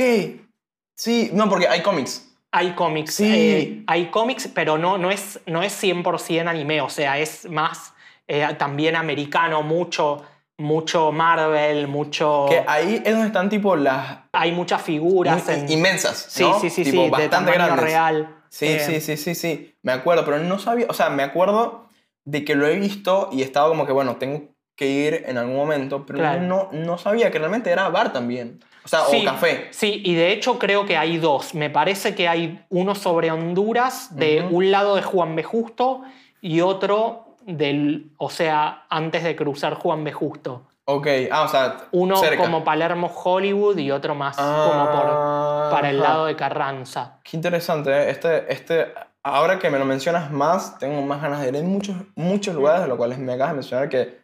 Sí, 0.94 1.30
no, 1.32 1.48
porque 1.48 1.66
hay 1.68 1.80
cómics. 1.80 2.26
Hay 2.52 2.72
cómics, 2.72 3.14
Sí. 3.14 3.32
eh, 3.34 3.82
hay 3.86 4.10
cómics, 4.10 4.46
pero 4.54 4.76
no, 4.76 4.98
no, 4.98 5.10
es, 5.10 5.40
no 5.46 5.62
es 5.62 5.72
100% 5.72 6.48
anime, 6.48 6.82
o 6.82 6.90
sea, 6.90 7.18
es 7.18 7.48
más 7.48 7.94
eh, 8.28 8.46
también 8.58 8.94
americano, 8.94 9.62
mucho, 9.62 10.22
mucho 10.60 11.10
Marvel, 11.12 11.88
mucho... 11.88 12.46
Que 12.48 12.62
ahí 12.66 13.02
es 13.04 13.12
donde 13.12 13.26
están 13.28 13.48
tipo 13.48 13.74
las 13.76 14.18
Hay 14.32 14.52
muchas 14.52 14.82
figuras 14.82 15.48
en... 15.48 15.70
inmensas, 15.70 16.26
Sí, 16.30 16.42
¿no? 16.42 16.60
sí, 16.60 16.70
sí, 16.70 16.84
Tipo, 16.84 16.96
sí, 16.98 17.04
de 17.04 17.10
bastante 17.10 17.36
tamaño 17.52 17.54
grandes. 17.56 17.84
real. 17.84 18.36
Sí, 18.48 18.66
Eh, 18.66 18.80
sí, 18.80 19.00
sí, 19.00 19.16
sí, 19.16 19.34
sí. 19.34 19.74
Me 19.82 19.92
acuerdo, 19.92 20.24
pero 20.24 20.38
no 20.38 20.58
sabía, 20.58 20.86
o 20.88 20.94
sea, 20.94 21.08
me 21.10 21.22
acuerdo 21.22 21.86
de 22.24 22.44
que 22.44 22.54
lo 22.54 22.66
he 22.66 22.78
visto 22.78 23.28
y 23.32 23.42
estaba 23.42 23.68
como 23.68 23.86
que, 23.86 23.92
bueno, 23.92 24.16
tengo 24.16 24.42
que 24.76 24.86
ir 24.88 25.24
en 25.26 25.36
algún 25.38 25.56
momento, 25.56 26.04
pero 26.06 26.18
Claro. 26.20 26.42
no, 26.42 26.68
no 26.72 26.96
sabía 26.98 27.30
que 27.30 27.38
realmente 27.38 27.70
era 27.70 27.88
bar 27.90 28.12
también. 28.12 28.60
O 28.84 28.88
sea, 28.88 29.00
Sí, 29.10 29.20
o 29.22 29.24
café. 29.24 29.68
Sí, 29.72 30.00
y 30.04 30.14
de 30.14 30.32
hecho 30.32 30.58
creo 30.58 30.86
que 30.86 30.96
hay 30.96 31.18
dos. 31.18 31.54
Me 31.54 31.68
parece 31.70 32.14
que 32.14 32.28
hay 32.28 32.64
uno 32.70 32.94
sobre 32.94 33.30
Honduras, 33.30 34.16
de 34.16 34.46
un 34.50 34.70
lado 34.70 34.96
de 34.96 35.02
Juan 35.02 35.36
B. 35.36 35.42
Justo 35.42 36.02
y 36.40 36.62
otro 36.62 37.29
del, 37.46 38.12
o 38.18 38.30
sea, 38.30 38.84
antes 38.88 39.22
de 39.24 39.34
cruzar 39.36 39.74
Juan 39.74 40.04
B. 40.04 40.12
Justo. 40.12 40.66
Ok, 40.86 41.06
ah, 41.30 41.42
o 41.44 41.48
sea, 41.48 41.76
Uno 41.92 42.16
cerca. 42.16 42.42
como 42.42 42.64
Palermo 42.64 43.06
Hollywood 43.08 43.78
y 43.78 43.90
otro 43.92 44.14
más 44.16 44.36
como 44.36 44.86
por, 44.90 45.70
para 45.70 45.90
el 45.90 46.00
Ajá. 46.02 46.08
lado 46.08 46.26
de 46.26 46.34
Carranza. 46.34 47.20
Qué 47.22 47.36
interesante, 47.36 47.90
¿eh? 47.92 48.10
Este, 48.10 48.52
este, 48.52 48.92
ahora 49.22 49.58
que 49.58 49.70
me 49.70 49.78
lo 49.78 49.84
mencionas 49.84 50.32
más, 50.32 50.78
tengo 50.78 51.00
más 51.02 51.22
ganas 51.22 51.42
de 51.42 51.48
ir. 51.50 51.54
Hay 51.56 51.62
muchos, 51.62 51.94
muchos 52.16 52.54
lugares, 52.56 52.82
de 52.82 52.88
los 52.88 52.96
cuales 52.96 53.18
me 53.18 53.34
acabas 53.34 53.52
de 53.52 53.56
mencionar 53.56 53.88
que 53.88 54.20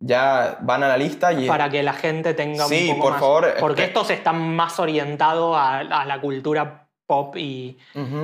ya 0.00 0.56
van 0.62 0.82
a 0.82 0.88
la 0.88 0.96
lista 0.96 1.32
y... 1.32 1.46
Para 1.46 1.68
que 1.68 1.82
la 1.82 1.92
gente 1.92 2.32
tenga 2.34 2.64
Sí, 2.66 2.88
un 2.88 2.96
poco 2.96 3.02
por 3.02 3.12
más. 3.12 3.20
favor, 3.20 3.54
Porque 3.60 3.82
este- 3.82 3.92
estos 3.92 4.10
están 4.10 4.56
más 4.56 4.80
orientados 4.80 5.54
a, 5.56 5.78
a 5.80 6.04
la 6.06 6.20
cultura 6.20 6.81
pop 7.06 7.36
y. 7.36 7.78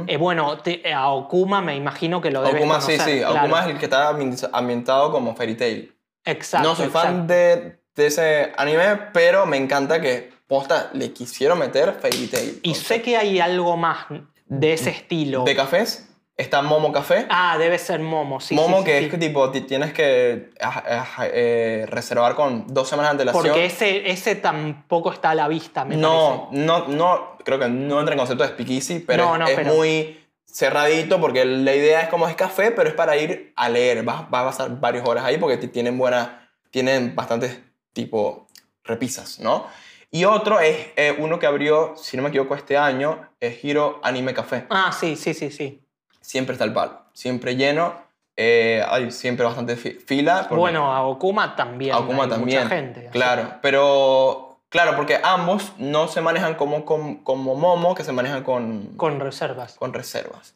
Eh, 0.06 0.16
bueno, 0.16 0.58
te- 0.58 0.92
a 0.92 1.08
Okuma 1.10 1.60
me 1.60 1.76
imagino 1.76 2.20
que 2.20 2.30
lo 2.30 2.42
debes 2.42 2.60
Okuma, 2.62 2.80
sí, 2.80 2.92
conocer, 2.92 3.14
sí. 3.14 3.18
claro. 3.20 3.38
Okuma 3.40 3.60
es 3.60 3.66
el 3.70 3.78
que 3.78 3.84
está 3.86 4.12
ambi- 4.12 4.50
ambientado 4.52 5.12
como 5.12 5.34
Fairy 5.34 5.54
Tail. 5.56 5.94
Exacto. 6.24 6.68
no 6.68 6.74
soy 6.76 6.86
exacto. 6.86 7.08
fan 7.08 7.26
de, 7.26 7.80
de 7.94 8.06
ese 8.06 8.52
anime, 8.56 8.96
pero 9.12 9.46
me 9.46 9.56
encanta 9.56 10.00
que 10.00 10.30
posta 10.46 10.90
le 10.92 11.12
quisieron 11.12 11.58
meter 11.58 11.92
Fairy 12.00 12.26
Tail. 12.26 12.60
Y 12.62 12.74
sé 12.74 13.02
que 13.02 13.16
hay 13.16 13.40
algo 13.40 13.76
más 13.76 14.06
de 14.46 14.72
ese 14.72 14.90
estilo. 14.90 15.44
¿De 15.44 15.54
cafés? 15.56 16.07
Está 16.38 16.62
Momo 16.62 16.92
Café. 16.92 17.26
Ah, 17.30 17.58
debe 17.58 17.78
ser 17.78 17.98
Momo, 18.00 18.40
sí. 18.40 18.54
Momo 18.54 18.76
sí, 18.78 18.82
sí, 18.82 18.84
que 18.86 18.98
sí. 19.00 19.04
es 19.06 19.10
que 19.10 19.18
tipo 19.18 19.50
ti- 19.50 19.62
tienes 19.62 19.92
que 19.92 20.50
ah, 20.60 20.84
ah, 21.18 21.26
eh, 21.32 21.84
reservar 21.88 22.36
con 22.36 22.64
dos 22.72 22.88
semanas 22.88 23.10
de 23.10 23.22
antelación. 23.22 23.42
Porque 23.44 23.64
ese, 23.66 24.08
ese 24.08 24.36
tampoco 24.36 25.12
está 25.12 25.30
a 25.30 25.34
la 25.34 25.48
vista, 25.48 25.84
me 25.84 25.96
no, 25.96 26.48
no, 26.52 26.86
no, 26.86 27.36
creo 27.44 27.58
que 27.58 27.68
no 27.68 27.98
entra 27.98 28.14
en 28.14 28.18
concepto 28.20 28.44
de 28.44 28.50
speakeasy, 28.50 29.00
pero 29.00 29.24
No, 29.24 29.32
es, 29.34 29.40
no, 29.40 29.48
es 29.48 29.56
pero- 29.56 29.74
muy 29.74 30.24
cerradito 30.46 31.20
porque 31.20 31.44
la 31.44 31.74
idea 31.74 32.02
es 32.02 32.08
como 32.08 32.28
es 32.28 32.36
café, 32.36 32.70
pero 32.70 32.88
es 32.88 32.94
para 32.94 33.16
ir 33.16 33.52
a 33.56 33.68
leer. 33.68 34.04
Vas, 34.04 34.30
vas 34.30 34.42
a 34.42 34.46
pasar 34.46 34.80
varias 34.80 35.06
horas 35.08 35.24
ahí 35.24 35.38
porque 35.38 35.56
ti- 35.56 35.66
tienen 35.68 35.98
buena, 35.98 36.48
tienen 36.70 37.16
bastantes 37.16 37.60
tipo 37.92 38.46
repisas, 38.84 39.40
¿no? 39.40 39.66
Y 40.12 40.24
otro 40.24 40.60
es 40.60 40.86
eh, 40.96 41.16
uno 41.18 41.40
que 41.40 41.46
abrió, 41.46 41.94
si 41.96 42.16
no 42.16 42.22
me 42.22 42.28
equivoco, 42.30 42.54
este 42.54 42.78
año, 42.78 43.28
es 43.40 43.62
Hiro 43.64 44.00
Anime 44.04 44.32
Café. 44.32 44.66
Ah, 44.70 44.90
sí, 44.98 45.16
sí, 45.16 45.34
sí, 45.34 45.50
sí. 45.50 45.82
Siempre 46.28 46.52
está 46.52 46.66
el 46.66 46.74
palo, 46.74 47.00
siempre 47.14 47.56
lleno, 47.56 47.94
eh, 48.36 48.84
hay 48.86 49.10
siempre 49.10 49.46
bastante 49.46 49.76
fi- 49.76 49.92
fila. 49.92 50.46
Bueno, 50.50 50.92
a 50.94 51.06
Okuma 51.06 51.56
también. 51.56 51.94
Akuma 51.94 52.24
hay 52.24 52.28
también. 52.28 52.58
Mucha 52.64 52.68
gente. 52.76 53.00
así 53.00 53.08
Claro, 53.12 53.54
pero 53.62 54.60
claro, 54.68 54.94
porque 54.94 55.18
ambos 55.22 55.72
no 55.78 56.06
se 56.08 56.20
manejan 56.20 56.54
como, 56.56 56.84
como, 56.84 57.24
como 57.24 57.54
Momo, 57.54 57.94
que 57.94 58.04
se 58.04 58.12
manejan 58.12 58.42
con, 58.44 58.94
Con 58.98 59.20
reservas. 59.20 59.76
con 59.76 59.94
reservas. 59.94 60.54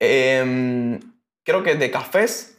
Em, 0.00 0.98
creo 1.44 1.62
que 1.62 1.76
de 1.76 1.90
cafés, 1.92 2.58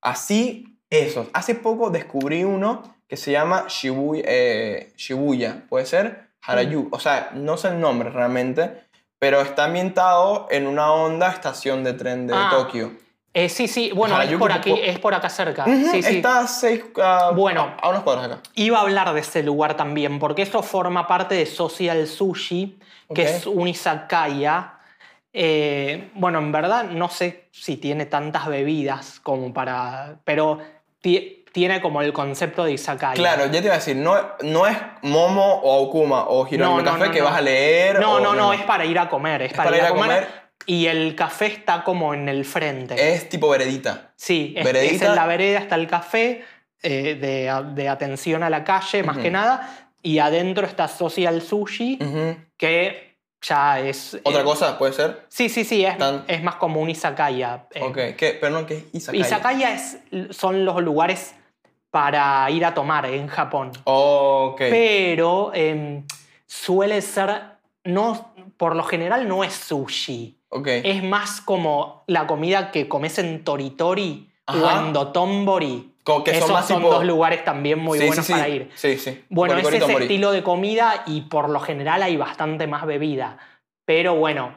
así, 0.00 0.78
eso. 0.90 1.28
Hace 1.32 1.56
poco 1.56 1.90
descubrí 1.90 2.44
uno 2.44 2.94
que 3.08 3.16
se 3.16 3.32
llama 3.32 3.64
Shibuya, 3.68 4.22
eh, 4.26 4.92
Shibuya 4.96 5.64
puede 5.68 5.86
ser 5.86 6.28
Harayu. 6.42 6.88
O 6.92 7.00
sea, 7.00 7.30
no 7.34 7.56
sé 7.56 7.68
el 7.68 7.80
nombre 7.80 8.10
realmente, 8.10 8.83
pero 9.24 9.40
está 9.40 9.64
ambientado 9.64 10.48
en 10.50 10.66
una 10.66 10.92
onda 10.92 11.30
estación 11.30 11.82
de 11.82 11.94
tren 11.94 12.26
de 12.26 12.34
Ah, 12.36 12.50
Tokio. 12.50 12.92
Eh, 13.32 13.48
sí, 13.48 13.68
sí, 13.68 13.90
bueno, 13.90 14.20
es 14.20 14.36
por 14.36 14.52
aquí, 14.52 14.78
es 14.78 14.98
por 14.98 15.14
acá 15.14 15.30
cerca. 15.30 15.64
Sí, 15.64 16.02
sí. 16.02 16.16
Está 16.16 16.40
a 16.40 16.46
seis, 16.46 16.84
Bueno. 17.34 17.74
a, 17.80 17.88
unos 17.88 18.02
cuadros 18.02 18.26
acá. 18.26 18.40
Iba 18.54 18.76
a 18.76 18.82
hablar 18.82 19.14
de 19.14 19.20
ese 19.20 19.42
lugar 19.42 19.78
también, 19.78 20.18
porque 20.18 20.42
eso 20.42 20.62
forma 20.62 21.06
parte 21.06 21.36
de 21.36 21.46
Social 21.46 22.06
Sushi, 22.06 22.78
que 23.14 23.22
es 23.22 23.46
un 23.46 23.66
izakaya. 23.66 24.74
Eh, 25.32 26.10
bueno, 26.16 26.38
en 26.38 26.52
verdad 26.52 26.84
no 26.90 27.08
sé 27.08 27.48
si 27.50 27.78
tiene 27.78 28.04
tantas 28.04 28.46
bebidas 28.46 29.20
como 29.20 29.54
para... 29.54 30.16
Pero 30.24 30.58
tiene 31.54 31.80
como 31.80 32.02
el 32.02 32.12
concepto 32.12 32.64
de 32.64 32.72
izakaya. 32.72 33.14
Claro, 33.14 33.46
ya 33.46 33.60
te 33.60 33.66
iba 33.66 33.74
a 33.74 33.78
decir, 33.78 33.94
no, 33.94 34.16
no 34.42 34.66
es 34.66 34.76
Momo 35.02 35.60
o 35.62 35.82
Okuma 35.84 36.24
o 36.24 36.44
Hiromi 36.48 36.58
No, 36.58 36.82
no, 36.82 36.84
Café 36.84 37.06
no, 37.06 37.12
que 37.12 37.22
vas 37.22 37.36
a 37.36 37.40
leer. 37.40 38.00
No, 38.00 38.14
o- 38.14 38.20
no, 38.20 38.34
no, 38.34 38.52
es 38.52 38.62
para 38.62 38.84
ir 38.84 38.98
a 38.98 39.08
comer. 39.08 39.42
Es, 39.42 39.52
para, 39.52 39.74
ir 39.76 39.84
a 39.84 39.90
comer. 39.90 40.26
Y 40.66 40.86
el 40.86 41.14
café 41.14 41.46
está 41.46 41.84
como 41.84 42.12
en 42.12 42.28
el 42.28 42.44
frente. 42.44 43.14
Es 43.14 43.28
tipo 43.28 43.48
veredita. 43.48 44.14
Sí, 44.16 44.52
es, 44.56 44.64
Veredita. 44.64 44.94
es 44.96 45.02
en 45.02 45.14
la 45.14 45.26
vereda 45.26 45.60
está 45.60 45.76
el 45.76 45.86
café 45.86 46.44
eh, 46.82 47.14
de, 47.14 47.64
de 47.80 47.88
atención 47.88 48.42
a 48.42 48.50
la 48.50 48.64
calle, 48.64 49.04
más 49.04 49.18
que 49.18 49.30
nada. 49.30 49.88
Y 50.02 50.18
adentro 50.18 50.66
está 50.66 50.88
Social 50.88 51.40
Sushi, 51.40 52.00
que 52.56 53.16
ya 53.42 53.78
es... 53.78 54.18
Otra 54.24 54.40
eh, 54.40 54.44
cosa, 54.44 54.76
puede 54.76 54.92
ser. 54.92 55.24
Sí, 55.28 55.48
sí, 55.48 55.62
sí, 55.64 55.84
es, 55.84 55.98
Tan- 55.98 56.24
es 56.26 56.42
más 56.42 56.56
como 56.56 56.80
un 56.80 56.90
izakaya. 56.90 57.66
eh. 57.72 57.80
Ok, 57.80 58.16
¿qué? 58.16 58.36
Pero 58.40 58.50
no, 58.50 58.66
¿qué 58.66 58.78
es 58.78 58.84
Izakaya? 58.92 59.24
Izakaya 59.24 59.74
es, 59.74 59.98
son 60.30 60.64
los 60.64 60.82
lugares 60.82 61.34
para 61.94 62.50
ir 62.50 62.64
a 62.64 62.74
tomar 62.74 63.06
en 63.06 63.28
Japón. 63.28 63.70
Pero 64.58 65.52
em, 65.54 66.02
suele 66.44 67.00
ser, 67.00 67.30
no, 67.84 68.32
por 68.56 68.74
lo 68.74 68.82
general 68.82 69.28
no 69.28 69.44
es 69.44 69.52
sushi. 69.54 70.36
Es 70.66 71.04
más 71.04 71.40
como 71.40 72.02
la 72.08 72.26
comida 72.26 72.72
que 72.72 72.88
comes 72.88 73.20
en 73.20 73.44
Toritori 73.44 74.28
o 74.48 74.52
Ajá. 74.66 74.80
en 74.86 74.92
Dotonbori. 74.92 75.92
Que 76.24 76.34
son 76.40 76.50
Esos 76.50 76.66
son 76.66 76.78
tipo- 76.82 76.90
dos 76.90 77.04
lugares 77.04 77.44
también 77.44 77.78
muy 77.78 78.00
Sí, 78.00 78.06
buenos 78.08 78.26
sí, 78.26 78.32
sí. 78.32 78.38
para 78.40 78.48
ir. 78.48 78.70
Sí, 78.74 78.98
sí. 78.98 79.24
Bueno, 79.30 79.54
Boricori, 79.54 79.76
es 79.76 79.82
ese 79.84 80.02
estilo 80.02 80.32
de 80.32 80.42
comida 80.42 81.04
y 81.06 81.20
por 81.22 81.48
lo 81.48 81.60
general 81.60 82.02
hay 82.02 82.16
bastante 82.16 82.66
más 82.66 82.84
bebida. 82.86 83.38
Pero 83.86 84.16
bueno, 84.16 84.52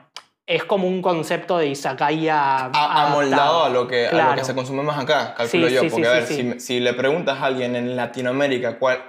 es 0.47 0.63
como 0.63 0.87
un 0.87 1.01
concepto 1.01 1.57
de 1.57 1.67
izakaya 1.67 2.71
amoldado 2.73 3.65
a 3.65 3.69
lo, 3.69 3.87
que, 3.87 4.07
a 4.07 4.29
lo 4.29 4.35
que 4.35 4.45
se 4.45 4.55
consume 4.55 4.81
más 4.81 4.97
acá, 4.97 5.35
calculo 5.35 5.67
Sí, 5.67 5.75
yo. 5.75 5.81
sí, 5.81 5.89
porque 5.89 6.05
sí, 6.25 6.39
a 6.39 6.49
ver. 6.49 6.61
Si, 6.61 6.79
le 6.79 6.93
preguntas 6.93 7.37
a 7.39 7.45
alguien 7.45 7.75
en 7.75 7.95
Latinoamérica 7.95 8.79
cuál. 8.79 9.03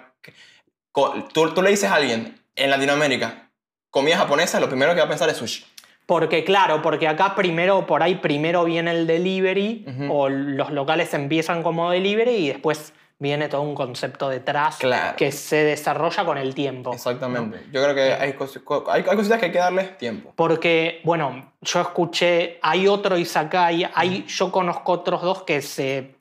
tú, 1.33 1.55
tú 1.55 1.63
le 1.63 1.71
dices 1.71 1.91
a 1.91 1.95
alguien 1.95 2.39
en 2.57 2.71
Latinoamérica 2.71 3.49
comida 3.91 4.19
japonesa, 4.19 4.61
lo 4.61 4.69
primero 4.69 4.93
que 4.95 5.01
va 5.01 5.07
a 5.07 5.09
pensar 5.09 5.29
es 5.29 5.37
sushi. 5.37 5.65
Porque 6.07 6.43
claro, 6.43 6.81
porque 6.83 7.07
acá 7.07 7.35
primero, 7.35 7.87
por 7.87 8.03
ahí 8.03 8.17
primero 8.17 8.65
viene 8.65 8.91
el 8.93 9.07
delivery 9.07 9.85
o 10.09 10.29
los 10.29 10.71
locales 10.71 11.13
empiezan 11.13 11.63
como 11.63 11.91
delivery 11.91 12.31
y 12.31 12.49
después 12.49 12.95
viene 13.21 13.49
todo 13.49 13.63
un 13.63 13.75
concepto 13.75 14.29
detrás 14.29 14.77
Claro. 14.77 15.17
que 15.17 15.33
se 15.33 15.57
desarrolla 15.65 16.25
con 16.25 16.39
el 16.39 16.55
tiempo. 16.55 16.93
Exactamente. 16.93 17.65
Yo 17.73 17.83
creo 17.83 17.95
que 17.95 18.13
hay, 18.15 18.33
cos- 18.35 18.63
co- 18.63 18.85
hay, 18.89 19.05
hay 19.09 19.17
cositas 19.17 19.39
que 19.41 19.47
hay 19.47 19.53
que 19.53 19.59
darles 19.59 19.99
tiempo. 19.99 20.33
Porque, 20.37 21.01
bueno, 21.05 21.53
yo 21.61 21.81
escuché, 21.81 22.59
hay 22.63 22.87
otro 22.87 23.19
Izakaya, 23.19 23.91
hay, 23.95 24.25
yo 24.29 24.53
conozco 24.53 24.93
otros 24.93 25.23
dos 25.23 25.43
que 25.43 25.61
se 25.63 26.15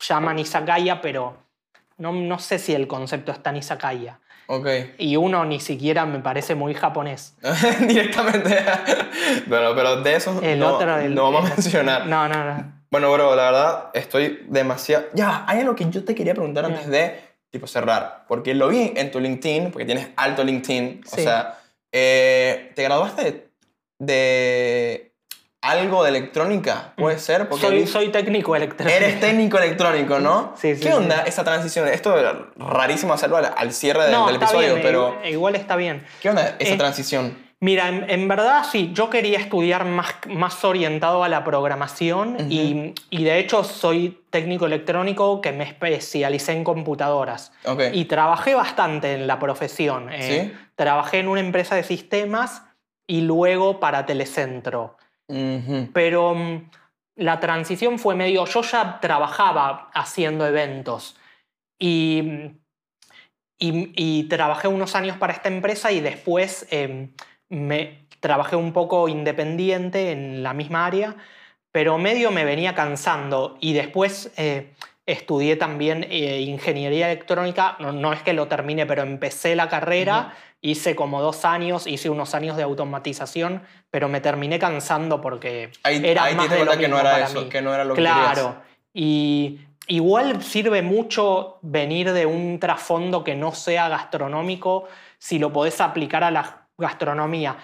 llaman 0.00 0.38
Izakaya, 0.38 1.00
pero 1.02 1.36
no, 1.98 2.12
no 2.12 2.38
sé 2.38 2.58
si 2.58 2.72
el 2.74 2.86
concepto 2.86 3.30
está 3.32 3.50
en 3.50 3.56
Izakaya. 3.58 4.18
Ok. 4.46 4.66
Y 4.96 5.16
uno 5.16 5.44
ni 5.44 5.60
siquiera 5.60 6.06
me 6.06 6.20
parece 6.20 6.54
muy 6.54 6.72
japonés. 6.72 7.36
Directamente. 7.86 8.56
pero, 9.50 9.74
pero 9.74 10.00
de 10.00 10.14
eso 10.16 10.40
El 10.42 10.58
no, 10.60 10.76
otro, 10.76 10.96
el- 10.98 11.14
no 11.14 11.30
vamos 11.30 11.50
a 11.50 11.54
mencionar. 11.54 12.06
No, 12.06 12.26
no, 12.28 12.44
no. 12.44 12.77
Bueno, 12.90 13.12
bro, 13.12 13.34
la 13.36 13.44
verdad 13.50 13.84
estoy 13.92 14.44
demasiado... 14.48 15.04
Ya, 15.14 15.44
hay 15.46 15.60
algo 15.60 15.74
que 15.74 15.88
yo 15.90 16.04
te 16.04 16.14
quería 16.14 16.34
preguntar 16.34 16.64
Ya. 16.68 16.74
antes 16.74 16.88
de 16.88 17.20
tipo 17.50 17.66
cerrar. 17.66 18.24
Porque 18.28 18.54
lo 18.54 18.68
vi 18.68 18.92
en 18.96 19.10
tu 19.10 19.20
LinkedIn, 19.20 19.70
porque 19.70 19.84
tienes 19.84 20.08
alto 20.16 20.42
LinkedIn. 20.44 21.02
O 21.10 21.16
Sí. 21.16 21.22
sea, 21.22 21.58
eh, 21.92 22.72
¿te 22.74 22.82
graduaste 22.84 23.22
de, 23.24 23.48
de 23.98 25.12
algo 25.60 26.02
de 26.02 26.10
electrónica? 26.10 26.94
¿Puede 26.96 27.18
ser? 27.18 27.48
Porque 27.48 27.66
Mm. 27.66 27.68
Soy, 27.70 27.78
vi- 27.80 27.86
soy 27.86 28.08
técnico 28.08 28.56
electrónico. 28.56 28.96
Eres 28.96 29.20
técnico 29.20 29.58
electrónico, 29.58 30.18
¿no? 30.18 30.54
Sí, 30.60 30.74
sí, 30.74 30.80
¿Qué 30.82 30.88
sí. 30.88 30.94
onda 30.94 31.22
esa 31.22 31.44
transición? 31.44 31.88
Esto 31.88 32.16
es 32.18 32.24
rarísimo 32.56 33.12
hacerlo 33.12 33.36
al, 33.36 33.52
al 33.54 33.72
cierre 33.72 34.04
del, 34.04 34.12
No, 34.12 34.26
del 34.26 34.36
está 34.36 34.46
episodio, 34.46 34.74
bien, 34.74 34.82
pero 34.82 35.08
igual, 35.14 35.28
igual 35.30 35.54
está 35.56 35.76
bien. 35.76 36.06
¿qué 36.22 36.30
onda 36.30 36.56
esa 36.58 36.74
Eh, 36.74 36.76
transición? 36.78 37.47
Mira, 37.60 37.88
en, 37.88 38.08
en 38.08 38.28
verdad 38.28 38.62
sí, 38.70 38.92
yo 38.92 39.10
quería 39.10 39.38
estudiar 39.40 39.84
más, 39.84 40.14
más 40.28 40.64
orientado 40.64 41.24
a 41.24 41.28
la 41.28 41.42
programación 41.42 42.36
y, 42.52 42.94
y 43.10 43.24
de 43.24 43.40
hecho 43.40 43.64
soy 43.64 44.22
técnico 44.30 44.66
electrónico 44.66 45.40
que 45.40 45.50
me 45.50 45.64
especialicé 45.64 46.52
en 46.52 46.62
computadoras. 46.62 47.50
Y 47.92 48.04
trabajé 48.04 48.54
bastante 48.54 49.14
en 49.14 49.26
la 49.26 49.40
profesión. 49.40 50.12
eh, 50.12 50.22
¿Sí? 50.52 50.56
Trabajé 50.76 51.18
en 51.18 51.26
una 51.26 51.40
empresa 51.40 51.74
de 51.74 51.82
sistemas 51.82 52.62
y 53.08 53.22
luego 53.22 53.80
para 53.80 54.06
Telecentro. 54.06 54.96
Pero 55.92 56.34
mm, 56.36 56.70
la 57.16 57.40
transición 57.40 57.98
fue 57.98 58.14
medio... 58.14 58.44
Yo 58.46 58.62
ya 58.62 59.00
trabajaba 59.00 59.90
haciendo 59.94 60.46
eventos 60.46 61.16
y, 61.76 62.52
y, 63.58 63.92
y 63.96 64.28
trabajé 64.28 64.68
unos 64.68 64.94
años 64.94 65.16
para 65.16 65.32
esta 65.32 65.48
empresa 65.48 65.90
y 65.90 66.00
después 66.00 66.68
eh, 66.70 67.08
me 67.48 68.06
trabajé 68.20 68.56
un 68.56 68.72
poco 68.72 69.08
independiente 69.08 70.12
en 70.12 70.42
la 70.42 70.52
misma 70.54 70.86
área, 70.86 71.16
pero 71.72 71.98
medio 71.98 72.30
me 72.30 72.44
venía 72.44 72.74
cansando 72.74 73.56
y 73.60 73.72
después 73.72 74.32
eh, 74.36 74.72
estudié 75.06 75.56
también 75.56 76.06
eh, 76.10 76.40
ingeniería 76.40 77.10
electrónica, 77.10 77.76
no, 77.78 77.92
no 77.92 78.12
es 78.12 78.22
que 78.22 78.32
lo 78.32 78.48
termine, 78.48 78.86
pero 78.86 79.02
empecé 79.02 79.54
la 79.56 79.68
carrera, 79.68 80.34
hice 80.60 80.96
como 80.96 81.22
dos 81.22 81.44
años, 81.44 81.86
hice 81.86 82.10
unos 82.10 82.34
años 82.34 82.56
de 82.56 82.64
automatización, 82.64 83.62
pero 83.90 84.08
me 84.08 84.20
terminé 84.20 84.58
cansando 84.58 85.20
porque 85.20 85.70
Ahí, 85.82 86.02
era 86.04 86.24
ahí 86.24 86.34
más 86.34 86.50
de 86.50 86.64
lo 86.64 86.76
que 86.76 86.88
no 86.88 86.98
era 86.98 87.12
para 87.12 87.24
eso, 87.24 87.42
mí. 87.42 87.48
que 87.48 87.62
no 87.62 87.74
era 87.74 87.84
lo 87.84 87.94
que 87.94 88.00
Claro. 88.00 88.56
Y 88.92 89.60
igual 89.86 90.42
sirve 90.42 90.82
mucho 90.82 91.58
venir 91.62 92.12
de 92.12 92.26
un 92.26 92.58
trasfondo 92.58 93.22
que 93.24 93.34
no 93.34 93.54
sea 93.54 93.88
gastronómico 93.88 94.88
si 95.18 95.38
lo 95.38 95.52
podés 95.52 95.80
aplicar 95.80 96.24
a 96.24 96.30
la 96.30 96.67
gastronomía. 96.78 97.56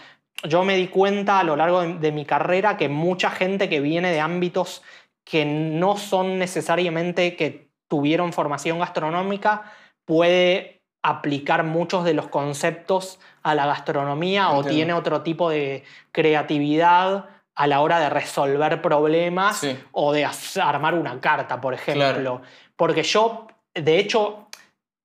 Yo 0.42 0.64
me 0.64 0.76
di 0.76 0.88
cuenta 0.88 1.38
a 1.38 1.44
lo 1.44 1.56
largo 1.56 1.80
de, 1.80 1.94
de 1.94 2.12
mi 2.12 2.26
carrera 2.26 2.76
que 2.76 2.88
mucha 2.88 3.30
gente 3.30 3.68
que 3.68 3.80
viene 3.80 4.10
de 4.12 4.20
ámbitos 4.20 4.82
que 5.24 5.46
no 5.46 5.96
son 5.96 6.38
necesariamente 6.38 7.34
que 7.36 7.68
tuvieron 7.88 8.32
formación 8.32 8.78
gastronómica 8.78 9.62
puede 10.04 10.82
aplicar 11.02 11.64
muchos 11.64 12.04
de 12.04 12.14
los 12.14 12.28
conceptos 12.28 13.20
a 13.42 13.54
la 13.54 13.66
gastronomía 13.66 14.50
o 14.50 14.64
tiene 14.64 14.92
otro 14.92 15.22
tipo 15.22 15.48
de 15.50 15.84
creatividad 16.12 17.26
a 17.54 17.66
la 17.66 17.80
hora 17.80 18.00
de 18.00 18.10
resolver 18.10 18.82
problemas 18.82 19.58
Sí. 19.58 19.78
o 19.92 20.12
de 20.12 20.26
armar 20.60 20.94
una 20.94 21.20
carta, 21.20 21.60
por 21.60 21.72
ejemplo. 21.74 22.12
Claro. 22.14 22.42
Porque 22.74 23.02
yo, 23.02 23.46
de 23.74 23.98
hecho, 23.98 24.48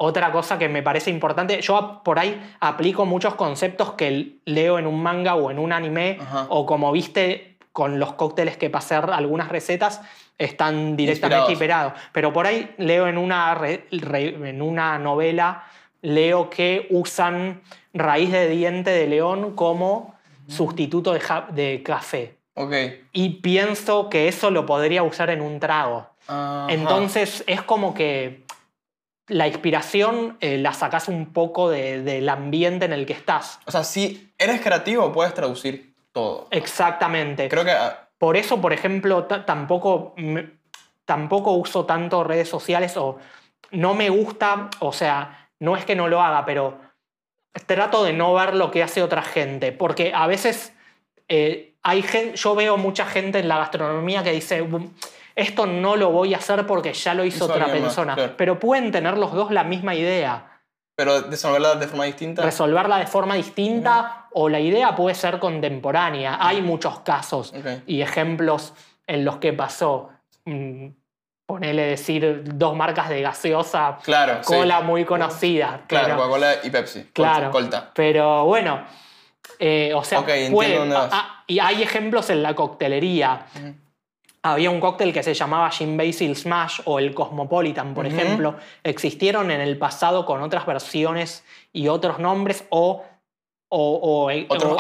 otra 0.02 0.32
cosa 0.32 0.58
que 0.58 0.70
me 0.70 0.82
parece 0.82 1.10
importante, 1.12 1.62
yo 1.62 2.02
por 2.06 2.20
ahí 2.20 2.42
aplico 2.62 3.06
muchos 3.06 3.36
conceptos 3.36 3.92
que 3.94 4.38
leo 4.46 4.80
en 4.80 4.88
un 4.88 5.04
manga 5.04 5.36
o 5.36 5.52
en 5.52 5.60
un 5.60 5.74
anime, 5.74 6.18
Ajá. 6.22 6.46
o 6.50 6.66
como 6.66 6.90
viste 6.94 7.58
con 7.74 8.00
los 8.00 8.14
cócteles 8.14 8.56
que 8.56 8.70
pasé 8.70 8.96
algunas 8.96 9.50
recetas 9.50 10.02
están 10.38 10.96
directamente 10.96 11.52
Inspirados. 11.52 11.94
Pero 12.14 12.32
por 12.32 12.48
ahí 12.48 12.74
leo 12.78 13.08
en 13.08 13.18
una, 13.18 13.54
re- 13.56 13.88
re- 13.92 14.50
en 14.50 14.62
una 14.62 14.98
novela, 14.98 15.64
leo 16.02 16.50
que 16.50 16.88
usan 16.92 17.60
raíz 17.94 18.32
de 18.32 18.48
diente 18.48 18.92
de 18.92 19.06
león 19.06 19.54
como 19.54 20.16
sustituto 20.48 21.12
de, 21.12 21.20
ja- 21.20 21.48
de 21.52 21.84
café. 21.84 22.38
Ok. 22.54 22.74
Y 23.12 23.42
pienso 23.42 24.10
que 24.10 24.30
eso 24.30 24.50
lo 24.50 24.66
podría 24.66 25.04
usar 25.04 25.30
en 25.30 25.42
un 25.42 25.60
trago. 25.60 26.08
Entonces 26.70 27.44
es 27.48 27.62
como 27.62 27.94
que 27.94 28.44
la 29.30 29.48
inspiración 29.48 30.38
eh, 30.42 30.58
la 30.58 30.74
sacas 30.74 31.08
un 31.08 31.32
poco 31.34 31.70
de- 31.70 32.02
del 32.04 32.28
ambiente 32.30 32.86
en 32.86 32.94
el 32.94 33.06
que 33.06 33.14
estás. 33.14 33.60
O 33.66 33.72
sea, 33.72 33.84
si 33.84 34.32
eres 34.38 34.60
creativo, 34.62 35.12
puedes 35.12 35.34
traducir 35.34 35.94
todo. 36.12 36.48
Exactamente. 36.52 37.48
Creo 37.50 37.64
que. 37.64 37.72
ah, 37.72 38.08
Por 38.18 38.36
eso, 38.36 38.60
por 38.60 38.74
ejemplo, 38.74 39.24
ta- 39.26 39.46
tampoco, 39.46 40.14
tampoco 41.06 41.52
uso 41.54 41.86
tanto 41.86 42.24
redes 42.24 42.50
sociales 42.50 42.98
o 42.98 43.18
no 43.72 43.94
me 43.94 44.10
gusta, 44.10 44.70
o 44.80 44.92
sea, 44.92 45.50
no 45.60 45.78
es 45.78 45.86
que 45.86 45.96
no 45.96 46.08
lo 46.08 46.22
haga, 46.22 46.46
pero 46.46 46.78
trato 47.66 48.04
de 48.04 48.14
no 48.14 48.34
ver 48.34 48.56
lo 48.56 48.72
que 48.72 48.84
hace 48.84 49.02
otra 49.02 49.22
gente, 49.22 49.72
porque 49.72 50.12
a 50.14 50.28
veces 50.28 50.74
eh, 51.28 51.76
hay 51.84 52.02
gen- 52.02 52.34
yo 52.34 52.56
veo 52.56 52.78
mucha 52.78 53.06
gente 53.06 53.40
en 53.40 53.48
la 53.48 53.58
gastronomía 53.58 54.24
que 54.24 54.32
dice, 54.32 54.64
"Bu- 54.68 54.90
esto 55.40 55.66
no 55.66 55.96
lo 55.96 56.12
voy 56.12 56.34
a 56.34 56.38
hacer 56.38 56.66
porque 56.68 56.94
ya 56.94 57.14
lo 57.14 57.24
hizo 57.24 57.46
Hizo 57.46 57.46
otra 57.54 57.66
alguien 57.66 57.84
más, 57.84 57.94
persona, 57.94 58.16
claro. 58.16 58.34
pero 58.38 58.60
pueden 58.60 58.92
tener 58.92 59.18
los 59.18 59.32
dos 59.34 59.52
la 59.52 59.64
misma 59.64 59.96
idea. 59.96 60.46
Pero 60.96 61.22
desenvolverla 61.22 61.76
de 61.76 61.88
forma 61.88 62.06
distinta. 62.06 62.42
resolverla 62.44 62.98
de 62.98 63.08
forma 63.08 63.36
distinta 63.36 64.28
o 64.32 64.50
la 64.50 64.60
idea 64.60 64.96
puede 64.96 65.16
ser 65.16 65.40
contemporánea. 65.40 66.38
Hay 66.42 66.62
muchos 66.62 67.00
casos 67.00 67.54
Ok. 67.58 67.84
y 67.88 68.02
ejemplos 68.02 68.74
en 69.08 69.24
los 69.26 69.38
que 69.38 69.54
pasó. 69.54 70.10
Mm, 70.46 70.88
Ponele 71.46 71.82
decir 71.82 72.44
dos 72.44 72.76
marcas 72.76 73.10
de 73.10 73.22
gaseosa, 73.24 73.98
Claro. 74.04 74.44
sí. 74.44 74.54
cola 74.54 74.82
muy 74.82 75.04
conocida. 75.04 75.82
Claro, 75.88 76.16
Coca-Cola 76.18 76.56
y 76.62 76.70
Pepsi. 76.70 77.10
Claro. 77.12 77.50
Colta. 77.50 77.90
Pero 77.96 78.46
bueno, 78.46 78.84
eh, 79.58 79.92
o 79.96 80.04
sea, 80.04 80.20
Ok, 80.20 80.30
entiendo 80.30 80.56
puede- 80.56 80.90
vas. 80.90 81.10
ah, 81.12 81.44
y 81.48 81.58
hay 81.58 81.82
ejemplos 81.82 82.30
en 82.30 82.44
la 82.44 82.54
coctelería. 82.54 83.48
Había 84.42 84.70
un 84.70 84.80
cóctel 84.80 85.12
que 85.12 85.22
se 85.24 85.34
llamaba 85.34 85.70
Gin 85.72 85.98
Basil 85.98 86.36
Smash 86.36 86.82
o 86.86 87.00
el 87.00 87.14
Cosmopolitan, 87.14 87.94
por 87.94 88.06
ejemplo. 88.06 88.56
Existieron 88.84 89.52
en 89.52 89.60
el 89.62 89.78
pasado 89.78 90.26
con 90.26 90.42
otras 90.42 90.66
versiones 90.66 91.44
y 91.74 91.90
otros 91.90 92.20
nombres 92.20 92.64
o, 92.70 93.04
o, 93.70 93.94
o- 93.96 94.32
Otros 94.48 94.72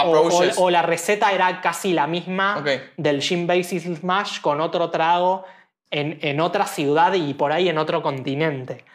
o- 0.57 0.69
la 0.69 0.81
receta 0.81 1.31
era 1.33 1.61
casi 1.61 1.93
la 1.93 2.07
misma 2.07 2.55
del 2.97 3.21
Gin 3.21 3.47
Basil 3.47 3.97
Smash 3.97 4.39
con 4.41 4.61
otro 4.61 4.89
trago 4.89 5.43
en, 5.91 6.19
en 6.21 6.39
otra 6.39 6.65
ciudad 6.65 7.13
y 7.13 7.33
por 7.33 7.51
ahí 7.51 7.67
en 7.67 7.77
otro 7.77 8.01
continente. 8.01 8.85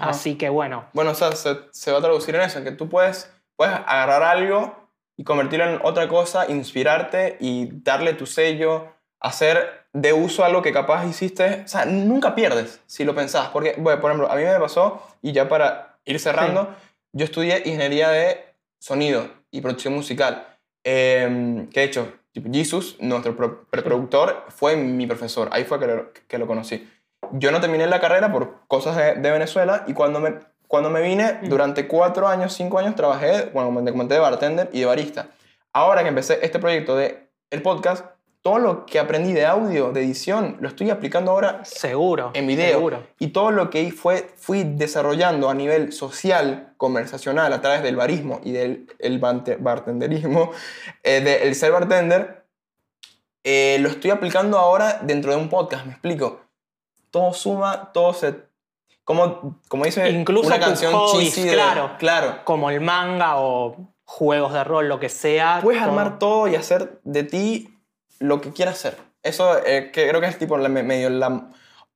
Así 0.00 0.36
que 0.36 0.48
bueno, 0.48 0.86
Bueno, 0.92 1.10
o 1.12 1.14
sea, 1.14 1.32
se, 1.32 1.56
se 1.70 1.92
va 1.92 1.98
a 1.98 2.00
traducir 2.00 2.34
en 2.34 2.40
eso, 2.40 2.64
que 2.64 2.72
tú 2.72 2.88
puedes, 2.88 3.30
puedes 3.56 3.74
agarrar 3.74 4.22
algo 4.22 4.88
y 5.16 5.22
convertirlo 5.24 5.66
en 5.68 5.80
otra 5.84 6.08
cosa, 6.08 6.50
inspirarte 6.50 7.36
y 7.40 7.68
darle 7.82 8.14
tu 8.14 8.26
sello, 8.26 8.88
hacer 9.24 9.84
de 9.92 10.12
uso 10.12 10.44
algo 10.44 10.60
que 10.62 10.72
capaz 10.72 11.06
hiciste. 11.06 11.62
O 11.64 11.68
sea, 11.68 11.84
nunca 11.86 12.34
pierdes 12.34 12.80
si 12.86 13.04
lo 13.04 13.14
pensás. 13.14 13.48
Porque, 13.48 13.74
bueno, 13.78 14.00
por 14.00 14.10
ejemplo, 14.10 14.30
a 14.30 14.36
mí 14.36 14.42
me 14.44 14.58
pasó, 14.60 15.02
y 15.22 15.32
ya 15.32 15.48
para 15.48 15.96
ir 16.04 16.18
cerrando, 16.20 16.74
yo 17.12 17.24
estudié 17.24 17.58
ingeniería 17.64 18.10
de 18.10 18.44
sonido 18.78 19.28
y 19.50 19.60
producción 19.60 19.94
musical. 19.94 20.46
Eh, 20.84 21.66
que 21.72 21.80
de 21.80 21.86
hecho, 21.86 22.12
Jesus, 22.52 22.96
nuestro 23.00 23.36
pro- 23.36 23.64
preproductor, 23.70 24.44
fue 24.48 24.76
mi 24.76 25.06
profesor. 25.06 25.48
Ahí 25.52 25.64
fue 25.64 25.78
que 25.80 25.86
lo, 25.86 26.12
que 26.12 26.38
lo 26.38 26.46
conocí. 26.46 26.90
Yo 27.32 27.50
no 27.50 27.60
terminé 27.60 27.86
la 27.86 28.00
carrera 28.00 28.30
por 28.30 28.66
cosas 28.68 28.96
de, 28.96 29.14
de 29.14 29.30
Venezuela 29.30 29.84
y 29.86 29.94
cuando 29.94 30.20
me, 30.20 30.34
cuando 30.68 30.90
me 30.90 31.00
vine, 31.00 31.38
Mm. 31.42 31.48
durante 31.48 31.86
cuatro 31.88 32.28
años, 32.28 32.52
cinco 32.52 32.78
años, 32.78 32.94
trabajé, 32.96 33.46
bueno, 33.54 33.68
como 33.68 33.82
te 33.84 33.92
comenté, 33.92 34.14
de 34.14 34.20
bartender 34.20 34.68
y 34.72 34.80
de 34.80 34.86
barista. 34.86 35.28
Ahora 35.72 36.02
que 36.02 36.08
empecé 36.08 36.40
este 36.42 36.58
proyecto 36.58 36.94
de 36.96 37.28
el 37.50 37.62
podcast, 37.62 38.04
todo 38.44 38.58
lo 38.58 38.84
que 38.84 38.98
aprendí 38.98 39.32
de 39.32 39.46
audio, 39.46 39.90
de 39.90 40.02
edición, 40.02 40.58
lo 40.60 40.68
estoy 40.68 40.90
aplicando 40.90 41.30
ahora 41.30 41.64
seguro. 41.64 42.30
en 42.34 42.46
video. 42.46 42.72
Seguro. 42.74 43.06
Y 43.18 43.28
todo 43.28 43.50
lo 43.50 43.70
que 43.70 43.90
fue, 43.90 44.34
fui 44.36 44.64
desarrollando 44.64 45.48
a 45.48 45.54
nivel 45.54 45.94
social, 45.94 46.74
conversacional, 46.76 47.54
a 47.54 47.62
través 47.62 47.82
del 47.82 47.96
barismo 47.96 48.42
y 48.44 48.52
del 48.52 48.86
el 48.98 49.18
bartenderismo, 49.18 50.50
eh, 51.02 51.22
del 51.22 51.54
ser 51.54 51.72
bartender, 51.72 52.44
eh, 53.44 53.78
lo 53.80 53.88
estoy 53.88 54.10
aplicando 54.10 54.58
ahora 54.58 55.00
dentro 55.02 55.30
de 55.30 55.38
un 55.38 55.48
podcast, 55.48 55.86
me 55.86 55.92
explico. 55.92 56.42
Todo 57.10 57.32
suma, 57.32 57.92
todo 57.94 58.12
se... 58.12 58.34
Como, 59.04 59.58
como 59.68 59.86
dice 59.86 60.10
Incluso 60.10 60.48
una 60.48 60.60
canción 60.60 60.92
hobbies, 60.92 61.42
de- 61.42 61.52
claro. 61.52 61.92
claro. 61.98 62.40
Como 62.44 62.68
el 62.68 62.82
manga 62.82 63.38
o 63.38 63.94
juegos 64.04 64.52
de 64.52 64.64
rol, 64.64 64.86
lo 64.86 65.00
que 65.00 65.08
sea. 65.08 65.60
Puedes 65.62 65.80
armar 65.80 66.18
todo 66.18 66.46
y 66.46 66.56
hacer 66.56 67.00
de 67.04 67.22
ti 67.22 67.73
lo 68.18 68.40
que 68.40 68.52
quieras 68.52 68.76
hacer. 68.76 68.96
Eso 69.22 69.58
eh, 69.64 69.90
que 69.92 70.08
creo 70.08 70.20
que 70.20 70.26
es 70.26 70.38
tipo 70.38 70.56
la, 70.58 70.68
medio 70.68 71.08
la 71.10 71.48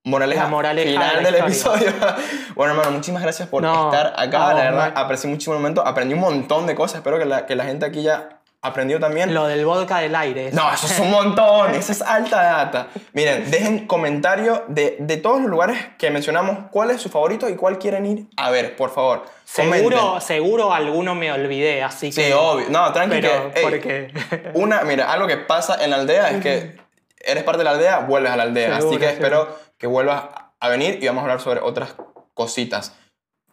moraleja, 0.04 0.44
La 0.44 0.48
moraleja 0.48 0.90
final 0.90 1.16
de 1.18 1.30
del 1.30 1.34
episodio. 1.42 1.92
bueno, 2.54 2.72
hermano, 2.72 2.90
muchísimas 2.92 3.22
gracias 3.22 3.48
por 3.48 3.62
No, 3.62 3.92
estar 3.92 4.14
acá. 4.16 4.46
vos, 4.46 4.54
la 4.54 4.62
verdad, 4.64 4.92
aprecié 4.94 5.28
muchísimo 5.28 5.54
el 5.56 5.60
momento. 5.60 5.86
Aprendí 5.86 6.14
un 6.14 6.20
montón 6.20 6.66
de 6.66 6.74
cosas. 6.74 6.96
Espero 6.98 7.18
que 7.18 7.24
la, 7.26 7.46
que 7.46 7.54
la 7.54 7.64
gente 7.64 7.84
aquí 7.86 8.02
ya 8.02 8.37
aprendió 8.62 8.98
también. 8.98 9.32
Lo 9.34 9.46
del 9.46 9.64
vodka 9.64 9.98
del 9.98 10.14
aire. 10.14 10.50
No, 10.52 10.72
eso 10.72 10.86
es 10.86 10.98
un 10.98 11.10
montón, 11.10 11.74
eso 11.74 11.92
es 11.92 12.02
alta 12.02 12.42
data. 12.42 12.88
Miren, 13.12 13.50
dejen 13.50 13.86
comentario 13.86 14.64
de, 14.68 14.96
de 14.98 15.16
todos 15.16 15.40
los 15.40 15.50
lugares 15.50 15.78
que 15.98 16.10
mencionamos, 16.10 16.66
cuál 16.70 16.90
es 16.90 17.00
su 17.00 17.08
favorito 17.08 17.48
y 17.48 17.54
cuál 17.56 17.78
quieren 17.78 18.04
ir 18.06 18.26
a 18.36 18.50
ver, 18.50 18.76
por 18.76 18.90
favor. 18.90 19.24
Seguro, 19.44 19.96
Comenten. 19.98 20.20
seguro 20.20 20.74
alguno 20.74 21.14
me 21.14 21.32
olvidé, 21.32 21.82
así 21.82 22.10
que. 22.12 22.26
Sí, 22.26 22.32
obvio. 22.32 22.66
No, 22.68 22.92
tranqui 22.92 23.20
Pero, 23.20 23.52
que, 23.52 23.60
ey, 23.60 23.64
porque. 23.64 24.12
una, 24.54 24.82
mira, 24.82 25.10
algo 25.12 25.26
que 25.26 25.36
pasa 25.38 25.82
en 25.82 25.90
la 25.90 25.96
aldea 25.96 26.30
es 26.30 26.42
que 26.42 26.76
eres 27.20 27.44
parte 27.44 27.58
de 27.58 27.64
la 27.64 27.70
aldea, 27.70 28.00
vuelves 28.00 28.30
a 28.32 28.36
la 28.36 28.42
aldea. 28.42 28.72
Así 28.72 28.82
Seguro, 28.82 28.98
que 28.98 29.06
seguro. 29.06 29.24
espero 29.26 29.58
que 29.78 29.86
vuelvas 29.86 30.24
a 30.60 30.68
venir 30.68 30.98
y 31.02 31.06
vamos 31.06 31.20
a 31.20 31.24
hablar 31.24 31.40
sobre 31.40 31.60
otras 31.60 31.94
cositas. 32.34 32.94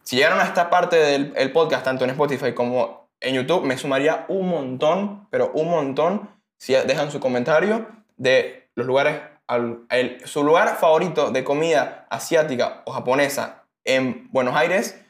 Si 0.02 0.16
llegaron 0.16 0.38
a 0.40 0.44
esta 0.44 0.68
parte 0.70 0.96
del 0.96 1.32
el 1.36 1.50
podcast, 1.52 1.84
tanto 1.84 2.04
en 2.04 2.10
Spotify 2.10 2.52
como 2.52 3.05
en 3.20 3.34
YouTube, 3.34 3.64
me 3.64 3.76
sumaría 3.78 4.24
un 4.28 4.48
montón, 4.48 5.26
pero 5.30 5.50
un 5.54 5.70
montón, 5.70 6.28
si 6.58 6.72
dejan 6.74 7.10
su 7.10 7.20
comentario 7.20 7.86
de 8.16 8.68
los 8.74 8.86
lugares, 8.86 9.20
al- 9.46 9.80
el- 9.90 10.26
su 10.26 10.42
lugar 10.44 10.76
favorito 10.76 11.30
de 11.30 11.44
comida 11.44 12.06
asiática 12.10 12.82
o 12.84 12.92
japonesa 12.92 13.62
en 13.84 14.28
Buenos 14.32 14.56
Aires 14.56 15.00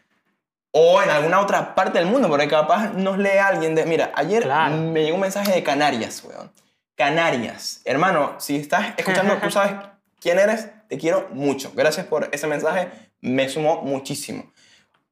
o 0.72 1.02
en 1.02 1.08
alguna 1.10 1.40
otra 1.40 1.74
parte 1.74 1.98
del 1.98 2.06
mundo, 2.06 2.28
porque 2.28 2.48
capaz 2.48 2.92
nos 2.92 3.16
lee 3.18 3.38
alguien 3.42 3.74
de... 3.74 3.86
Mira, 3.86 4.12
ayer 4.14 4.42
Claro. 4.42 4.76
me 4.76 5.02
llegó 5.02 5.14
un 5.14 5.22
mensaje 5.22 5.52
de 5.52 5.62
Canarias, 5.62 6.22
weón. 6.24 6.52
Canarias. 6.96 7.80
Hermano, 7.84 8.34
si 8.38 8.56
estás 8.56 8.92
escuchando, 8.96 9.36
tú 9.38 9.50
sabes 9.50 9.72
quién 10.20 10.38
eres, 10.38 10.68
te 10.88 10.98
quiero 10.98 11.28
mucho. 11.32 11.72
Gracias 11.74 12.06
por 12.06 12.28
ese 12.32 12.46
mensaje, 12.46 12.88
me 13.20 13.48
sumó 13.48 13.82
muchísimo. 13.82 14.52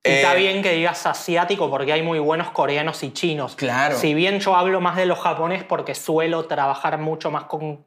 Y 0.05 0.11
está 0.11 0.35
Eh, 0.35 0.39
bien 0.39 0.63
que 0.63 0.73
digas 0.73 1.07
asiático 1.07 1.71
porque 1.71 1.93
hay 1.93 2.03
muy 2.03 2.19
buenos 2.19 2.51
coreanos 2.51 3.03
y 3.03 3.13
chinos. 3.13 3.57
Claro. 3.57 3.97
Si 3.97 4.13
bien 4.13 4.39
yo 4.41 4.55
hablo 4.55 4.81
más 4.81 4.97
de 4.97 5.07
los 5.07 5.19
japonés 5.19 5.65
porque 5.65 5.95
suelo 5.95 6.45
trabajar 6.45 6.99
mucho 6.99 7.31
más 7.31 7.45
con 7.45 7.85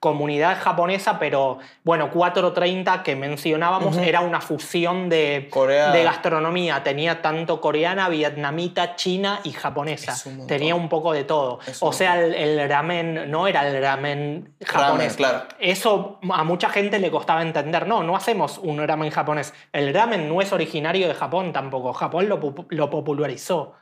comunidad 0.00 0.58
japonesa, 0.60 1.18
pero 1.18 1.58
bueno, 1.82 2.10
430 2.10 3.02
que 3.02 3.16
mencionábamos 3.16 3.96
era 3.96 4.20
una 4.20 4.40
fusión 4.40 5.08
de, 5.08 5.48
Corea. 5.50 5.90
de 5.92 6.04
gastronomía. 6.04 6.82
Tenía 6.82 7.22
tanto 7.22 7.60
coreana, 7.60 8.08
vietnamita, 8.10 8.96
china 8.96 9.40
y 9.44 9.52
japonesa. 9.52 10.14
Un. 10.28 10.46
Tenía 10.46 10.74
un 10.74 10.88
poco 10.90 11.12
de 11.14 11.24
todo. 11.24 11.58
Es 11.66 11.82
O 11.82 11.92
sea, 11.92 12.20
el, 12.20 12.34
el 12.34 12.68
ramen 12.68 13.30
no 13.30 13.46
era 13.46 13.66
el 13.66 13.82
ramen 13.82 14.54
japonés. 14.64 15.16
claro. 15.16 15.44
Eso 15.58 16.18
a 16.30 16.44
mucha 16.44 16.68
gente 16.68 16.98
le 16.98 17.10
costaba 17.10 17.40
entender. 17.42 17.86
No, 17.86 18.02
no 18.02 18.14
hacemos 18.14 18.58
un 18.58 18.86
ramen 18.86 19.10
japonés. 19.10 19.54
El 19.72 19.94
ramen 19.94 20.28
no 20.28 20.42
es 20.42 20.52
originario 20.52 21.08
de 21.08 21.14
Japón 21.14 21.52
tampoco. 21.52 21.94
Japón 21.94 22.28
lo, 22.28 22.40
pu- 22.40 22.66
lo 22.68 22.90
popularizó. 22.90 23.74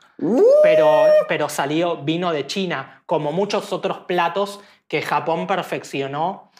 Pero, 0.61 0.87
pero 1.27 1.49
salió, 1.49 1.97
vino 1.97 2.31
de 2.31 2.45
China, 2.47 3.01
como 3.05 3.31
muchos 3.31 3.73
otros 3.73 3.99
platos 4.07 4.61
que 4.87 5.01
Japón 5.01 5.47
perfeccionó 5.47 6.51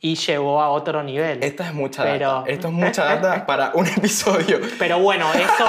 y 0.00 0.16
llevó 0.16 0.60
a 0.60 0.68
otro 0.70 1.02
nivel. 1.02 1.42
Esta 1.42 1.66
es 1.68 1.74
mucha 1.74 2.02
Pero- 2.02 2.32
data. 2.40 2.50
Esto 2.50 2.68
es 2.68 2.74
mucha 2.74 3.04
data 3.04 3.46
para 3.46 3.70
un 3.74 3.86
episodio. 3.86 4.60
Pero 4.78 4.98
bueno, 4.98 5.32
eso, 5.32 5.66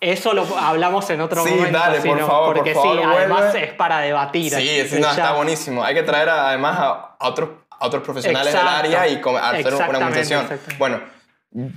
eso 0.00 0.32
lo 0.34 0.46
hablamos 0.58 1.08
en 1.10 1.20
otro 1.20 1.44
Sí, 1.44 1.50
momento. 1.50 1.78
dale, 1.78 2.00
por 2.00 2.02
sino- 2.16 2.26
favor, 2.26 2.46
por 2.46 2.56
porque 2.56 2.74
favor, 2.74 2.96
sí, 2.98 3.02
además 3.04 3.40
vuelve. 3.52 3.64
es 3.64 3.72
para 3.74 3.98
debatir. 4.00 4.52
Sí, 4.54 4.82
sí, 4.88 4.94
Ya- 4.94 5.00
no, 5.00 5.10
está 5.10 5.32
buenísimo. 5.34 5.84
Hay 5.84 5.94
que 5.94 6.02
traer 6.02 6.28
a- 6.30 6.48
además 6.48 6.78
a, 6.78 7.16
a 7.18 7.28
otros, 7.28 7.50
a 7.70 7.86
otros 7.86 8.02
profesionales 8.02 8.52
del 8.52 8.62
Exacto. 8.62 8.78
área 8.86 9.08
y 9.08 9.16
hacer 9.16 9.74
una 9.74 9.86
conversación. 9.98 10.48
Bueno, 10.78 11.00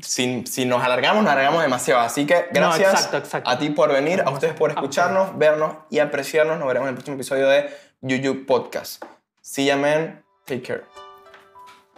si, 0.01 0.45
si 0.45 0.65
nos 0.65 0.81
alargamos, 0.83 1.23
nos 1.23 1.31
alargamos 1.33 1.61
demasiado. 1.61 1.99
Así 2.01 2.25
que 2.25 2.47
gracias 2.51 2.93
exacto, 2.93 3.17
exacto. 3.17 3.49
a 3.49 3.57
ti 3.57 3.69
por 3.69 3.91
venir, 3.91 4.21
a 4.25 4.29
ustedes 4.29 4.53
por 4.53 4.69
escucharnos, 4.71 5.37
vernos 5.37 5.73
y 5.89 5.99
apreciarnos. 5.99 6.57
Nos 6.59 6.67
veremos 6.67 6.87
en 6.87 6.89
el 6.91 6.95
próximo 6.95 7.15
episodio 7.15 7.47
de 7.49 7.69
Yuyu 8.01 8.45
Podcast. 8.45 9.03
See 9.41 9.65
ya, 9.65 9.77
man. 9.77 10.23
Take 10.45 10.61
care. 10.63 10.83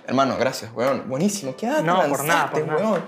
Hermano, 0.08 0.36
gracias, 0.38 0.72
weón. 0.74 1.08
Buenísimo. 1.10 1.56
¿Qué 1.56 1.68
edad 1.68 1.82
No, 1.84 2.02
por 2.10 2.24
nada, 2.24 2.50
por 2.52 2.66
nada. 2.66 2.80
weón? 2.80 3.04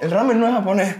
El 0.00 0.10
ramen 0.10 0.40
no 0.40 0.46
es 0.48 0.52
japonés. 0.54 0.96